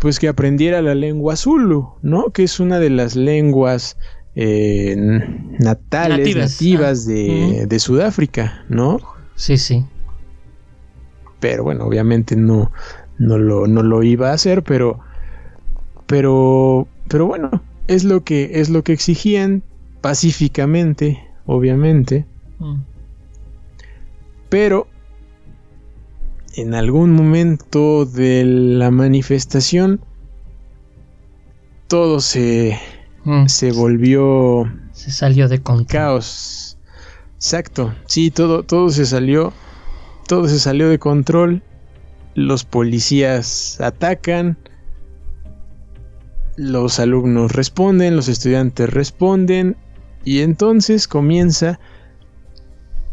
pues 0.00 0.18
que 0.18 0.28
aprendiera 0.28 0.80
la 0.80 0.94
lengua 0.94 1.36
Zulu, 1.36 1.90
¿no? 2.00 2.30
Que 2.30 2.44
es 2.44 2.58
una 2.58 2.78
de 2.78 2.88
las 2.88 3.16
lenguas 3.16 3.98
eh, 4.34 4.96
natales, 5.58 6.34
nativas 6.34 7.06
ah, 7.06 7.10
de, 7.10 7.66
de 7.68 7.78
Sudáfrica, 7.78 8.64
¿no? 8.70 8.98
Sí, 9.34 9.58
sí. 9.58 9.84
Pero 11.38 11.64
bueno, 11.64 11.84
obviamente 11.84 12.34
no, 12.34 12.72
no 13.18 13.36
lo, 13.36 13.66
no 13.66 13.82
lo 13.82 14.02
iba 14.02 14.30
a 14.30 14.32
hacer, 14.32 14.62
pero, 14.62 15.00
pero, 16.06 16.88
pero 17.08 17.26
bueno, 17.26 17.62
es 17.86 18.04
lo 18.04 18.24
que, 18.24 18.52
es 18.54 18.70
lo 18.70 18.82
que 18.82 18.94
exigían 18.94 19.62
pacíficamente, 20.00 21.22
obviamente. 21.44 22.24
Mm. 22.58 22.76
Pero 24.48 24.86
en 26.54 26.74
algún 26.74 27.12
momento 27.12 28.06
de 28.06 28.44
la 28.44 28.90
manifestación 28.90 30.00
todo 31.86 32.20
se, 32.20 32.78
mm. 33.24 33.46
se 33.46 33.72
volvió 33.72 34.70
se 34.92 35.10
salió 35.10 35.48
de 35.48 35.62
control. 35.62 35.86
caos. 35.86 36.76
Exacto. 37.36 37.94
Sí, 38.06 38.30
todo 38.30 38.62
todo 38.64 38.90
se 38.90 39.06
salió 39.06 39.52
todo 40.26 40.48
se 40.48 40.58
salió 40.58 40.88
de 40.88 40.98
control 40.98 41.62
los 42.34 42.64
policías 42.64 43.80
atacan, 43.80 44.56
los 46.56 47.00
alumnos 47.00 47.52
responden, 47.52 48.16
los 48.16 48.28
estudiantes 48.28 48.88
responden 48.90 49.76
y 50.24 50.40
entonces 50.40 51.08
comienza 51.08 51.80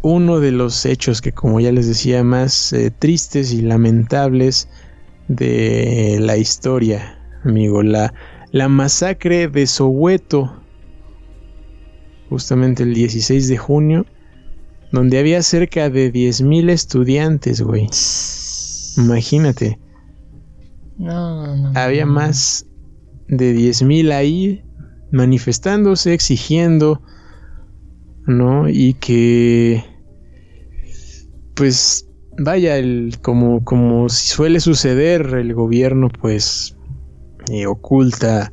uno 0.08 0.39
de 0.39 0.53
los 0.53 0.86
hechos 0.86 1.22
que 1.22 1.34
como 1.34 1.60
ya 1.60 1.72
les 1.72 1.88
decía 1.88 2.24
más 2.24 2.72
eh, 2.72 2.91
tristes 2.91 3.51
y 3.51 3.62
lamentables 3.62 4.70
de 5.28 6.18
la 6.22 6.38
historia, 6.38 7.20
amigo, 7.43 7.84
la, 7.84 8.14
la 8.51 8.70
masacre 8.70 9.49
de 9.49 9.68
Soweto, 9.68 10.64
justamente 12.30 12.84
el 12.84 12.93
16 12.93 13.49
de 13.49 13.58
junio, 13.58 14.05
donde 14.93 15.20
había 15.20 15.41
cerca 15.41 15.89
de 15.89 16.14
10.000 16.14 16.70
estudiantes, 16.70 17.62
güey. 17.62 17.89
Imagínate. 18.95 19.78
No, 20.97 21.53
no. 21.53 21.74
Había 21.76 22.05
más 22.05 22.66
de 23.28 23.53
10.000 23.53 24.14
ahí 24.14 24.64
manifestándose, 25.12 26.14
exigiendo, 26.14 27.01
¿no? 28.26 28.70
Y 28.70 28.93
que, 28.93 29.84
pues, 31.58 32.08
vaya, 32.38 32.78
el, 32.78 33.18
como, 33.22 33.64
como 33.64 34.08
suele 34.10 34.60
suceder, 34.60 35.34
el 35.34 35.53
gobierno, 35.53 36.10
pues, 36.10 36.78
eh, 37.49 37.66
oculta 37.66 38.51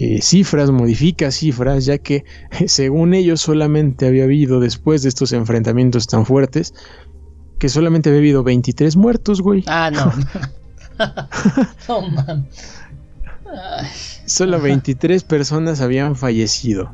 eh, 0.00 0.22
cifras, 0.22 0.70
modifica 0.70 1.30
cifras, 1.30 1.84
ya 1.84 1.98
que 1.98 2.24
según 2.66 3.14
ellos 3.14 3.40
solamente 3.40 4.06
había 4.06 4.24
habido, 4.24 4.60
después 4.60 5.02
de 5.02 5.08
estos 5.08 5.32
enfrentamientos 5.32 6.06
tan 6.06 6.24
fuertes, 6.24 6.72
que 7.58 7.68
solamente 7.68 8.08
había 8.08 8.20
habido 8.20 8.42
23 8.44 8.96
muertos, 8.96 9.40
güey. 9.40 9.64
Ah, 9.66 9.90
no. 9.92 10.12
no, 11.88 12.08
man. 12.08 12.48
Solo 14.26 14.60
23 14.60 15.22
personas 15.24 15.80
habían 15.80 16.16
fallecido. 16.16 16.92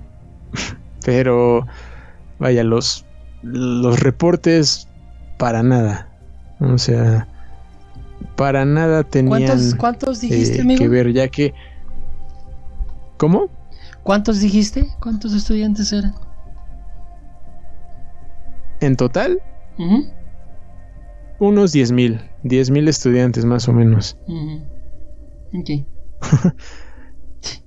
Pero, 1.05 1.66
vaya, 2.39 2.64
los, 2.64 3.07
los 3.43 4.01
reportes 4.01 4.89
para 5.41 5.62
nada. 5.62 6.07
O 6.61 6.76
sea, 6.76 7.26
para 8.36 8.66
nada 8.66 9.03
tenían 9.03 9.59
¿Cuántos, 9.78 10.20
dijiste, 10.20 10.61
eh, 10.61 10.76
que 10.76 10.86
ver, 10.86 11.12
ya 11.14 11.28
que... 11.28 11.55
¿Cómo? 13.16 13.49
¿Cuántos 14.03 14.41
dijiste? 14.41 14.86
¿Cuántos 15.01 15.32
estudiantes 15.32 15.93
eran? 15.93 16.14
¿En 18.80 18.97
total? 18.97 19.43
unos 21.38 21.74
10.000, 21.74 21.93
mil, 21.95 22.20
mil 22.70 22.88
estudiantes 22.88 23.47
más 23.47 23.66
o 23.66 23.72
menos. 23.72 24.18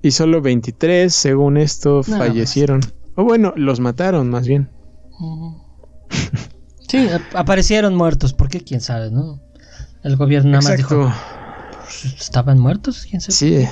y 0.04 0.12
solo 0.12 0.44
23, 0.44 1.12
según 1.12 1.58
esto, 1.58 2.04
fallecieron. 2.04 2.82
O 3.16 3.24
bueno, 3.24 3.52
los 3.56 3.80
mataron 3.80 4.30
más 4.30 4.48
bien. 4.48 4.70
sí, 6.88 7.08
aparecieron 7.34 7.96
muertos, 7.96 8.34
porque 8.34 8.62
quién 8.62 8.82
sabe, 8.82 9.12
¿no? 9.12 9.42
El 10.04 10.18
gobierno 10.18 10.52
nada 10.52 10.64
más 10.64 10.78
dijo. 10.78 11.12
Pues, 11.84 12.06
¿Estaban 12.20 12.60
muertos? 12.60 13.06
¿Quién 13.10 13.22
sabe? 13.22 13.34
Sí. 13.34 13.68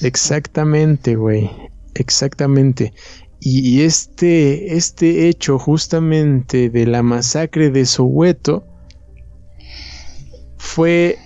Exactamente, 0.00 1.16
güey. 1.16 1.50
Exactamente. 1.94 2.92
Y, 3.40 3.82
este, 3.82 4.76
este 4.76 5.28
hecho 5.28 5.58
justamente 5.58 6.70
de 6.70 6.86
la 6.86 7.02
masacre 7.02 7.70
de 7.70 7.86
Soweto 7.86 8.64
fue 10.58 11.18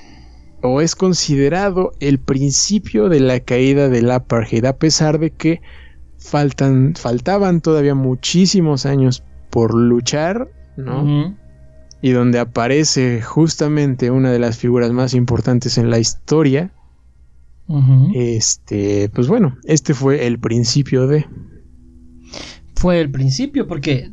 o 0.62 0.80
es 0.80 0.96
considerado 0.96 1.92
el 2.00 2.18
principio 2.18 3.10
de 3.10 3.20
la 3.20 3.40
caída 3.40 3.90
del 3.90 4.10
apartheid, 4.10 4.64
a 4.64 4.78
pesar 4.78 5.18
de 5.18 5.30
que 5.30 5.60
faltan, 6.16 6.94
faltaban 6.96 7.60
todavía 7.60 7.94
muchísimos 7.94 8.86
años 8.86 9.22
por 9.50 9.74
luchar, 9.74 10.48
¿no? 10.76 11.36
Y 12.02 12.10
donde 12.10 12.38
aparece 12.38 13.22
justamente 13.22 14.10
una 14.10 14.30
de 14.30 14.38
las 14.38 14.58
figuras 14.58 14.92
más 14.92 15.14
importantes 15.14 15.78
en 15.78 15.90
la 15.90 15.98
historia. 15.98 16.72
Este, 18.14 19.10
pues 19.12 19.26
bueno, 19.26 19.56
este 19.64 19.92
fue 19.92 20.26
el 20.26 20.38
principio 20.38 21.08
de 21.08 21.26
fue 22.76 23.00
el 23.00 23.10
principio, 23.10 23.66
porque 23.66 24.12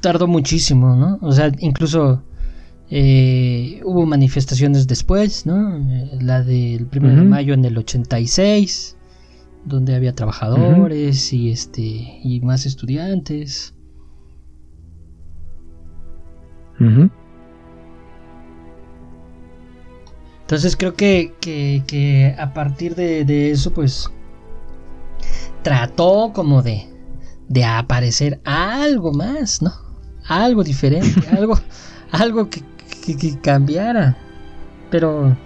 tardó 0.00 0.26
muchísimo, 0.26 0.96
¿no? 0.96 1.18
O 1.20 1.32
sea, 1.32 1.52
incluso 1.60 2.22
eh, 2.90 3.80
hubo 3.84 4.06
manifestaciones 4.06 4.86
después, 4.86 5.46
¿no? 5.46 5.78
La 6.20 6.42
del 6.42 6.88
1 6.94 7.08
de 7.08 7.22
mayo 7.22 7.54
en 7.54 7.64
el 7.64 7.76
86, 7.76 8.96
donde 9.64 9.94
había 9.94 10.14
trabajadores 10.14 11.32
y 11.32 11.50
este 11.50 11.82
y 12.24 12.40
más 12.42 12.66
estudiantes. 12.66 13.74
Entonces 20.52 20.76
creo 20.76 20.94
que, 20.94 21.32
que, 21.40 22.36
a 22.38 22.52
partir 22.52 22.94
de, 22.94 23.24
de, 23.24 23.50
eso, 23.50 23.72
pues, 23.72 24.10
trató 25.62 26.32
como 26.34 26.62
de, 26.62 26.88
de 27.48 27.64
aparecer 27.64 28.40
algo 28.44 29.12
más, 29.12 29.62
¿no? 29.62 29.72
Algo 30.26 30.62
diferente, 30.62 31.26
algo, 31.36 31.58
algo 32.10 32.50
que, 32.50 32.62
cambiara. 33.40 34.16
Pero, 34.90 35.36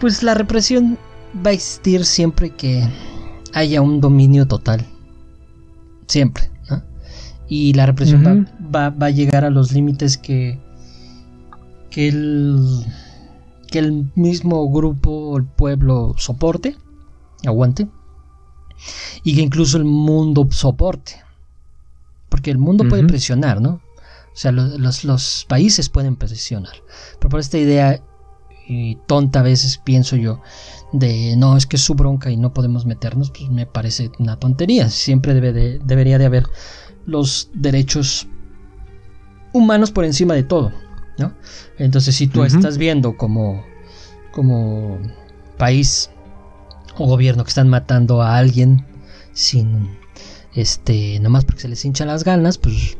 pues 0.00 0.22
la 0.22 0.34
represión 0.34 0.98
va 1.44 1.50
a 1.50 1.52
existir 1.54 2.04
siempre 2.04 2.50
que 2.50 2.88
haya 3.52 3.82
un 3.82 4.00
dominio 4.00 4.46
total. 4.46 4.86
Siempre, 6.06 6.50
¿no? 6.70 6.82
Y 7.48 7.74
la 7.74 7.86
represión 7.86 8.24
va, 8.24 8.53
va, 8.64 8.94
a 8.98 9.10
llegar 9.10 9.44
a 9.44 9.50
los 9.50 9.72
límites 9.72 10.18
que, 10.18 10.60
que, 11.90 12.08
el, 12.08 12.84
que 13.70 13.78
el 13.78 14.10
mismo 14.14 14.70
grupo, 14.70 15.36
el 15.36 15.44
pueblo 15.44 16.14
soporte, 16.16 16.76
aguante 17.46 17.88
y 19.22 19.34
que 19.34 19.42
incluso 19.42 19.76
el 19.76 19.84
mundo 19.84 20.48
soporte. 20.50 21.22
Porque 22.28 22.50
el 22.50 22.58
mundo 22.58 22.88
puede 22.88 23.04
presionar, 23.04 23.60
¿no? 23.60 23.80
O 24.34 24.36
sea, 24.36 24.50
los, 24.50 25.46
países 25.48 25.88
pueden 25.88 26.16
presionar. 26.16 26.74
Pero 27.20 27.28
por 27.28 27.40
esta 27.40 27.58
idea 27.58 28.02
y 28.66 28.96
tonta 29.06 29.40
a 29.40 29.42
veces 29.42 29.78
pienso 29.78 30.16
yo 30.16 30.40
de 30.92 31.36
no, 31.36 31.56
es 31.56 31.66
que 31.66 31.76
es 31.76 31.82
su 31.82 31.94
bronca 31.94 32.30
y 32.30 32.36
no 32.36 32.54
podemos 32.54 32.86
meternos, 32.86 33.30
pues 33.30 33.48
me 33.50 33.66
parece 33.66 34.10
una 34.18 34.38
tontería. 34.38 34.88
Siempre 34.90 35.34
debe 35.34 35.52
de, 35.52 35.78
debería 35.84 36.18
de 36.18 36.26
haber 36.26 36.46
los 37.06 37.50
derechos 37.54 38.26
humanos 39.54 39.90
por 39.90 40.04
encima 40.04 40.34
de 40.34 40.42
todo, 40.42 40.72
¿no? 41.16 41.32
Entonces, 41.78 42.14
si 42.14 42.26
tú 42.26 42.44
estás 42.44 42.76
viendo 42.76 43.16
como, 43.16 43.64
como 44.32 44.98
país 45.56 46.10
o 46.98 47.06
gobierno 47.06 47.44
que 47.44 47.48
están 47.48 47.70
matando 47.70 48.20
a 48.20 48.36
alguien 48.36 48.84
sin, 49.32 49.96
este, 50.54 51.18
nomás 51.20 51.46
porque 51.46 51.62
se 51.62 51.68
les 51.68 51.82
hinchan 51.84 52.08
las 52.08 52.24
ganas, 52.24 52.58
pues 52.58 52.98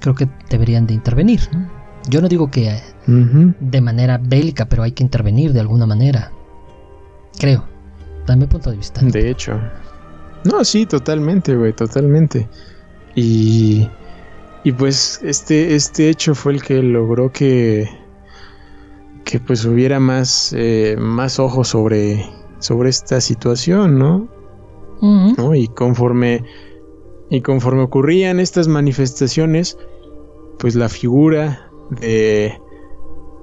creo 0.00 0.14
que 0.16 0.28
deberían 0.48 0.86
de 0.86 0.94
intervenir, 0.94 1.40
¿no? 1.52 1.70
Yo 2.08 2.20
no 2.20 2.28
digo 2.28 2.50
que 2.50 2.80
de 3.06 3.80
manera 3.80 4.18
bélica, 4.18 4.68
pero 4.68 4.82
hay 4.82 4.92
que 4.92 5.02
intervenir 5.02 5.52
de 5.52 5.60
alguna 5.60 5.86
manera. 5.86 6.32
Creo. 7.38 7.64
Dame 8.26 8.46
punto 8.46 8.70
de 8.70 8.76
vista. 8.76 9.02
De 9.02 9.30
hecho. 9.30 9.60
No, 10.44 10.64
sí, 10.64 10.86
totalmente, 10.86 11.54
güey, 11.54 11.74
totalmente. 11.74 12.48
Y, 13.14 13.86
y 14.64 14.72
pues 14.72 15.20
este, 15.22 15.74
este 15.74 16.08
hecho 16.10 16.34
fue 16.34 16.52
el 16.52 16.62
que 16.62 16.82
logró 16.82 17.32
que, 17.32 17.88
que 19.24 19.40
pues 19.40 19.64
hubiera 19.64 20.00
más, 20.00 20.54
eh, 20.56 20.96
más 20.98 21.38
ojos 21.38 21.68
sobre, 21.68 22.24
sobre 22.58 22.90
esta 22.90 23.20
situación, 23.20 23.98
¿no? 23.98 24.28
¿no? 25.00 25.54
Y 25.54 25.66
conforme, 25.68 26.44
y 27.30 27.40
conforme 27.40 27.82
ocurrían 27.82 28.38
estas 28.38 28.68
manifestaciones, 28.68 29.78
pues 30.58 30.74
la 30.74 30.90
figura 30.90 31.70
de, 32.02 32.60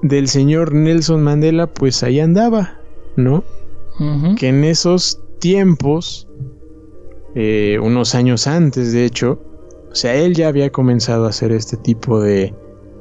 del 0.03 0.27
señor 0.27 0.73
Nelson 0.73 1.23
Mandela, 1.23 1.65
pues 1.65 2.03
ahí 2.03 2.19
andaba, 2.19 2.79
¿no? 3.15 3.43
Que 4.37 4.49
en 4.49 4.63
esos 4.63 5.19
tiempos, 5.39 6.27
eh, 7.33 7.79
unos 7.81 8.13
años 8.13 8.45
antes, 8.45 8.93
de 8.93 9.05
hecho, 9.05 9.41
sea, 9.97 10.15
él 10.15 10.35
ya 10.35 10.47
había 10.47 10.71
comenzado 10.71 11.25
a 11.25 11.29
hacer 11.29 11.51
este 11.51 11.77
tipo 11.77 12.21
de, 12.21 12.53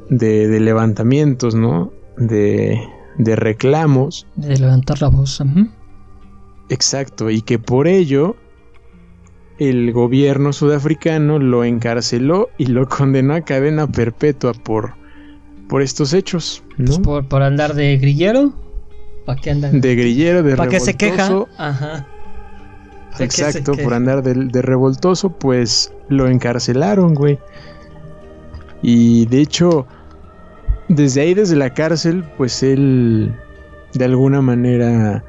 de, 0.09 0.61
levantamientos, 0.61 1.55
¿no? 1.55 1.93
De, 2.17 2.81
de 3.19 3.37
reclamos. 3.37 4.27
De 4.37 4.57
levantar 4.57 5.01
la 5.03 5.09
voz. 5.09 5.43
Exacto, 6.69 7.31
y 7.31 7.43
que 7.43 7.59
por 7.59 7.87
ello 7.87 8.37
el 9.59 9.93
gobierno 9.93 10.53
sudafricano 10.53 11.39
lo 11.39 11.65
encarceló 11.65 12.49
y 12.59 12.67
lo 12.67 12.89
condenó 12.89 13.35
a 13.35 13.41
cadena 13.43 13.87
perpetua 13.87 14.53
por, 14.53 14.95
por 15.69 15.83
estos 15.83 16.13
hechos. 16.13 16.63
¿no? 16.77 17.01
Pues 17.03 17.27
por, 17.27 17.43
andar 17.43 17.75
de 17.75 17.97
grillero. 17.99 18.53
¿Para 19.25 19.41
qué 19.41 19.51
andan? 19.51 19.81
De 19.81 19.97
grillero, 19.97 20.43
de 20.43 20.57
¿Para 20.57 20.71
qué 20.71 20.81
se 20.81 20.95
queja? 20.95 21.45
Ajá. 21.59 22.07
Exacto, 23.21 23.73
por 23.73 23.95
andar 23.95 24.23
de, 24.23 24.63
revoltoso, 24.63 25.31
pues 25.31 25.93
lo 26.09 26.29
encarcelaron, 26.29 27.15
güey. 27.15 27.39
Y 28.83 29.27
de 29.27 29.41
hecho, 29.41 29.87
desde 30.89 31.23
ahí, 31.23 31.35
desde 31.35 31.57
la 31.57 31.73
cárcel, 31.73 32.25
pues 32.37 32.63
él 32.63 33.35
de 33.95 34.05
alguna 34.05 34.43
manera 34.43 35.25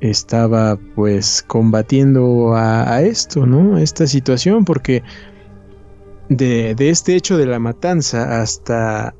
estaba 0.00 0.78
pues 0.94 1.44
combatiendo 1.46 2.54
a, 2.54 3.00
esto, 3.02 3.46
¿no? 3.46 3.76
A 3.76 3.82
esta 3.82 4.06
situación, 4.06 4.64
porque 4.64 5.02
de, 6.28 6.74
este 6.78 7.14
hecho 7.14 7.36
de 7.36 7.46
la 7.46 7.58
matanza 7.58 8.40
hasta 8.40 9.14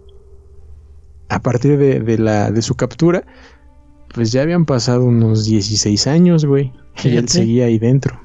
a 1.28 1.38
partir 1.40 1.78
de, 1.78 2.18
la, 2.18 2.50
de 2.50 2.60
su 2.60 2.74
captura, 2.74 3.24
pues 4.12 4.32
ya 4.32 4.42
habían 4.42 4.64
pasado 4.64 5.04
unos 5.04 5.44
16 5.44 6.06
años, 6.08 6.44
güey. 6.44 6.72
Y 7.04 7.16
él 7.16 7.28
seguía 7.28 7.66
ahí 7.66 7.78
dentro. 7.78 8.20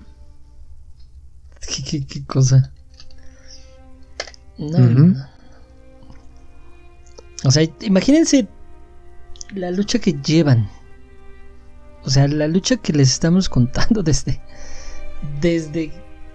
¿Qué, 1.67 2.23
cosa? 2.25 2.71
No, 4.57 5.15
O 7.43 7.51
sea, 7.51 7.63
imagínense 7.81 8.47
la 9.53 9.71
lucha 9.71 9.99
que 9.99 10.13
llevan. 10.13 10.69
O 12.03 12.09
sea, 12.09 12.27
la 12.27 12.47
lucha 12.47 12.77
que 12.77 12.93
les 12.93 13.11
estamos 13.11 13.49
contando 13.55 14.03
desde. 14.03 14.41
¿Desde 15.41 15.91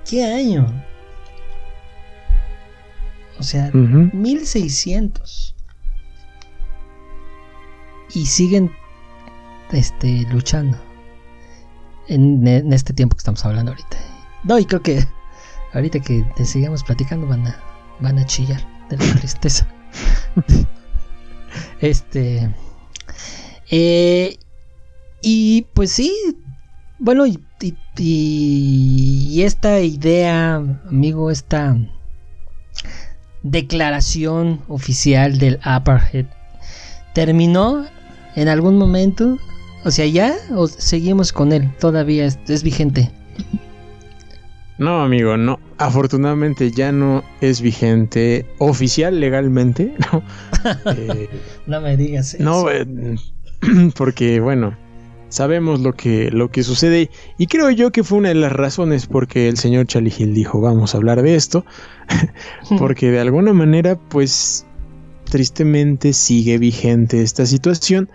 qué 0.08 0.24
año? 0.24 0.66
O 3.38 3.42
sea, 3.42 3.70
1600. 3.72 5.54
Y 8.14 8.26
siguen 8.26 8.70
este, 9.72 10.26
luchando. 10.30 10.89
En, 12.10 12.72
este 12.72 12.92
tiempo 12.92 13.14
que 13.14 13.20
estamos 13.20 13.44
hablando 13.44 13.70
ahorita. 13.70 13.96
No, 14.42 14.58
y 14.58 14.64
creo 14.64 14.82
que 14.82 15.06
ahorita 15.72 16.00
que 16.00 16.24
te 16.34 16.44
sigamos 16.44 16.82
platicando 16.82 17.26
van 17.26 17.46
a, 17.46 17.56
van 18.00 18.18
a 18.18 18.26
chillar 18.26 18.60
de 18.88 18.96
la 18.96 19.14
tristeza. 19.18 19.66
este. 21.80 22.52
Eh, 23.70 24.36
y 25.22 25.62
pues 25.74 25.92
sí, 25.92 26.12
bueno, 26.98 27.26
y, 27.26 27.40
y, 27.96 29.42
esta 29.42 29.80
idea, 29.80 30.56
amigo, 30.56 31.30
esta 31.30 31.76
declaración 33.42 34.62
oficial 34.68 35.38
del 35.38 35.60
apartheid 35.62 36.26
terminó 37.14 37.86
en 38.34 38.48
algún 38.48 38.76
momento. 38.78 39.38
O 39.84 39.90
sea, 39.90 40.06
ya 40.06 40.36
o 40.54 40.66
seguimos 40.66 41.32
con 41.32 41.52
él, 41.52 41.70
todavía 41.78 42.26
es, 42.26 42.62
vigente. 42.62 43.10
No, 44.78 45.02
amigo, 45.02 45.36
no. 45.36 45.58
Afortunadamente 45.78 46.70
ya 46.70 46.92
no 46.92 47.22
es 47.40 47.60
vigente 47.60 48.46
oficial 48.58 49.20
legalmente. 49.20 49.94
No, 50.12 50.92
eh, 50.92 51.30
no 51.66 51.80
me 51.80 51.96
digas 51.96 52.34
eso. 52.34 52.42
No, 52.42 52.70
eh, 52.70 52.86
porque 53.96 54.40
bueno, 54.40 54.76
sabemos 55.30 55.80
lo 55.80 55.94
que, 55.94 56.30
lo 56.30 56.50
que 56.50 56.62
sucede 56.62 57.08
y 57.38 57.46
creo 57.46 57.70
yo 57.70 57.92
que 57.92 58.04
fue 58.04 58.18
una 58.18 58.28
de 58.28 58.34
las 58.34 58.52
razones 58.52 59.06
porque 59.06 59.48
el 59.48 59.56
señor 59.56 59.86
Charlie 59.86 60.12
Hill 60.16 60.34
dijo 60.34 60.60
vamos 60.60 60.94
a 60.94 60.98
hablar 60.98 61.22
de 61.22 61.36
esto 61.36 61.64
porque 62.78 63.10
de 63.10 63.20
alguna 63.20 63.52
manera 63.52 63.96
pues 63.96 64.66
tristemente 65.24 66.12
sigue 66.12 66.58
vigente 66.58 67.22
esta 67.22 67.46
situación 67.46 68.10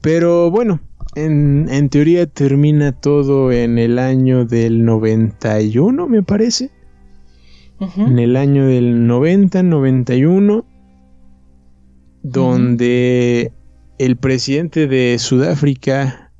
pero 0.00 0.50
bueno 0.50 0.80
en, 1.14 1.68
en 1.70 1.88
teoría 1.88 2.26
termina 2.26 2.92
todo 2.92 3.50
en 3.52 3.78
el 3.78 3.98
año 3.98 4.44
del 4.44 4.84
91 4.84 6.08
me 6.08 6.22
parece. 6.22 6.70
En 7.96 8.18
el 8.18 8.36
año 8.36 8.66
del 8.66 9.06
90 9.06 9.62
91 9.62 10.64
donde 12.22 13.52
el 13.98 14.16
presidente 14.16 14.86
de 14.86 15.18
Sudáfrica, 15.18 16.32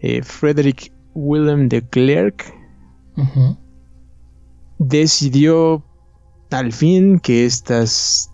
eh, 0.00 0.22
Frederick 0.22 0.92
Willem 1.14 1.68
de 1.68 1.82
Klerk, 1.82 2.52
decidió 4.78 5.84
al 6.50 6.72
fin 6.72 7.18
que 7.18 7.44
estas, 7.44 8.30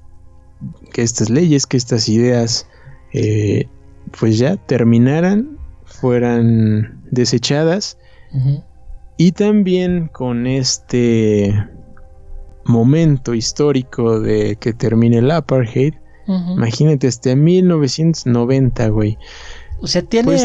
que 0.93 1.03
estas 1.03 1.31
leyes, 1.31 1.67
que 1.67 1.77
estas 1.77 2.09
ideas, 2.09 2.69
eh, 3.13 3.69
pues 4.09 4.39
ya 4.39 4.57
terminaran, 4.57 5.59
fueran 5.85 7.01
desechadas. 7.11 7.99
Y 9.17 9.33
también 9.33 10.09
con 10.09 10.47
este 10.47 11.53
momento 12.65 13.35
histórico 13.35 14.21
de 14.21 14.57
que 14.57 14.73
termine 14.73 15.19
el 15.19 15.31
apartheid, 15.31 15.95
Imagínate, 16.29 17.07
hasta 17.07 17.35
1990, 17.35 18.89
güey. 18.89 19.17
O 19.81 19.87
sea, 19.87 20.03
tiene 20.03 20.25
pues 20.25 20.43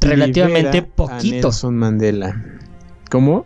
relativamente 0.00 0.82
poquito. 0.82 1.48
Nelson 1.48 1.76
Mandela. 1.76 2.42
¿Cómo? 3.10 3.44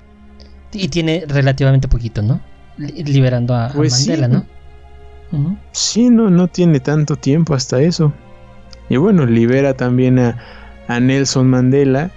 Y 0.72 0.88
tiene 0.88 1.24
relativamente 1.26 1.88
poquito, 1.88 2.22
¿no? 2.22 2.40
Liberando 2.76 3.54
a, 3.54 3.72
pues 3.74 4.06
Mandela, 4.06 4.28
¿no? 4.28 4.46
Sí, 5.72 6.08
no, 6.08 6.30
no 6.30 6.46
tiene 6.46 6.78
tanto 6.78 7.16
tiempo 7.16 7.54
hasta 7.54 7.80
eso. 7.80 8.12
Y 8.88 8.96
bueno, 8.96 9.26
libera 9.26 9.74
también 9.74 10.18
a, 10.18 10.36
Nelson 11.00 11.48
Mandela, 11.48 12.10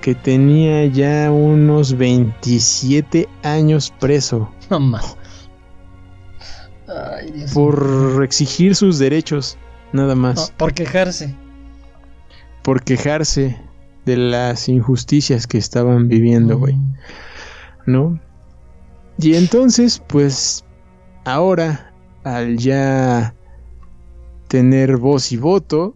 que 0.00 0.14
tenía 0.14 0.86
ya 0.86 1.30
unos 1.32 1.96
27 1.96 3.28
años 3.42 3.92
preso. 3.98 4.50
No 4.70 4.78
por 7.54 8.20
exigir 8.24 8.74
sus 8.74 8.98
derechos, 8.98 9.56
nada 9.92 10.14
más. 10.14 10.52
por 10.56 10.72
quejarse. 10.72 11.34
Por 12.62 12.82
quejarse 12.82 13.56
de 14.04 14.16
las 14.16 14.68
injusticias 14.68 15.46
que 15.46 15.58
estaban 15.58 16.08
viviendo, 16.08 16.58
güey. 16.58 16.74
Mm. 16.74 16.94
¿No? 17.86 18.20
Y 19.18 19.34
entonces, 19.34 20.02
pues, 20.06 20.64
ahora, 21.24 21.92
al 22.24 22.56
ya 22.56 23.34
tener 24.50 24.96
voz 24.96 25.30
y 25.30 25.36
voto, 25.36 25.94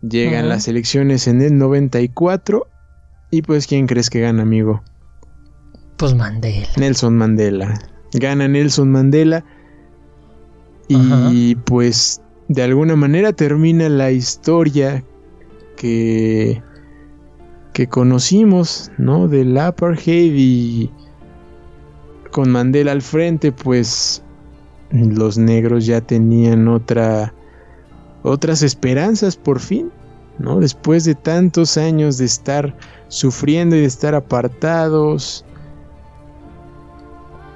llegan 0.00 0.48
las 0.48 0.66
elecciones 0.66 1.28
en 1.28 1.42
el 1.42 1.58
94 1.58 2.66
y 3.30 3.42
pues, 3.42 3.66
¿quién 3.66 3.86
crees 3.86 4.08
que 4.08 4.20
gana, 4.20 4.42
amigo? 4.42 4.82
Pues 5.98 6.14
Mandela. 6.14 6.66
Nelson 6.78 7.18
Mandela. 7.18 7.78
Gana 8.14 8.48
Nelson 8.48 8.90
Mandela 8.90 9.44
Y 10.88 11.54
pues 11.54 12.22
de 12.48 12.62
alguna 12.62 12.96
manera 12.96 13.34
termina 13.34 13.90
la 13.90 14.10
historia 14.10 15.04
que, 15.76 16.62
que 17.74 17.88
conocimos, 17.88 18.90
¿no? 18.96 19.28
Del 19.28 19.56
apartheid 19.58 20.32
y 20.34 20.90
con 22.30 22.50
Mandela 22.50 22.92
al 22.92 23.02
frente, 23.02 23.52
pues 23.52 24.24
los 24.92 25.38
negros 25.38 25.86
ya 25.86 26.00
tenían 26.00 26.68
otra 26.68 27.32
otras 28.22 28.62
esperanzas 28.62 29.36
por 29.36 29.60
fin, 29.60 29.90
¿no? 30.38 30.60
Después 30.60 31.04
de 31.04 31.14
tantos 31.14 31.76
años 31.76 32.18
de 32.18 32.26
estar 32.26 32.76
sufriendo 33.08 33.76
y 33.76 33.80
de 33.80 33.86
estar 33.86 34.14
apartados, 34.14 35.44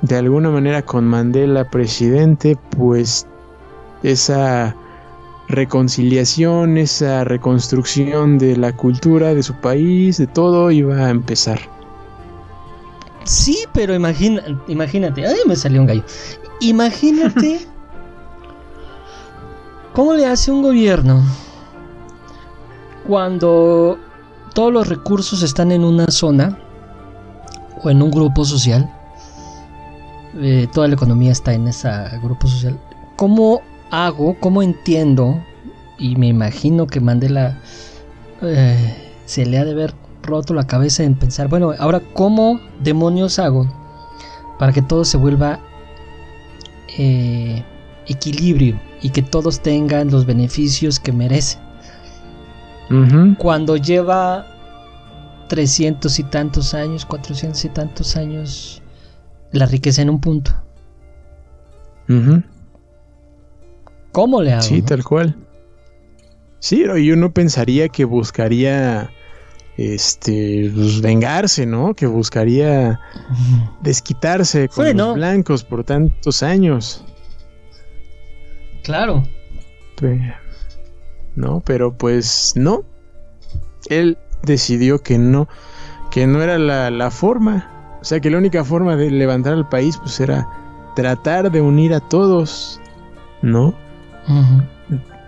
de 0.03 0.17
alguna 0.17 0.51
manera 0.51 0.83
con 0.83 1.05
Mandela 1.07 1.69
presidente, 1.71 2.57
pues 2.77 3.27
esa 4.03 4.75
reconciliación, 5.49 6.79
esa 6.79 7.25
reconstrucción 7.25 8.39
de 8.39 8.57
la 8.57 8.75
cultura 8.75 9.35
de 9.35 9.43
su 9.43 9.55
país, 9.55 10.19
de 10.19 10.27
todo 10.27 10.71
iba 10.71 11.07
a 11.07 11.11
empezar. 11.11 11.59
Sí, 13.25 13.65
pero 13.73 13.95
imagina, 13.95 14.43
imagínate, 14.69 15.27
ay, 15.27 15.37
me 15.47 15.57
salió 15.57 15.81
un 15.81 15.87
gallo. 15.87 16.05
Imagínate 16.65 17.61
cómo 19.93 20.15
le 20.15 20.25
hace 20.25 20.51
un 20.51 20.63
gobierno 20.63 21.23
cuando 23.07 23.99
todos 24.55 24.73
los 24.73 24.89
recursos 24.89 25.43
están 25.43 25.73
en 25.73 25.85
una 25.85 26.07
zona 26.07 26.59
o 27.83 27.91
en 27.91 28.01
un 28.01 28.11
grupo 28.11 28.47
social. 28.47 28.91
Eh, 30.41 30.67
toda 30.73 30.89
la 30.89 30.95
economía 30.95 31.33
está 31.33 31.53
en 31.53 31.69
ese 31.69 31.91
grupo 32.23 32.49
social. 32.49 32.81
¿Cómo 33.17 33.61
hago, 33.91 34.35
cómo 34.41 34.63
entiendo? 34.63 35.45
Y 35.99 36.17
me 36.17 36.29
imagino 36.29 36.87
que 36.87 37.01
Mandela 37.01 37.59
eh, 38.41 39.13
se 39.27 39.45
le 39.45 39.59
ha 39.59 39.67
de 39.67 39.75
ver 39.75 39.95
roto 40.23 40.55
la 40.55 40.67
cabeza 40.67 41.03
en 41.03 41.15
pensar, 41.15 41.49
bueno, 41.49 41.75
ahora 41.79 42.01
cómo 42.15 42.59
demonios 42.81 43.39
hago 43.39 43.69
para 44.59 44.73
que 44.73 44.81
todo 44.81 45.05
se 45.05 45.19
vuelva 45.19 45.61
eh, 46.99 47.63
equilibrio 48.07 48.81
y 49.03 49.11
que 49.11 49.23
todos 49.23 49.61
tengan 49.61 50.11
los 50.11 50.27
beneficios 50.27 51.01
que 51.01 51.13
merecen. 51.13 51.61
Cuando 53.39 53.77
lleva 53.77 54.47
300 55.49 56.19
y 56.19 56.23
tantos 56.25 56.75
años, 56.75 57.05
400 57.05 57.65
y 57.65 57.69
tantos 57.71 58.17
años, 58.17 58.83
la 59.53 59.67
riqueza 59.67 60.03
en 60.03 60.11
un 60.11 60.21
punto. 60.21 60.53
¿Cómo 64.13 64.43
le 64.43 64.53
hago? 64.53 64.63
Sí, 64.63 64.83
tal 64.83 65.03
cual. 65.03 65.35
Sí, 66.61 66.85
y 66.99 67.11
uno 67.11 67.33
pensaría 67.33 67.89
que 67.89 68.05
buscaría 68.05 69.11
este 69.77 70.71
pues, 70.75 71.01
vengarse, 71.01 71.67
¿no? 71.67 71.95
Que 71.95 72.07
buscaría 72.07 73.01
desquitarse 73.81 74.69
con 74.69 74.97
los 74.97 75.15
blancos 75.15 75.65
por 75.65 75.85
tantos 75.85 76.43
años. 76.43 77.05
Claro. 78.83 79.25
no, 81.35 81.63
pero 81.65 81.97
pues 81.97 82.53
no. 82.55 82.85
Él 83.89 84.19
decidió 84.43 85.03
que 85.03 85.19
no, 85.19 85.49
que 86.11 86.27
no 86.27 86.43
era 86.43 86.59
la, 86.59 87.11
forma. 87.11 87.99
O 88.01 88.05
sea, 88.05 88.21
que 88.21 88.31
la 88.31 88.39
única 88.39 88.65
forma 88.65 88.97
de 88.97 89.11
levantar 89.11 89.55
al 89.55 89.69
país 89.69 89.97
pues 89.99 90.21
era 90.21 90.49
tratar 90.95 91.51
de 91.51 91.61
unir 91.61 91.95
a 91.95 92.01
todos, 92.01 92.81
¿no? 93.43 93.75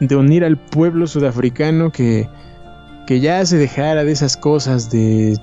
De 0.01 0.15
unir 0.15 0.45
al 0.45 0.57
pueblo 0.57 1.07
sudafricano 1.07 1.91
que, 1.91 2.29
que 3.07 3.21
ya 3.21 3.45
se 3.47 3.57
dejara 3.57 4.05
de 4.05 4.13
esas 4.13 4.37
cosas 4.37 4.91
de 4.91 5.39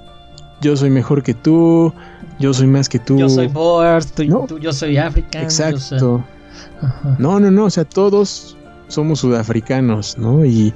yo 0.61 0.77
soy 0.77 0.89
mejor 0.89 1.23
que 1.23 1.33
tú, 1.33 1.93
yo 2.39 2.53
soy 2.53 2.67
más 2.67 2.89
que 2.89 2.99
tú. 2.99 3.17
Yo 3.17 3.29
soy 3.29 3.47
Boer, 3.47 4.03
yo 4.59 4.73
soy 4.73 4.97
africano. 4.97 5.43
Exacto. 5.43 6.23
No, 7.17 7.39
no, 7.39 7.51
no, 7.51 7.65
o 7.65 7.69
sea, 7.69 7.85
todos 7.85 8.57
somos 8.87 9.19
sudafricanos, 9.19 10.17
¿no? 10.17 10.45
Y, 10.45 10.73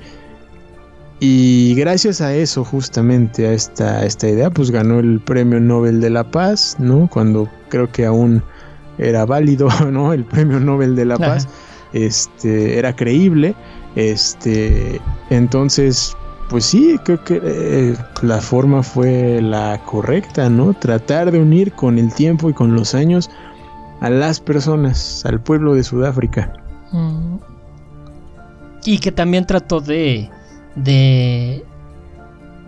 y 1.20 1.76
gracias 1.76 2.22
a 2.22 2.34
eso, 2.34 2.64
justamente 2.64 3.48
a 3.48 3.54
esta, 3.54 4.06
esta 4.06 4.28
idea, 4.28 4.50
pues 4.50 4.72
ganó 4.72 5.00
el 5.00 5.20
Premio 5.20 5.60
Nobel 5.60 6.02
de 6.02 6.10
la 6.10 6.24
Paz, 6.24 6.76
¿no? 6.80 7.10
Cuando 7.12 7.50
creo 7.70 7.92
que 7.92 8.06
aún 8.06 8.44
era 8.98 9.26
válido, 9.26 9.70
¿no? 9.92 10.14
El 10.14 10.26
Premio 10.26 10.60
Nobel 10.60 10.96
de 10.96 11.06
la 11.06 11.18
Paz, 11.18 11.48
este, 11.94 12.78
era 12.78 12.96
creíble, 12.96 13.56
este, 13.96 15.02
entonces, 15.30 16.16
pues 16.50 16.66
sí, 16.66 16.98
creo 17.04 17.24
que 17.24 17.42
eh, 17.44 17.98
la 18.22 18.42
forma 18.42 18.84
fue 18.84 19.42
la 19.42 19.82
correcta, 19.86 20.50
¿no? 20.50 20.74
Tratar 20.74 21.32
de 21.32 21.40
unir 21.40 21.74
con 21.74 22.00
el 22.00 22.14
tiempo 22.14 22.50
y 22.50 22.54
con 22.54 22.74
los 22.74 22.96
años 22.96 23.30
a 24.00 24.10
las 24.10 24.40
personas, 24.40 25.26
al 25.26 25.42
pueblo 25.42 25.74
de 25.74 25.84
Sudáfrica. 25.84 26.54
Mm. 26.92 27.38
Y 28.86 29.00
que 29.00 29.12
también 29.12 29.46
trató 29.46 29.82
de, 29.82 30.30
de 30.76 31.66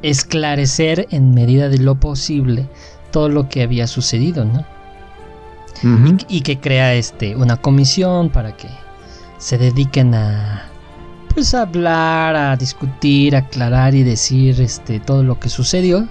esclarecer 0.01 1.07
en 1.11 1.33
medida 1.33 1.69
de 1.69 1.77
lo 1.77 1.95
posible 1.95 2.67
todo 3.11 3.29
lo 3.29 3.47
que 3.47 3.63
había 3.63 3.87
sucedido, 3.87 4.45
¿no? 4.45 4.65
y, 6.27 6.41
que 6.41 6.59
crea 6.59 6.93
este 6.93 7.35
una 7.35 7.57
comisión 7.57 8.29
para 8.29 8.55
que 8.55 8.67
se 9.37 9.57
dediquen 9.57 10.13
a 10.13 10.65
pues 11.33 11.53
a 11.53 11.61
hablar, 11.61 12.35
a 12.35 12.55
discutir, 12.55 13.35
a 13.35 13.39
aclarar 13.39 13.95
y 13.95 14.03
decir 14.03 14.59
este 14.61 14.99
todo 14.99 15.23
lo 15.23 15.39
que 15.39 15.49
sucedió. 15.49 16.07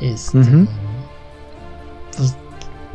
Este, 0.00 0.38
pues, 2.16 2.36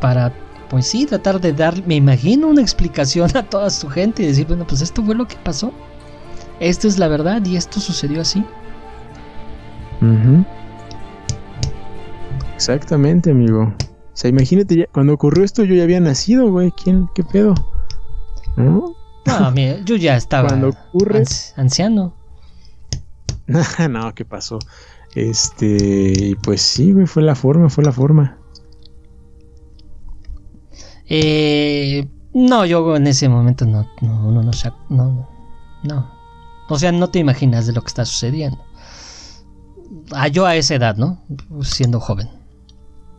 para 0.00 0.32
pues 0.68 0.86
sí, 0.86 1.06
tratar 1.06 1.40
de 1.40 1.52
dar, 1.52 1.86
me 1.86 1.96
imagino, 1.96 2.48
una 2.48 2.60
explicación 2.60 3.34
a 3.36 3.42
toda 3.42 3.70
su 3.70 3.88
gente 3.88 4.22
y 4.22 4.26
decir, 4.26 4.46
bueno, 4.46 4.66
pues 4.66 4.82
esto 4.82 5.02
fue 5.02 5.14
lo 5.14 5.26
que 5.26 5.36
pasó. 5.36 5.72
Esto 6.60 6.88
es 6.88 6.98
la 6.98 7.08
verdad 7.08 7.44
y 7.44 7.56
esto 7.56 7.80
sucedió 7.80 8.20
así. 8.20 8.44
Exactamente, 12.54 13.30
amigo. 13.30 13.62
O 13.62 14.20
sea, 14.20 14.30
imagínate, 14.30 14.88
cuando 14.92 15.14
ocurrió 15.14 15.44
esto 15.44 15.64
yo 15.64 15.74
ya 15.74 15.84
había 15.84 16.00
nacido, 16.00 16.50
güey. 16.50 16.72
¿Quién? 16.72 17.08
¿Qué 17.14 17.22
pedo? 17.22 17.54
¿No? 18.56 18.97
No, 19.28 19.50
mira, 19.54 19.78
yo 19.84 19.96
ya 19.96 20.16
estaba 20.16 20.48
cuando 20.48 20.70
ocurre... 20.70 21.24
anciano. 21.56 22.14
no, 23.90 24.14
¿qué 24.14 24.24
pasó? 24.24 24.58
Este, 25.14 26.36
pues 26.42 26.60
sí, 26.62 26.92
güey, 26.92 27.06
fue 27.06 27.22
la 27.22 27.34
forma, 27.34 27.68
fue 27.68 27.84
la 27.84 27.92
forma. 27.92 28.38
Eh, 31.06 32.06
no, 32.34 32.66
yo 32.66 32.96
en 32.96 33.06
ese 33.06 33.28
momento 33.28 33.64
no, 33.64 33.88
no, 34.02 34.30
no, 34.30 34.42
no, 34.90 35.28
no, 35.82 36.10
O 36.68 36.78
sea, 36.78 36.92
no 36.92 37.08
te 37.08 37.18
imaginas 37.18 37.66
de 37.66 37.72
lo 37.72 37.80
que 37.80 37.88
está 37.88 38.04
sucediendo. 38.04 38.58
Ah, 40.12 40.28
yo 40.28 40.44
a 40.46 40.54
esa 40.54 40.74
edad, 40.74 40.96
¿no? 40.96 41.22
Siendo 41.62 42.00
joven. 42.00 42.28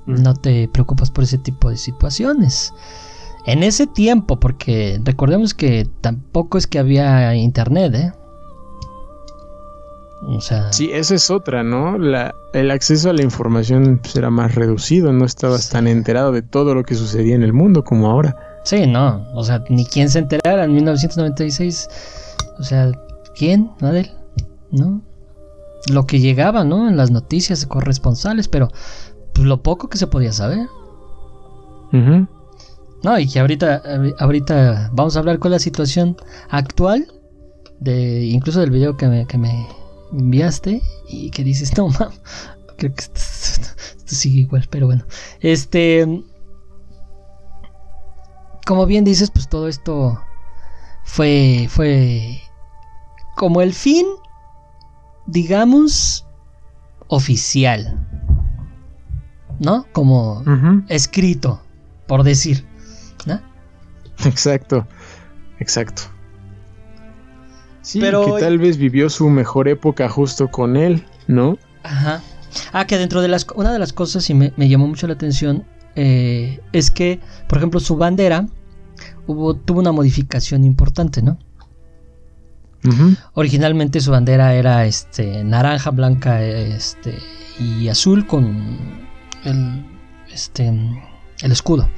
No 0.05 0.35
te 0.35 0.67
preocupas 0.67 1.11
por 1.11 1.23
ese 1.23 1.37
tipo 1.37 1.69
de 1.69 1.77
situaciones. 1.77 2.73
En 3.45 3.63
ese 3.63 3.87
tiempo, 3.87 4.39
porque 4.39 4.99
recordemos 5.03 5.53
que 5.53 5.87
tampoco 6.01 6.57
es 6.57 6.67
que 6.67 6.79
había 6.79 7.33
internet, 7.35 7.95
¿eh? 7.95 8.13
O 10.21 10.41
sea... 10.41 10.71
Sí, 10.73 10.89
esa 10.91 11.15
es 11.15 11.29
otra, 11.29 11.63
¿no? 11.63 11.97
La, 11.97 12.35
el 12.53 12.71
acceso 12.71 13.09
a 13.09 13.13
la 13.13 13.23
información 13.23 13.99
pues, 14.01 14.15
era 14.15 14.29
más 14.29 14.55
reducido, 14.55 15.13
no 15.13 15.25
estabas 15.25 15.69
tan 15.69 15.87
enterado 15.87 16.31
de 16.31 16.41
todo 16.41 16.75
lo 16.75 16.83
que 16.83 16.95
sucedía 16.95 17.35
en 17.35 17.43
el 17.43 17.53
mundo 17.53 17.83
como 17.83 18.09
ahora. 18.09 18.35
Sí, 18.63 18.85
no, 18.85 19.25
o 19.33 19.43
sea, 19.43 19.63
ni 19.69 19.85
quién 19.85 20.09
se 20.09 20.19
enterara 20.19 20.65
en 20.65 20.75
1996. 20.75 21.87
O 22.59 22.63
sea, 22.63 22.91
¿quién? 23.35 23.71
Nadel, 23.79 24.11
¿no? 24.71 25.01
Lo 25.89 26.05
que 26.05 26.19
llegaba, 26.19 26.65
¿no? 26.65 26.89
En 26.89 26.97
las 26.97 27.09
noticias 27.09 27.65
corresponsales, 27.65 28.49
pero 28.49 28.67
pues, 29.33 29.47
lo 29.47 29.63
poco 29.63 29.89
que 29.89 29.97
se 29.97 30.07
podía 30.07 30.33
saber. 30.33 30.67
No, 33.03 33.17
y 33.17 33.27
que 33.27 33.39
ahorita, 33.39 33.81
ahorita 34.19 34.89
vamos 34.93 35.15
a 35.15 35.19
hablar 35.19 35.39
con 35.39 35.51
la 35.51 35.59
situación 35.59 36.17
actual, 36.49 37.07
de 37.79 38.25
incluso 38.25 38.59
del 38.59 38.71
video 38.71 38.97
que 38.97 39.07
me, 39.07 39.25
que 39.25 39.37
me 39.37 39.67
enviaste 40.11 40.81
y 41.07 41.31
que 41.31 41.43
dices, 41.43 41.77
no, 41.77 41.87
mam, 41.99 42.11
creo 42.77 42.93
que 42.93 43.03
esto, 43.03 43.69
sigue 44.05 44.41
igual, 44.41 44.67
pero 44.69 44.87
bueno. 44.87 45.05
Este, 45.39 46.23
como 48.65 48.85
bien 48.85 49.03
dices, 49.05 49.31
pues 49.31 49.47
todo 49.47 49.67
esto 49.67 50.21
fue, 51.03 51.67
fue 51.69 52.41
como 53.35 53.61
el 53.61 53.73
fin, 53.73 54.05
digamos, 55.25 56.25
oficial, 57.07 58.07
¿no? 59.59 59.85
Como 59.93 60.43
escrito, 60.89 61.61
por 62.07 62.23
decir. 62.23 62.68
Exacto. 64.25 64.87
exacto. 65.59 66.03
Sí, 67.81 67.99
Pero... 67.99 68.25
que 68.25 68.41
tal 68.41 68.57
vez 68.57 68.77
vivió 68.77 69.09
su 69.09 69.29
mejor 69.29 69.67
época 69.67 70.09
justo 70.09 70.49
con 70.49 70.77
él, 70.77 71.05
¿no? 71.27 71.57
Ajá. 71.83 72.21
Ah, 72.73 72.85
que 72.85 72.97
dentro 72.97 73.21
de 73.21 73.29
las... 73.29 73.47
Una 73.55 73.71
de 73.71 73.79
las 73.79 73.93
cosas, 73.93 74.29
y 74.29 74.33
me, 74.33 74.51
llamó 74.57 74.87
mucho 74.87 75.07
la 75.07 75.13
atención, 75.13 75.65
eh, 75.95 76.59
es 76.73 76.91
que, 76.91 77.19
por 77.47 77.57
ejemplo, 77.57 77.79
su 77.79 77.95
bandera 77.95 78.45
hubo, 79.27 79.55
tuvo 79.55 79.79
una 79.79 79.91
modificación 79.91 80.63
importante, 80.63 81.21
¿no? 81.21 81.39
Originalmente 83.33 83.99
su 83.99 84.11
bandera 84.11 84.53
era 84.53 84.85
este 84.85 85.43
naranja, 85.43 85.91
blanca 85.91 86.41
este, 86.41 87.17
y 87.59 87.89
azul 87.89 88.25
con 88.25 88.77
el, 89.43 89.85
este, 90.31 90.67
el 91.41 91.51
escudo. 91.51 91.89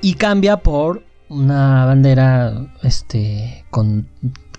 Y 0.00 0.14
cambia 0.14 0.58
por 0.58 1.04
una 1.28 1.84
bandera 1.84 2.74
este, 2.82 3.64
con, 3.70 4.08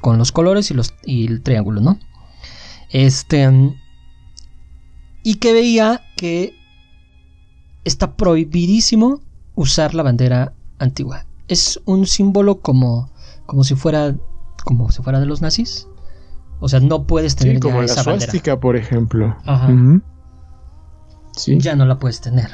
con 0.01 0.17
los 0.17 0.31
colores 0.31 0.69
y, 0.71 0.73
los, 0.73 0.93
y 1.03 1.27
el 1.27 1.41
triángulo, 1.41 1.81
¿no? 1.81 1.99
Este, 2.89 3.49
y 5.23 5.35
que 5.35 5.53
veía 5.53 6.01
que 6.17 6.53
está 7.85 8.15
prohibidísimo 8.15 9.21
usar 9.55 9.93
la 9.93 10.03
bandera 10.03 10.53
antigua. 10.79 11.25
Es 11.47 11.79
un 11.85 12.05
símbolo 12.05 12.61
como, 12.61 13.09
como 13.45 13.63
si 13.63 13.75
fuera 13.75 14.15
como 14.63 14.91
si 14.91 15.01
fuera 15.01 15.19
de 15.19 15.25
los 15.25 15.41
nazis. 15.41 15.87
O 16.59 16.67
sea, 16.67 16.79
no 16.79 17.07
puedes 17.07 17.35
tener 17.35 17.55
sí, 17.55 17.59
como 17.59 17.81
la 17.81 17.87
suástica, 17.87 18.59
por 18.59 18.75
ejemplo. 18.75 19.35
Ajá. 19.45 19.69
sí. 21.35 21.57
Ya 21.59 21.75
no 21.75 21.85
la 21.85 21.97
puedes 21.97 22.21
tener. 22.21 22.49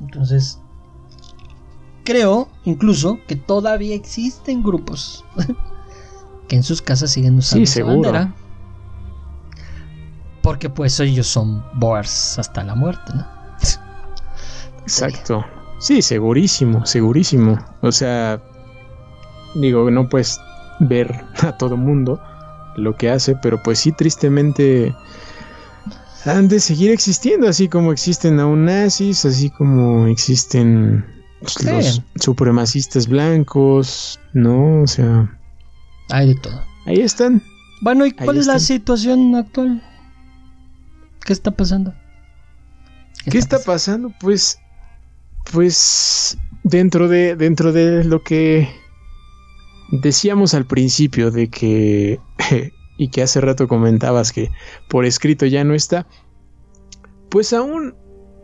Entonces, 0.00 0.60
creo 2.04 2.48
incluso 2.64 3.18
que 3.26 3.36
todavía 3.36 3.94
existen 3.94 4.62
grupos 4.62 5.24
que 6.48 6.56
en 6.56 6.62
sus 6.62 6.80
casas 6.80 7.10
siguen 7.10 7.36
usando 7.36 7.66
sí, 7.66 7.82
bandera. 7.82 8.34
Porque 10.42 10.70
pues 10.70 10.98
ellos 11.00 11.26
son 11.26 11.62
boers 11.74 12.38
hasta 12.38 12.64
la 12.64 12.74
muerte, 12.74 13.12
¿no? 13.14 13.26
Exacto. 14.82 15.44
Sí, 15.78 16.00
segurísimo, 16.00 16.86
segurísimo. 16.86 17.58
O 17.82 17.92
sea, 17.92 18.42
digo, 19.54 19.90
no 19.90 20.08
puedes 20.08 20.40
ver 20.80 21.24
a 21.42 21.52
todo 21.58 21.76
mundo 21.76 22.20
lo 22.76 22.96
que 22.96 23.10
hace, 23.10 23.36
pero 23.36 23.62
pues 23.62 23.80
sí, 23.80 23.92
tristemente 23.92 24.94
han 26.24 26.48
de 26.48 26.60
seguir 26.60 26.90
existiendo, 26.90 27.48
así 27.48 27.68
como 27.68 27.92
existen 27.92 28.40
aún 28.40 28.64
nazis, 28.64 29.24
así 29.24 29.50
como 29.50 30.06
existen 30.06 31.04
pues, 31.40 31.62
los 31.64 32.02
supremacistas 32.20 33.06
blancos, 33.08 34.20
¿no? 34.32 34.82
O 34.82 34.86
sea... 34.86 35.38
Hay 36.10 36.28
de 36.28 36.34
todo. 36.36 36.62
Ahí 36.86 37.00
están. 37.00 37.42
Bueno, 37.80 38.06
¿y 38.06 38.12
cuál 38.12 38.38
es 38.38 38.46
la 38.46 38.58
situación 38.58 39.34
actual? 39.34 39.82
¿Qué 41.24 41.32
está 41.32 41.50
pasando? 41.50 41.94
¿Qué, 43.30 43.38
está, 43.38 43.58
pasando? 43.58 44.12
Pues, 44.20 44.58
pues 45.52 46.38
dentro 46.62 47.08
de 47.08 47.36
dentro 47.36 47.72
de 47.72 48.04
lo 48.04 48.22
que 48.22 48.68
decíamos 49.90 50.54
al 50.54 50.66
principio 50.66 51.30
de 51.30 51.50
que, 51.50 52.20
y 52.98 53.08
que 53.08 53.22
hace 53.22 53.40
rato 53.40 53.66
comentabas 53.66 54.32
que 54.32 54.50
por 54.88 55.06
escrito 55.06 55.46
ya 55.46 55.64
no 55.64 55.72
está, 55.72 56.06
pues 57.30 57.54
aún, 57.54 57.94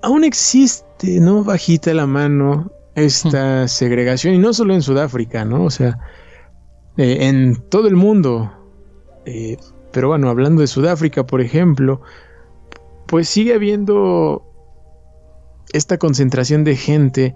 aún 0.03 0.25
existe, 0.25 1.21
¿no? 1.21 1.45
Bajita 1.45 1.93
la 1.93 2.07
mano 2.07 2.73
esta 2.95 3.69
segregación, 3.69 4.35
y 4.35 4.39
no 4.39 4.55
solo 4.55 4.73
en 4.73 4.81
Sudáfrica, 4.81 5.45
¿no? 5.45 5.65
O 5.65 5.71
sea, 5.71 5.99
eh, 6.97 7.27
en 7.27 7.57
todo 7.69 7.89
el 7.89 7.97
mundo. 7.97 8.53
Eh, 9.27 9.59
pero 9.93 10.09
bueno, 10.09 10.31
hablando 10.31 10.61
de 10.61 10.69
Sudáfrica, 10.69 11.27
por 11.27 11.41
ejemplo, 11.41 12.01
pues 13.07 13.29
sigue 13.29 13.55
habiendo 13.55 14.43
esta 15.73 15.99
concentración 15.99 16.65
de 16.65 16.77
gente, 16.77 17.35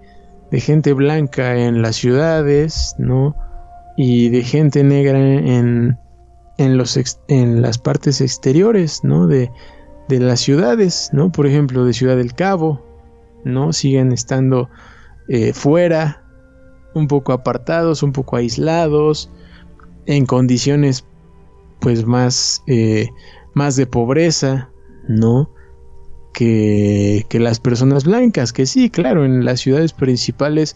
de 0.49 0.59
gente 0.61 0.93
blanca 0.93 1.57
en 1.57 1.81
las 1.81 1.97
ciudades, 1.97 2.95
¿no? 2.97 3.35
y 4.01 4.29
de 4.29 4.43
gente 4.43 4.81
negra 4.81 5.19
en, 5.19 5.97
en, 6.59 6.77
los 6.77 6.99
en 7.29 7.61
las 7.61 7.77
partes 7.77 8.19
exteriores, 8.19 9.03
¿no? 9.03 9.27
De, 9.27 9.49
de, 10.09 10.19
las 10.19 10.41
ciudades, 10.41 11.09
¿no? 11.13 11.31
Por 11.31 11.47
ejemplo, 11.47 11.85
de 11.85 11.93
Ciudad 11.93 12.17
del 12.17 12.33
Cabo, 12.33 12.85
¿no? 13.45 13.71
Siguen 13.71 14.11
estando 14.11 14.69
eh, 15.29 15.53
fuera, 15.53 16.21
un 16.93 17.07
poco 17.07 17.31
apartados, 17.31 18.03
un 18.03 18.11
poco 18.11 18.35
aislados, 18.35 19.31
en 20.05 20.25
condiciones 20.25 21.05
pues 21.79 22.05
más, 22.05 22.61
eh, 22.67 23.07
más 23.53 23.77
de 23.77 23.87
pobreza, 23.87 24.69
¿no? 25.07 25.49
Que, 26.33 27.25
que 27.29 27.39
las 27.39 27.61
personas 27.61 28.03
blancas, 28.03 28.51
que 28.51 28.65
sí, 28.65 28.89
claro, 28.89 29.23
en 29.23 29.45
las 29.45 29.61
ciudades 29.61 29.93
principales 29.93 30.75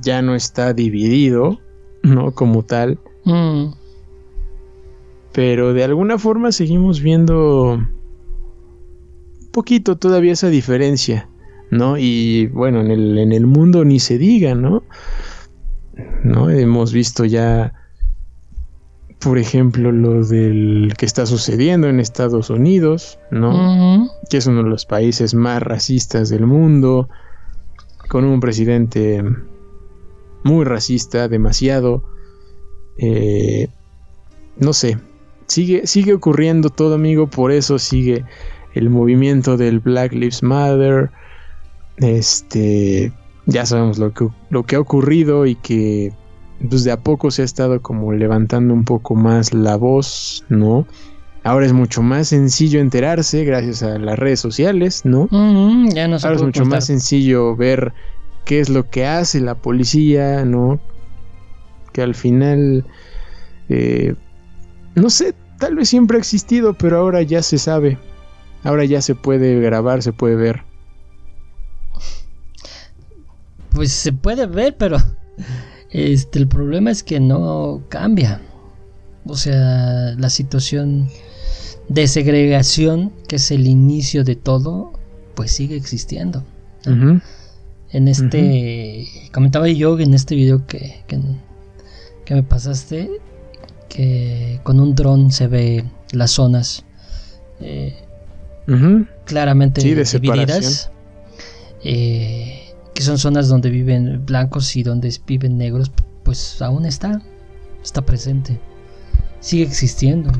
ya 0.00 0.22
no 0.22 0.34
está 0.34 0.72
dividido, 0.72 1.60
¿no? 2.02 2.32
Como 2.32 2.62
tal. 2.62 2.98
Mm. 3.26 3.79
Pero 5.32 5.72
de 5.72 5.84
alguna 5.84 6.18
forma 6.18 6.52
seguimos 6.52 7.00
viendo 7.00 7.74
un 7.74 9.50
poquito 9.52 9.96
todavía 9.96 10.32
esa 10.32 10.48
diferencia, 10.48 11.28
¿no? 11.70 11.96
Y 11.98 12.48
bueno, 12.48 12.80
en 12.80 12.90
el, 12.90 13.18
en 13.18 13.32
el 13.32 13.46
mundo 13.46 13.84
ni 13.84 14.00
se 14.00 14.18
diga, 14.18 14.54
¿no? 14.54 14.82
¿no? 16.24 16.50
Hemos 16.50 16.92
visto 16.92 17.24
ya, 17.24 17.72
por 19.18 19.38
ejemplo, 19.38 19.92
lo 19.92 20.24
del 20.24 20.94
que 20.96 21.06
está 21.06 21.26
sucediendo 21.26 21.88
en 21.88 22.00
Estados 22.00 22.50
Unidos, 22.50 23.18
¿no? 23.30 24.08
Que 24.28 24.38
es 24.38 24.46
uno 24.46 24.62
de 24.62 24.70
los 24.70 24.86
países 24.86 25.34
más 25.34 25.62
racistas 25.62 26.28
del 26.28 26.46
mundo, 26.46 27.08
con 28.08 28.24
un 28.24 28.40
presidente 28.40 29.22
muy 30.42 30.64
racista, 30.64 31.28
demasiado. 31.28 32.02
Eh, 32.98 33.68
no 34.56 34.72
sé, 34.72 34.98
sigue, 35.50 35.86
sigue 35.86 36.14
ocurriendo 36.14 36.70
todo, 36.70 36.94
amigo, 36.94 37.26
por 37.26 37.50
eso 37.50 37.78
sigue 37.78 38.24
el 38.74 38.88
movimiento 38.88 39.56
del 39.56 39.80
Black 39.80 40.12
Lives 40.12 40.42
Matter. 40.42 41.10
Este, 41.96 43.12
ya 43.46 43.66
sabemos 43.66 43.98
lo 43.98 44.14
que, 44.14 44.28
lo 44.48 44.64
que 44.64 44.76
ha 44.76 44.80
ocurrido 44.80 45.46
y 45.46 45.56
que 45.56 46.12
pues 46.68 46.84
de 46.84 46.92
a 46.92 47.00
poco 47.00 47.30
se 47.30 47.42
ha 47.42 47.44
estado 47.44 47.80
como 47.82 48.12
levantando 48.12 48.74
un 48.74 48.84
poco 48.84 49.14
más 49.14 49.52
la 49.52 49.76
voz, 49.76 50.44
¿no? 50.48 50.86
Ahora 51.42 51.66
es 51.66 51.72
mucho 51.72 52.02
más 52.02 52.28
sencillo 52.28 52.80
enterarse 52.80 53.44
gracias 53.44 53.82
a 53.82 53.98
las 53.98 54.18
redes 54.18 54.40
sociales, 54.40 55.02
¿no? 55.04 55.26
ya 55.88 56.06
no 56.06 56.16
Ahora 56.16 56.36
es 56.36 56.42
mucho 56.42 56.66
más 56.66 56.86
sencillo 56.86 57.56
ver 57.56 57.92
qué 58.44 58.60
es 58.60 58.68
lo 58.68 58.88
que 58.88 59.06
hace 59.06 59.40
la 59.40 59.54
policía, 59.54 60.44
¿no? 60.44 60.78
Que 61.92 62.02
al 62.02 62.14
final, 62.14 62.84
eh, 63.70 64.14
no 64.94 65.10
sé, 65.10 65.34
tal 65.58 65.76
vez 65.76 65.88
siempre 65.88 66.16
ha 66.16 66.20
existido, 66.20 66.74
pero 66.74 66.98
ahora 66.98 67.22
ya 67.22 67.42
se 67.42 67.58
sabe. 67.58 67.98
Ahora 68.62 68.84
ya 68.84 69.00
se 69.00 69.14
puede 69.14 69.60
grabar, 69.60 70.02
se 70.02 70.12
puede 70.12 70.36
ver. 70.36 70.62
Pues 73.70 73.92
se 73.92 74.12
puede 74.12 74.46
ver, 74.46 74.76
pero 74.76 74.98
este 75.90 76.38
el 76.38 76.48
problema 76.48 76.90
es 76.90 77.02
que 77.02 77.20
no 77.20 77.82
cambia. 77.88 78.42
O 79.24 79.36
sea, 79.36 80.14
la 80.18 80.30
situación 80.30 81.08
de 81.88 82.06
segregación, 82.06 83.12
que 83.28 83.36
es 83.36 83.50
el 83.50 83.66
inicio 83.66 84.24
de 84.24 84.36
todo, 84.36 84.92
pues 85.34 85.52
sigue 85.52 85.76
existiendo. 85.76 86.44
En 87.92 88.08
este. 88.08 89.06
Comentaba 89.32 89.68
yo 89.68 89.98
en 89.98 90.14
este 90.14 90.34
video 90.34 90.66
que, 90.66 91.02
que, 91.06 92.34
me 92.34 92.42
pasaste. 92.42 93.10
Que 93.90 94.60
con 94.62 94.80
un 94.80 94.94
dron 94.94 95.30
se 95.30 95.48
ve 95.48 95.84
las 96.12 96.30
zonas. 96.30 96.86
Eh, 97.60 97.94
claramente 99.26 99.82
divididas. 99.82 100.90
Eh, 101.84 102.74
que 102.94 103.02
son 103.02 103.18
zonas 103.18 103.48
donde 103.48 103.70
viven 103.70 104.24
blancos 104.24 104.74
y 104.76 104.82
donde 104.82 105.14
viven 105.26 105.58
negros. 105.58 105.90
Pues 106.22 106.62
aún 106.62 106.86
está. 106.86 107.20
Está 107.82 108.02
presente. 108.02 108.58
Sigue 109.40 109.64
existiendo. 109.64 110.30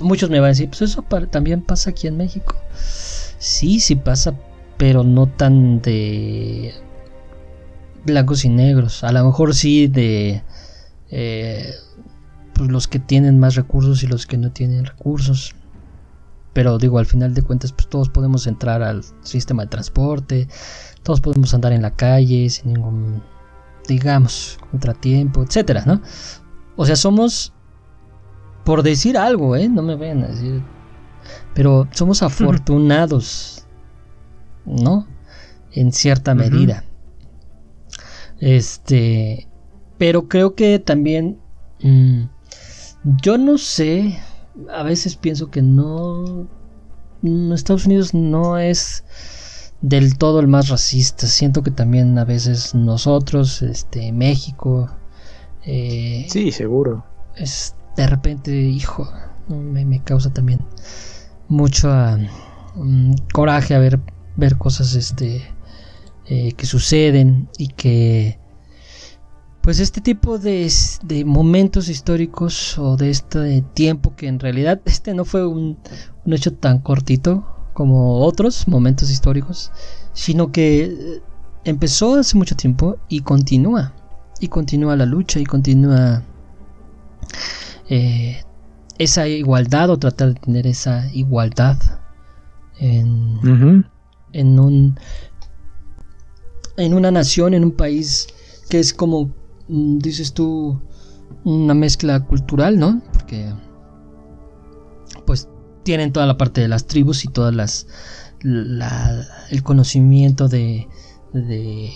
Muchos 0.00 0.28
me 0.28 0.40
van 0.40 0.46
a 0.46 0.48
decir, 0.48 0.68
pues 0.68 0.82
eso 0.82 1.02
también 1.30 1.62
pasa 1.62 1.90
aquí 1.90 2.08
en 2.08 2.16
México. 2.16 2.56
Sí, 3.38 3.78
sí 3.78 3.94
pasa, 3.94 4.34
pero 4.76 5.04
no 5.04 5.26
tan 5.26 5.80
de 5.82 6.74
blancos 8.04 8.44
y 8.44 8.48
negros. 8.48 9.04
A 9.04 9.12
lo 9.12 9.24
mejor 9.24 9.54
sí 9.54 9.86
de 9.86 10.42
eh, 11.10 11.74
pues 12.54 12.70
los 12.70 12.88
que 12.88 12.98
tienen 12.98 13.38
más 13.38 13.54
recursos 13.56 14.02
y 14.02 14.06
los 14.06 14.26
que 14.26 14.38
no 14.38 14.50
tienen 14.50 14.84
recursos. 14.84 15.54
Pero 16.52 16.78
digo, 16.78 16.98
al 16.98 17.06
final 17.06 17.34
de 17.34 17.42
cuentas, 17.42 17.72
pues 17.72 17.88
todos 17.88 18.08
podemos 18.08 18.46
entrar 18.46 18.82
al 18.82 19.02
sistema 19.22 19.64
de 19.64 19.68
transporte, 19.68 20.48
todos 21.02 21.20
podemos 21.20 21.52
andar 21.52 21.72
en 21.72 21.82
la 21.82 21.90
calle 21.90 22.48
sin 22.48 22.74
ningún 22.74 23.22
digamos, 23.86 24.58
contratiempo, 24.70 25.42
etcétera, 25.42 25.84
¿no? 25.86 26.00
O 26.76 26.84
sea, 26.84 26.96
somos, 26.96 27.52
por 28.64 28.82
decir 28.82 29.16
algo, 29.16 29.56
¿eh? 29.56 29.68
No 29.68 29.82
me 29.82 29.96
vayan 29.96 30.24
a 30.24 30.28
decir, 30.28 30.62
pero 31.54 31.88
somos 31.92 32.22
afortunados, 32.22 33.66
¿no? 34.64 35.06
En 35.72 35.92
cierta 35.92 36.34
medida. 36.34 36.84
Este, 38.40 39.48
pero 39.98 40.28
creo 40.28 40.54
que 40.54 40.78
también, 40.78 41.38
mm, 41.82 42.24
yo 43.04 43.38
no 43.38 43.58
sé, 43.58 44.18
a 44.72 44.82
veces 44.82 45.16
pienso 45.16 45.50
que 45.50 45.62
no, 45.62 46.46
mm, 47.22 47.52
Estados 47.52 47.86
Unidos 47.86 48.14
no 48.14 48.58
es 48.58 49.04
del 49.80 50.16
todo 50.16 50.40
el 50.40 50.48
más 50.48 50.68
racista. 50.68 51.26
Siento 51.26 51.62
que 51.62 51.70
también 51.70 52.18
a 52.18 52.24
veces 52.24 52.74
nosotros, 52.74 53.62
este, 53.62 54.12
México. 54.12 54.90
Eh, 55.66 56.26
sí, 56.28 56.52
seguro. 56.52 57.04
Es 57.36 57.74
de 57.96 58.06
repente, 58.06 58.52
hijo, 58.52 59.08
me, 59.48 60.02
causa 60.02 60.32
también 60.32 60.60
mucho 61.48 61.88
mm, 62.76 63.12
coraje 63.32 63.74
a 63.74 63.78
ver, 63.78 64.00
ver 64.36 64.56
cosas 64.56 64.94
este, 64.94 65.42
eh, 66.26 66.52
que 66.52 66.66
suceden 66.66 67.48
y 67.58 67.68
que 67.68 68.38
pues 69.64 69.80
este 69.80 70.02
tipo 70.02 70.38
de, 70.38 70.70
de, 71.04 71.24
momentos 71.24 71.88
históricos 71.88 72.78
o 72.78 72.98
de 72.98 73.08
este 73.08 73.62
tiempo 73.72 74.14
que 74.14 74.28
en 74.28 74.38
realidad 74.38 74.82
este 74.84 75.14
no 75.14 75.24
fue 75.24 75.46
un, 75.46 75.78
un 76.26 76.32
hecho 76.34 76.52
tan 76.52 76.80
cortito 76.80 77.46
como 77.72 78.20
otros 78.20 78.68
momentos 78.68 79.10
históricos, 79.10 79.72
sino 80.12 80.52
que 80.52 80.84
eh, 80.84 81.22
empezó 81.64 82.16
hace 82.16 82.36
mucho 82.36 82.56
tiempo 82.56 82.98
y 83.08 83.20
continúa. 83.20 83.94
Y 84.38 84.48
continúa 84.48 84.96
la 84.96 85.06
lucha 85.06 85.40
y 85.40 85.44
continúa 85.44 86.22
eh, 87.88 88.42
esa 88.98 89.28
igualdad 89.28 89.88
o 89.88 89.98
tratar 89.98 90.34
de 90.34 90.40
tener 90.40 90.66
esa 90.66 91.10
igualdad 91.14 91.78
en, 92.78 93.86
en 94.32 94.60
un 94.60 94.98
en 96.76 96.92
una 96.92 97.10
nación, 97.10 97.54
en 97.54 97.64
un 97.64 97.72
país 97.72 98.26
que 98.68 98.78
es 98.78 98.92
como 98.92 99.32
dices 99.68 100.32
tú 100.32 100.80
una 101.44 101.74
mezcla 101.74 102.20
cultural, 102.20 102.78
¿no? 102.78 103.02
Porque 103.12 103.52
pues 105.26 105.48
tienen 105.82 106.12
toda 106.12 106.26
la 106.26 106.36
parte 106.36 106.60
de 106.60 106.68
las 106.68 106.86
tribus 106.86 107.24
y 107.24 107.28
todas 107.28 107.54
las 107.54 107.86
el 108.42 109.62
conocimiento 109.62 110.48
de, 110.48 110.86
de 111.32 111.90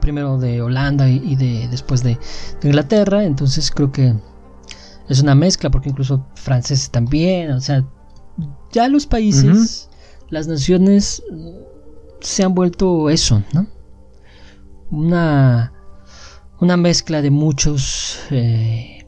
primero 0.00 0.38
de 0.38 0.62
Holanda 0.62 1.08
y, 1.08 1.36
de 1.36 1.68
después 1.68 2.02
de, 2.02 2.18
Inglaterra. 2.62 3.24
Entonces 3.24 3.70
creo 3.70 3.92
que 3.92 4.14
es 5.08 5.20
una 5.20 5.34
mezcla 5.34 5.70
porque 5.70 5.90
incluso 5.90 6.26
franceses 6.34 6.90
también 6.90 7.50
o 7.50 7.60
sea 7.60 7.84
ya 8.72 8.88
los 8.88 9.06
países 9.06 9.90
las 10.30 10.46
naciones 10.48 11.22
se 12.20 12.42
han 12.42 12.54
vuelto 12.54 13.10
eso 13.10 13.42
no 13.52 13.66
una 14.90 15.73
una 16.64 16.76
mezcla 16.78 17.20
de 17.20 17.30
muchos 17.30 18.18
eh, 18.30 19.06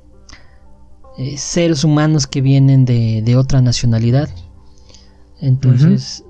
eh, 1.16 1.38
seres 1.38 1.84
humanos 1.84 2.26
que 2.26 2.42
vienen 2.42 2.84
de, 2.84 3.34
otra 3.36 3.62
nacionalidad. 3.62 4.28
Entonces, 5.40 6.22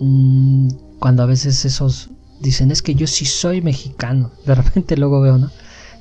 mm, 0.00 0.68
cuando 0.98 1.22
a 1.22 1.26
veces 1.26 1.66
esos 1.66 2.10
dicen, 2.40 2.70
es 2.70 2.80
que 2.80 2.94
yo 2.94 3.06
sí 3.06 3.26
soy 3.26 3.60
mexicano, 3.60 4.32
de 4.46 4.54
repente 4.54 4.96
luego 4.96 5.20
veo, 5.20 5.38
¿no? 5.38 5.50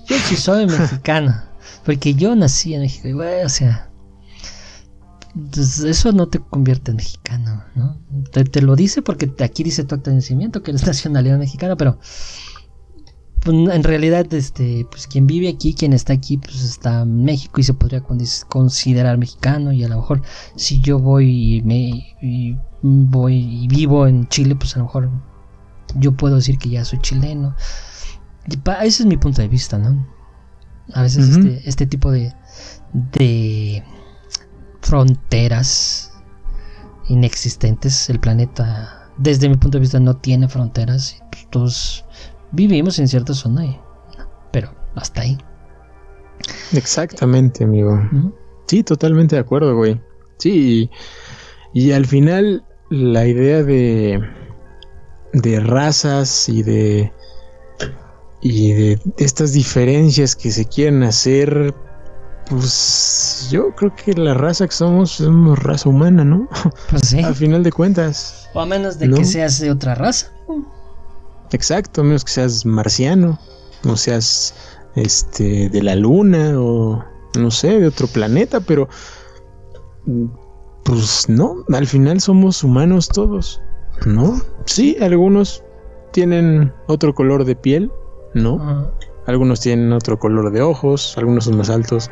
Yo 0.07 0.15
sí 0.27 0.37
soy 0.37 0.65
mexicano, 0.79 1.43
porque 1.85 2.15
yo 2.15 2.33
nací 2.35 2.73
en 2.73 2.81
México, 2.81 3.09
y 3.09 3.13
o 3.13 3.49
sea, 3.49 3.89
pues, 5.51 5.79
eso 5.79 6.13
no 6.13 6.27
te 6.27 6.39
convierte 6.39 6.91
en 6.91 6.97
mexicano, 6.97 7.63
¿no? 7.75 7.97
Te, 8.31 8.61
lo 8.61 8.77
dice 8.77 9.01
porque 9.01 9.31
aquí 9.43 9.63
dice 9.63 9.83
tu 9.83 9.95
acta 9.95 10.11
de 10.11 10.15
nacimiento 10.15 10.63
que 10.63 10.71
eres 10.71 10.85
nacionalidad 10.87 11.37
mexicana, 11.37 11.75
pero 11.75 11.99
pues, 13.43 13.55
en 13.55 13.83
realidad, 13.83 14.31
este, 14.33 14.85
pues 14.89 15.07
quien 15.07 15.25
vive 15.25 15.49
aquí, 15.49 15.73
quien 15.73 15.93
está 15.93 16.13
aquí, 16.13 16.37
pues 16.37 16.63
está 16.63 17.01
en 17.01 17.23
México 17.23 17.59
y 17.59 17.63
se 17.63 17.73
podría 17.73 18.03
considerar 18.47 19.17
mexicano. 19.17 19.71
Y 19.71 19.83
a 19.83 19.89
lo 19.89 19.97
mejor 19.97 20.21
si 20.55 20.79
yo 20.81 20.99
voy 20.99 21.57
y 21.57 21.61
me 21.63 22.15
voy 22.81 23.63
y 23.63 23.67
vivo 23.67 24.07
en 24.07 24.27
Chile, 24.27 24.55
pues 24.55 24.75
a 24.75 24.79
lo 24.79 24.85
mejor 24.85 25.09
yo 25.95 26.11
puedo 26.13 26.35
decir 26.35 26.57
que 26.57 26.69
ya 26.69 26.85
soy 26.85 26.99
chileno. 26.99 27.55
ese 28.81 29.03
es 29.03 29.05
mi 29.05 29.17
punto 29.17 29.41
de 29.41 29.47
vista, 29.47 29.77
¿no? 29.77 30.07
A 30.93 31.03
veces 31.03 31.29
este, 31.29 31.67
este 31.67 31.85
tipo 31.85 32.11
de, 32.11 32.33
de 32.93 33.83
fronteras 34.81 36.11
inexistentes, 37.07 38.09
el 38.09 38.19
planeta, 38.19 39.09
desde 39.17 39.49
mi 39.49 39.57
punto 39.57 39.77
de 39.77 39.81
vista, 39.81 39.99
no 39.99 40.17
tiene 40.17 40.47
fronteras. 40.47 41.15
Y 41.15 41.19
pues, 41.31 41.47
todos 41.49 42.05
vivimos 42.51 42.99
en 42.99 43.07
cierta 43.07 43.33
zona, 43.33 43.79
pero 44.51 44.73
hasta 44.95 45.21
ahí. 45.21 45.37
Exactamente, 46.73 47.63
amigo. 47.63 47.99
Sí, 48.67 48.83
totalmente 48.83 49.35
de 49.35 49.41
acuerdo, 49.41 49.75
güey. 49.75 49.99
Sí, 50.37 50.89
y, 51.73 51.91
al 51.91 52.05
final 52.05 52.65
la 52.89 53.25
idea 53.25 53.63
de 53.63 54.21
de 55.33 55.59
razas 55.61 56.49
y 56.49 56.61
de 56.63 57.13
y 58.41 58.73
de 58.73 58.99
estas 59.17 59.53
diferencias 59.53 60.35
que 60.35 60.51
se 60.51 60.65
quieren 60.65 61.03
hacer 61.03 61.73
pues 62.49 63.47
yo 63.49 63.73
creo 63.75 63.95
que 63.95 64.13
la 64.13 64.33
raza 64.33 64.67
que 64.67 64.73
somos 64.73 65.11
somos 65.11 65.57
raza 65.59 65.87
humana, 65.87 66.25
¿no? 66.25 66.49
Pues 66.89 67.03
sí. 67.07 67.19
Al 67.23 67.35
final 67.35 67.63
de 67.63 67.71
cuentas. 67.71 68.49
O 68.53 68.59
a 68.59 68.65
menos 68.65 68.99
de 68.99 69.09
que 69.09 69.23
seas 69.23 69.59
de 69.59 69.71
otra 69.71 69.95
raza. 69.95 70.33
Exacto, 71.51 72.01
a 72.01 72.03
menos 72.03 72.23
que 72.23 72.31
seas 72.31 72.65
marciano, 72.65 73.39
o 73.85 73.95
seas 73.95 74.53
este 74.95 75.69
de 75.69 75.83
la 75.83 75.95
luna 75.95 76.53
o 76.57 77.03
no 77.39 77.51
sé, 77.51 77.79
de 77.79 77.87
otro 77.87 78.07
planeta, 78.07 78.59
pero 78.59 78.87
pues 80.83 81.29
no, 81.29 81.63
al 81.73 81.87
final 81.87 82.19
somos 82.19 82.63
humanos 82.63 83.07
todos, 83.07 83.61
¿no? 84.05 84.41
Sí, 84.65 84.97
algunos 85.01 85.63
tienen 86.11 86.73
otro 86.87 87.13
color 87.13 87.45
de 87.45 87.55
piel, 87.55 87.91
¿no? 88.33 88.91
Algunos 89.27 89.61
tienen 89.61 89.93
otro 89.93 90.19
color 90.19 90.51
de 90.51 90.61
ojos, 90.61 91.13
algunos 91.17 91.45
son 91.45 91.57
más 91.57 91.69
altos, 91.69 92.09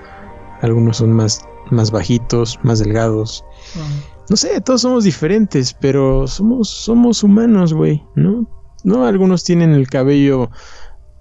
algunos 0.61 0.97
son 0.97 1.11
más, 1.11 1.45
más 1.71 1.91
bajitos, 1.91 2.59
más 2.63 2.79
delgados. 2.79 3.43
No 4.29 4.35
sé, 4.35 4.61
todos 4.61 4.81
somos 4.81 5.03
diferentes, 5.03 5.73
pero 5.73 6.27
somos, 6.27 6.69
somos 6.69 7.23
humanos, 7.23 7.73
güey, 7.73 8.05
¿no? 8.15 8.47
¿No? 8.83 9.05
Algunos 9.05 9.43
tienen 9.43 9.71
el 9.71 9.87
cabello 9.87 10.49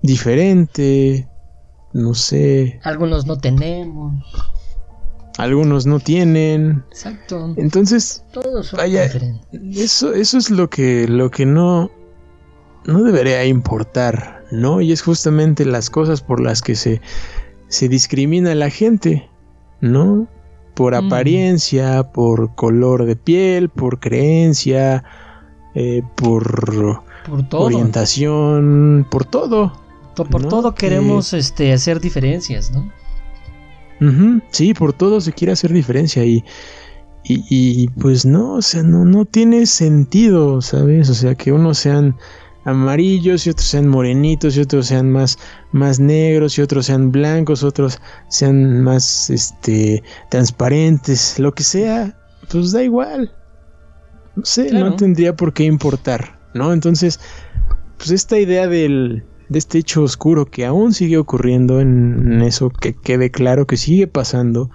diferente, 0.03 1.29
no 1.93 2.15
sé. 2.15 2.81
Algunos 2.85 3.27
no 3.27 3.39
tenemos. 3.39 4.25
Algunos 5.39 5.87
no 5.87 6.01
tienen. 6.01 6.85
Exacto. 6.91 7.55
Entonces, 7.57 8.25
todos 8.33 8.67
son 8.69 8.85
diferentes. 8.85 9.47
Eso, 9.77 10.13
eso 10.13 10.39
es 10.39 10.51
lo 10.51 10.69
que, 10.69 11.07
lo 11.07 11.31
que 11.31 11.47
no, 11.47 11.91
no 12.87 13.03
debería 13.03 13.45
importar, 13.45 14.45
¿no? 14.51 14.81
Y 14.81 14.93
es 14.93 15.03
justamente 15.03 15.65
las 15.65 15.91
cosas 15.91 16.23
por 16.23 16.41
las 16.41 16.61
que 16.61 16.75
se, 16.75 17.01
se 17.69 17.89
discrimina 17.89 18.53
a 18.53 18.57
la 18.57 18.71
gente, 18.71 19.31
¿no? 19.81 20.27
Por 20.75 20.93
mm. 20.93 21.07
apariencia, 21.07 22.03
por 22.13 22.55
color 22.57 23.05
de 23.05 23.15
piel, 23.15 23.69
por 23.69 24.01
creencia, 24.01 25.05
eh, 25.75 26.03
por 26.17 27.05
por 27.29 27.49
todo. 27.49 27.65
Orientación, 27.67 29.07
por 29.11 29.25
todo. 29.25 29.73
Por 30.25 30.49
todo 30.49 30.75
queremos 30.75 31.33
este, 31.33 31.73
hacer 31.73 32.01
diferencias, 32.01 32.73
¿no? 32.73 32.91
Sí, 34.51 34.75
por 34.75 34.93
todo 34.93 35.21
se 35.21 35.33
quiere 35.33 35.53
hacer 35.53 35.73
diferencia 35.73 36.25
y, 36.25 36.45
y, 37.25 37.89
pues 37.89 38.25
no, 38.25 38.55
o 38.55 38.63
sea, 38.63 38.83
no, 38.83 39.05
no 39.05 39.25
tiene 39.25 39.67
sentido, 39.67 40.63
¿sabes? 40.63 41.11
O 41.11 41.15
sea, 41.15 41.35
que 41.35 41.53
unos 41.53 41.79
sean 41.79 42.17
amarillos 42.65 43.47
y 43.47 43.51
otros 43.51 43.67
sean 43.67 43.89
morenitos 43.89 44.57
y 44.57 44.61
otros 44.61 44.87
sean 44.87 45.11
más, 45.11 45.39
más 45.73 45.99
negros 46.01 46.59
y 46.59 46.63
otros 46.63 46.87
sean 46.87 47.11
blancos, 47.11 47.63
otros 47.63 48.01
sean 48.29 48.83
más 48.83 49.31
este, 49.31 50.03
transparentes, 50.31 51.39
lo 51.39 51.53
que 51.55 51.65
sea, 51.65 52.17
pues 52.51 52.73
da 52.73 52.83
igual. 52.83 53.33
No 54.37 54.45
sé, 54.45 54.73
no 54.73 54.95
tendría 54.95 55.35
por 55.35 55.53
qué 55.53 55.65
importar. 55.65 56.38
¿No? 56.59 56.73
Entonces, 56.73 57.21
pues 57.97 58.11
esta 58.11 58.39
idea 58.39 58.67
de 58.67 59.23
este 59.53 59.79
hecho 59.79 60.03
oscuro 60.03 60.47
que 60.47 60.67
aún 60.67 60.93
sigue 60.93 61.17
ocurriendo 61.17 61.81
en, 61.81 62.43
eso, 62.43 62.71
que 62.71 62.95
quede 62.95 63.31
claro 63.31 63.67
que 63.67 63.77
sigue 63.77 64.07
pasando, 64.07 64.71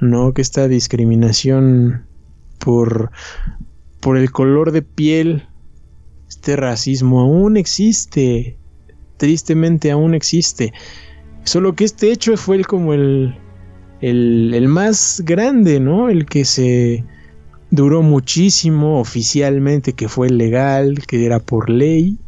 ¿no? 0.00 0.32
Que 0.32 0.42
esta 0.42 0.68
discriminación 0.68 2.06
por, 2.58 3.10
por 4.00 4.16
el 4.16 4.30
color 4.30 4.72
de 4.72 4.82
piel, 4.82 5.48
este 6.28 6.56
racismo 6.56 7.20
aún 7.20 7.56
existe, 7.56 8.56
tristemente 9.16 9.90
aún 9.90 10.14
existe. 10.14 10.72
Solo 11.44 11.74
que 11.74 11.84
este 11.84 12.10
hecho 12.10 12.36
fue 12.36 12.56
el, 12.56 12.66
como 12.66 12.92
el, 12.92 13.36
el, 14.00 14.68
más 14.68 15.22
grande, 15.24 15.80
¿no? 15.80 16.08
El 16.08 16.26
que 16.26 16.44
se 16.44 17.04
duró 17.76 18.02
muchísimo 18.02 18.98
oficialmente, 18.98 19.92
que 19.92 20.08
fue 20.08 20.30
legal, 20.30 21.06
que 21.06 21.24
era 21.24 21.38
por 21.38 21.70
ley, 21.70 22.18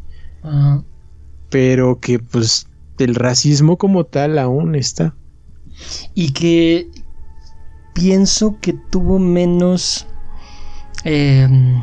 pero 1.49 1.99
que 1.99 2.19
pues 2.19 2.67
el 2.99 3.15
racismo 3.15 3.77
como 3.77 4.05
tal 4.05 4.37
aún 4.37 4.75
está. 4.75 5.15
Y 6.13 6.31
que 6.31 6.89
pienso 7.93 8.57
que 8.61 8.73
tuvo 8.73 9.19
menos 9.19 10.07
em, 11.03 11.81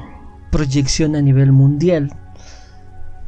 proyección 0.50 1.16
a 1.16 1.20
nivel 1.20 1.52
mundial. 1.52 2.14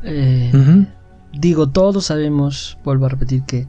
Eh, 0.04 0.86
digo, 1.32 1.68
todos 1.68 2.06
sabemos, 2.06 2.78
vuelvo 2.84 3.06
a 3.06 3.08
repetir 3.08 3.42
que 3.42 3.66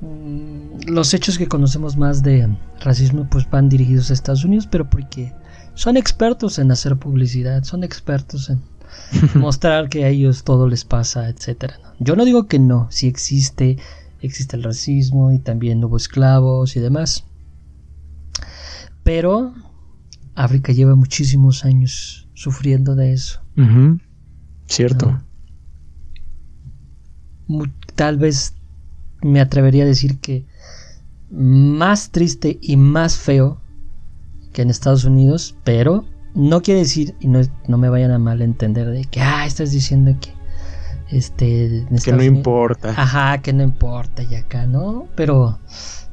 mm, 0.00 0.90
los 0.90 1.14
hechos 1.14 1.38
que 1.38 1.46
conocemos 1.46 1.96
más 1.96 2.22
de 2.22 2.48
racismo 2.80 3.28
pues 3.30 3.48
van 3.48 3.68
dirigidos 3.68 4.10
a 4.10 4.14
Estados 4.14 4.44
Unidos, 4.44 4.66
pero 4.70 4.90
porque 4.90 5.32
son 5.74 5.96
expertos 5.96 6.58
en 6.58 6.70
hacer 6.70 6.96
publicidad, 6.96 7.64
son 7.64 7.84
expertos 7.84 8.50
en 8.50 8.60
mostrar 9.34 9.88
que 9.88 10.04
a 10.04 10.08
ellos 10.08 10.44
todo 10.44 10.68
les 10.68 10.84
pasa, 10.84 11.28
etcétera. 11.28 11.78
Yo 11.98 12.16
no 12.16 12.24
digo 12.24 12.46
que 12.46 12.58
no, 12.58 12.88
si 12.90 13.06
existe, 13.06 13.78
existe 14.20 14.56
el 14.56 14.62
racismo 14.62 15.32
y 15.32 15.38
también 15.38 15.82
hubo 15.84 15.96
esclavos 15.96 16.76
y 16.76 16.80
demás. 16.80 17.24
Pero 19.02 19.54
África 20.34 20.72
lleva 20.72 20.94
muchísimos 20.94 21.64
años 21.64 22.28
sufriendo 22.34 22.94
de 22.94 23.12
eso. 23.12 23.40
Cierto. 24.66 25.20
Tal 27.94 28.16
vez 28.16 28.54
me 29.22 29.40
atrevería 29.40 29.82
a 29.82 29.86
decir 29.86 30.18
que 30.20 30.46
más 31.30 32.10
triste 32.10 32.58
y 32.62 32.76
más 32.76 33.16
feo 33.16 33.59
que 34.52 34.62
en 34.62 34.70
Estados 34.70 35.04
Unidos, 35.04 35.56
pero 35.64 36.04
no 36.34 36.62
quiere 36.62 36.80
decir, 36.80 37.14
y 37.20 37.28
no, 37.28 37.40
no 37.66 37.78
me 37.78 37.88
vayan 37.88 38.10
a 38.10 38.18
mal 38.18 38.42
entender, 38.42 38.88
de 38.90 39.04
que, 39.04 39.20
ah, 39.20 39.46
estás 39.46 39.72
diciendo 39.72 40.16
que, 40.20 40.30
este, 41.16 41.86
que 42.04 42.12
no 42.12 42.22
importa. 42.22 42.90
Ajá, 42.90 43.38
que 43.38 43.52
no 43.52 43.62
importa 43.62 44.22
y 44.22 44.34
acá, 44.36 44.66
¿no? 44.66 45.06
Pero 45.16 45.58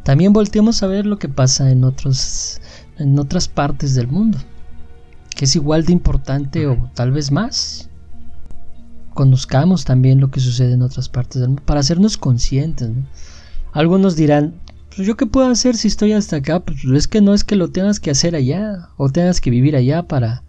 también 0.03 0.33
volteamos 0.33 0.81
a 0.81 0.87
ver 0.87 1.05
lo 1.05 1.19
que 1.19 1.29
pasa 1.29 1.69
en 1.69 1.83
otros, 1.83 2.61
en 2.97 3.17
otras 3.19 3.47
partes 3.47 3.93
del 3.93 4.07
mundo, 4.07 4.39
que 5.35 5.45
es 5.45 5.55
igual 5.55 5.85
de 5.85 5.93
importante 5.93 6.65
o 6.65 6.89
tal 6.95 7.11
vez 7.11 7.31
más. 7.31 7.89
Conozcamos 9.13 9.83
también 9.83 10.19
lo 10.19 10.29
que 10.29 10.39
sucede 10.39 10.73
en 10.73 10.81
otras 10.81 11.09
partes 11.09 11.41
del 11.41 11.49
mundo 11.49 11.63
para 11.65 11.79
hacernos 11.79 12.17
conscientes. 12.17 12.89
¿no? 12.89 13.05
Algunos 13.71 14.15
dirán, 14.15 14.55
pues 14.97 15.07
yo 15.07 15.15
qué 15.15 15.27
puedo 15.27 15.47
hacer 15.47 15.77
si 15.77 15.87
estoy 15.87 16.13
hasta 16.13 16.37
acá, 16.37 16.61
pues 16.61 16.83
es 16.83 17.07
que 17.07 17.21
no 17.21 17.35
es 17.35 17.43
que 17.43 17.55
lo 17.55 17.69
tengas 17.69 17.99
que 17.99 18.09
hacer 18.09 18.35
allá 18.35 18.89
o 18.97 19.09
tengas 19.09 19.39
que 19.41 19.51
vivir 19.51 19.75
allá 19.75 20.07
para, 20.07 20.43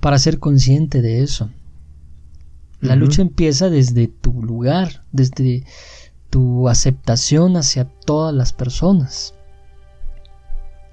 para 0.00 0.18
ser 0.18 0.40
consciente 0.40 1.00
de 1.00 1.22
eso. 1.22 1.48
La 2.80 2.96
lucha 2.96 3.22
empieza 3.22 3.70
desde 3.70 4.08
tu 4.08 4.42
lugar, 4.42 5.04
desde 5.12 5.64
tu 6.28 6.68
aceptación 6.68 7.56
hacia 7.56 7.84
todas 7.84 8.34
las 8.34 8.52
personas. 8.52 9.34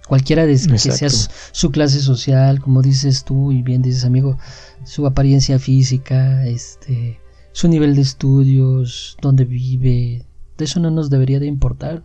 Cualquiera 0.07 0.45
de 0.45 0.53
que 0.53 0.77
sea 0.77 1.09
su, 1.09 1.71
clase 1.71 1.99
social, 1.99 2.61
como 2.61 2.83
dices 2.83 3.23
tú 3.23 3.51
y 3.51 3.63
bien 3.63 3.81
dices 3.81 4.05
amigo, 4.05 4.37
su 4.83 5.07
apariencia 5.07 5.57
física, 5.57 6.45
este, 6.45 7.19
su 7.51 7.67
nivel 7.67 7.95
de 7.95 8.01
estudios, 8.01 9.17
dónde 9.23 9.45
vive, 9.45 10.27
de 10.55 10.65
eso 10.65 10.79
no 10.79 10.91
nos 10.91 11.09
debería 11.09 11.39
de 11.39 11.47
importar. 11.47 12.03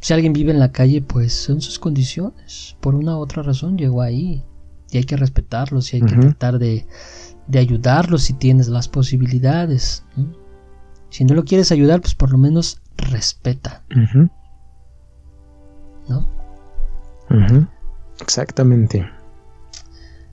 Si 0.00 0.14
alguien 0.14 0.32
vive 0.32 0.50
en 0.50 0.58
la 0.58 0.72
calle, 0.72 1.02
pues 1.02 1.34
son 1.34 1.60
sus 1.60 1.78
condiciones. 1.78 2.76
Por 2.80 2.94
una 2.94 3.16
u 3.16 3.20
otra 3.20 3.42
razón 3.42 3.76
llegó 3.76 4.02
ahí. 4.02 4.44
Y 4.90 4.96
hay 4.96 5.04
que 5.04 5.16
respetarlos 5.16 5.92
y 5.92 5.96
hay 5.96 6.02
que 6.02 6.16
tratar 6.16 6.58
de, 6.58 6.86
de, 7.46 7.58
ayudarlos 7.58 8.22
si 8.22 8.32
tienes 8.32 8.68
las 8.68 8.88
posibilidades. 8.88 10.04
Si 11.10 11.24
no 11.24 11.34
lo 11.34 11.44
quieres 11.44 11.70
ayudar, 11.70 12.00
pues 12.00 12.14
por 12.14 12.32
lo 12.32 12.38
menos 12.38 12.80
respeta. 12.96 13.84
¿No? 16.08 16.26
Exactamente. 18.20 19.08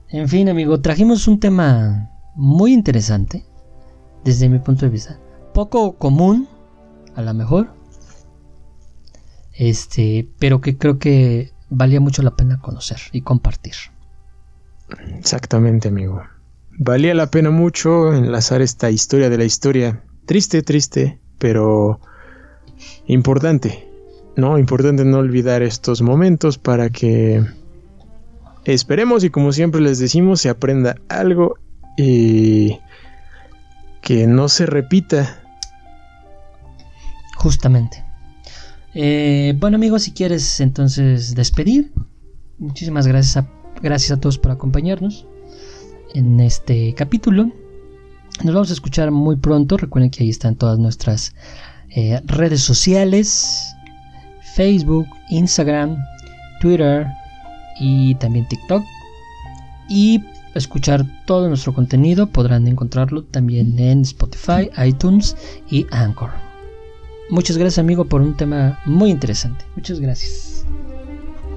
En 0.08 0.28
fin, 0.28 0.48
amigo, 0.48 0.80
trajimos 0.80 1.28
un 1.28 1.38
tema 1.38 2.10
muy 2.34 2.72
interesante 2.72 3.44
desde 4.24 4.48
mi 4.48 4.58
punto 4.58 4.86
de 4.86 4.90
vista. 4.90 5.18
Poco 5.54 5.96
común, 5.98 6.48
a 7.14 7.22
lo 7.22 7.34
mejor, 7.34 7.77
este, 9.58 10.28
pero 10.38 10.60
que 10.60 10.78
creo 10.78 10.98
que 10.98 11.52
valía 11.68 12.00
mucho 12.00 12.22
la 12.22 12.36
pena 12.36 12.60
conocer 12.60 12.98
y 13.12 13.22
compartir. 13.22 13.74
Exactamente, 15.18 15.88
amigo. 15.88 16.22
Valía 16.78 17.12
la 17.12 17.30
pena 17.30 17.50
mucho 17.50 18.14
enlazar 18.14 18.62
esta 18.62 18.88
historia 18.90 19.28
de 19.28 19.36
la 19.36 19.44
historia. 19.44 20.04
Triste, 20.26 20.62
triste, 20.62 21.18
pero 21.38 22.00
importante. 23.08 23.88
No, 24.36 24.58
importante 24.58 25.04
no 25.04 25.18
olvidar 25.18 25.62
estos 25.62 26.02
momentos 26.02 26.56
para 26.56 26.90
que 26.90 27.44
esperemos 28.64 29.24
y 29.24 29.30
como 29.30 29.52
siempre 29.52 29.80
les 29.80 29.98
decimos 29.98 30.40
se 30.40 30.50
aprenda 30.50 30.94
algo 31.08 31.58
y 31.96 32.78
que 34.02 34.28
no 34.28 34.48
se 34.48 34.66
repita. 34.66 35.42
Justamente. 37.36 38.07
Eh, 38.94 39.54
bueno 39.58 39.76
amigos, 39.76 40.02
si 40.02 40.12
quieres 40.12 40.60
entonces 40.60 41.34
despedir, 41.34 41.92
muchísimas 42.58 43.06
gracias 43.06 43.36
a, 43.36 43.50
gracias 43.82 44.12
a 44.12 44.20
todos 44.20 44.38
por 44.38 44.50
acompañarnos 44.50 45.26
en 46.14 46.40
este 46.40 46.94
capítulo. 46.94 47.52
Nos 48.44 48.54
vamos 48.54 48.70
a 48.70 48.72
escuchar 48.72 49.10
muy 49.10 49.36
pronto. 49.36 49.76
Recuerden 49.76 50.10
que 50.10 50.22
ahí 50.22 50.30
están 50.30 50.56
todas 50.56 50.78
nuestras 50.78 51.34
eh, 51.90 52.20
redes 52.24 52.62
sociales: 52.62 53.74
Facebook, 54.54 55.06
Instagram, 55.30 55.96
Twitter 56.60 57.06
y 57.80 58.14
también 58.16 58.46
TikTok. 58.48 58.84
Y 59.88 60.22
escuchar 60.54 61.04
todo 61.26 61.48
nuestro 61.48 61.74
contenido 61.74 62.26
podrán 62.26 62.66
encontrarlo 62.68 63.24
también 63.24 63.78
en 63.78 64.02
Spotify, 64.02 64.70
iTunes 64.84 65.36
y 65.70 65.86
Anchor. 65.90 66.47
Muchas 67.30 67.58
gracias 67.58 67.78
amigo 67.78 68.06
por 68.06 68.22
un 68.22 68.34
tema 68.34 68.80
muy 68.86 69.10
interesante. 69.10 69.64
Muchas 69.76 70.00
gracias. 70.00 70.64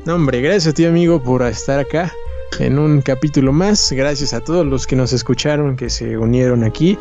No, 0.06 0.16
hombre, 0.16 0.42
gracias 0.42 0.68
a 0.68 0.74
ti 0.74 0.86
amigo 0.86 1.22
por 1.22 1.44
estar 1.44 1.80
acá 1.80 2.12
en 2.60 2.78
un 2.78 3.02
capítulo 3.02 3.54
más. 3.54 3.92
Gracias 3.92 4.34
a 4.34 4.42
todos 4.42 4.66
los 4.66 4.86
que 4.86 4.96
nos 4.96 5.14
escucharon, 5.14 5.76
que 5.76 5.90
se 5.90 6.18
unieron 6.18 6.64
aquí. 6.64 6.98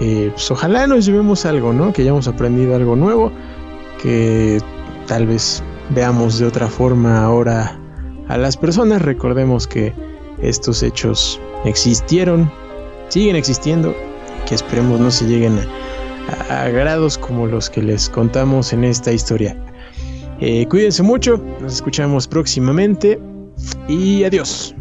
Eh, 0.00 0.30
pues 0.32 0.50
ojalá 0.50 0.86
nos 0.86 1.06
llevemos 1.06 1.44
algo, 1.46 1.72
¿no? 1.72 1.92
Que 1.92 2.02
hayamos 2.02 2.28
aprendido 2.28 2.76
algo 2.76 2.94
nuevo. 2.94 3.32
Que 4.00 4.60
tal 5.06 5.26
vez 5.26 5.62
veamos 5.90 6.38
de 6.38 6.46
otra 6.46 6.68
forma 6.68 7.24
ahora 7.24 7.78
a 8.28 8.36
las 8.36 8.56
personas. 8.56 9.02
Recordemos 9.02 9.66
que 9.66 9.92
estos 10.40 10.82
hechos 10.82 11.40
existieron, 11.64 12.50
siguen 13.08 13.36
existiendo. 13.36 13.94
Que 14.48 14.54
esperemos 14.54 15.00
no 15.00 15.10
se 15.10 15.26
lleguen 15.26 15.58
a 15.58 15.66
a 16.48 16.68
grados 16.68 17.18
como 17.18 17.46
los 17.46 17.70
que 17.70 17.82
les 17.82 18.08
contamos 18.08 18.72
en 18.72 18.84
esta 18.84 19.12
historia. 19.12 19.56
Eh, 20.40 20.66
cuídense 20.68 21.02
mucho, 21.02 21.40
nos 21.60 21.74
escuchamos 21.74 22.26
próximamente 22.26 23.18
y 23.88 24.24
adiós. 24.24 24.74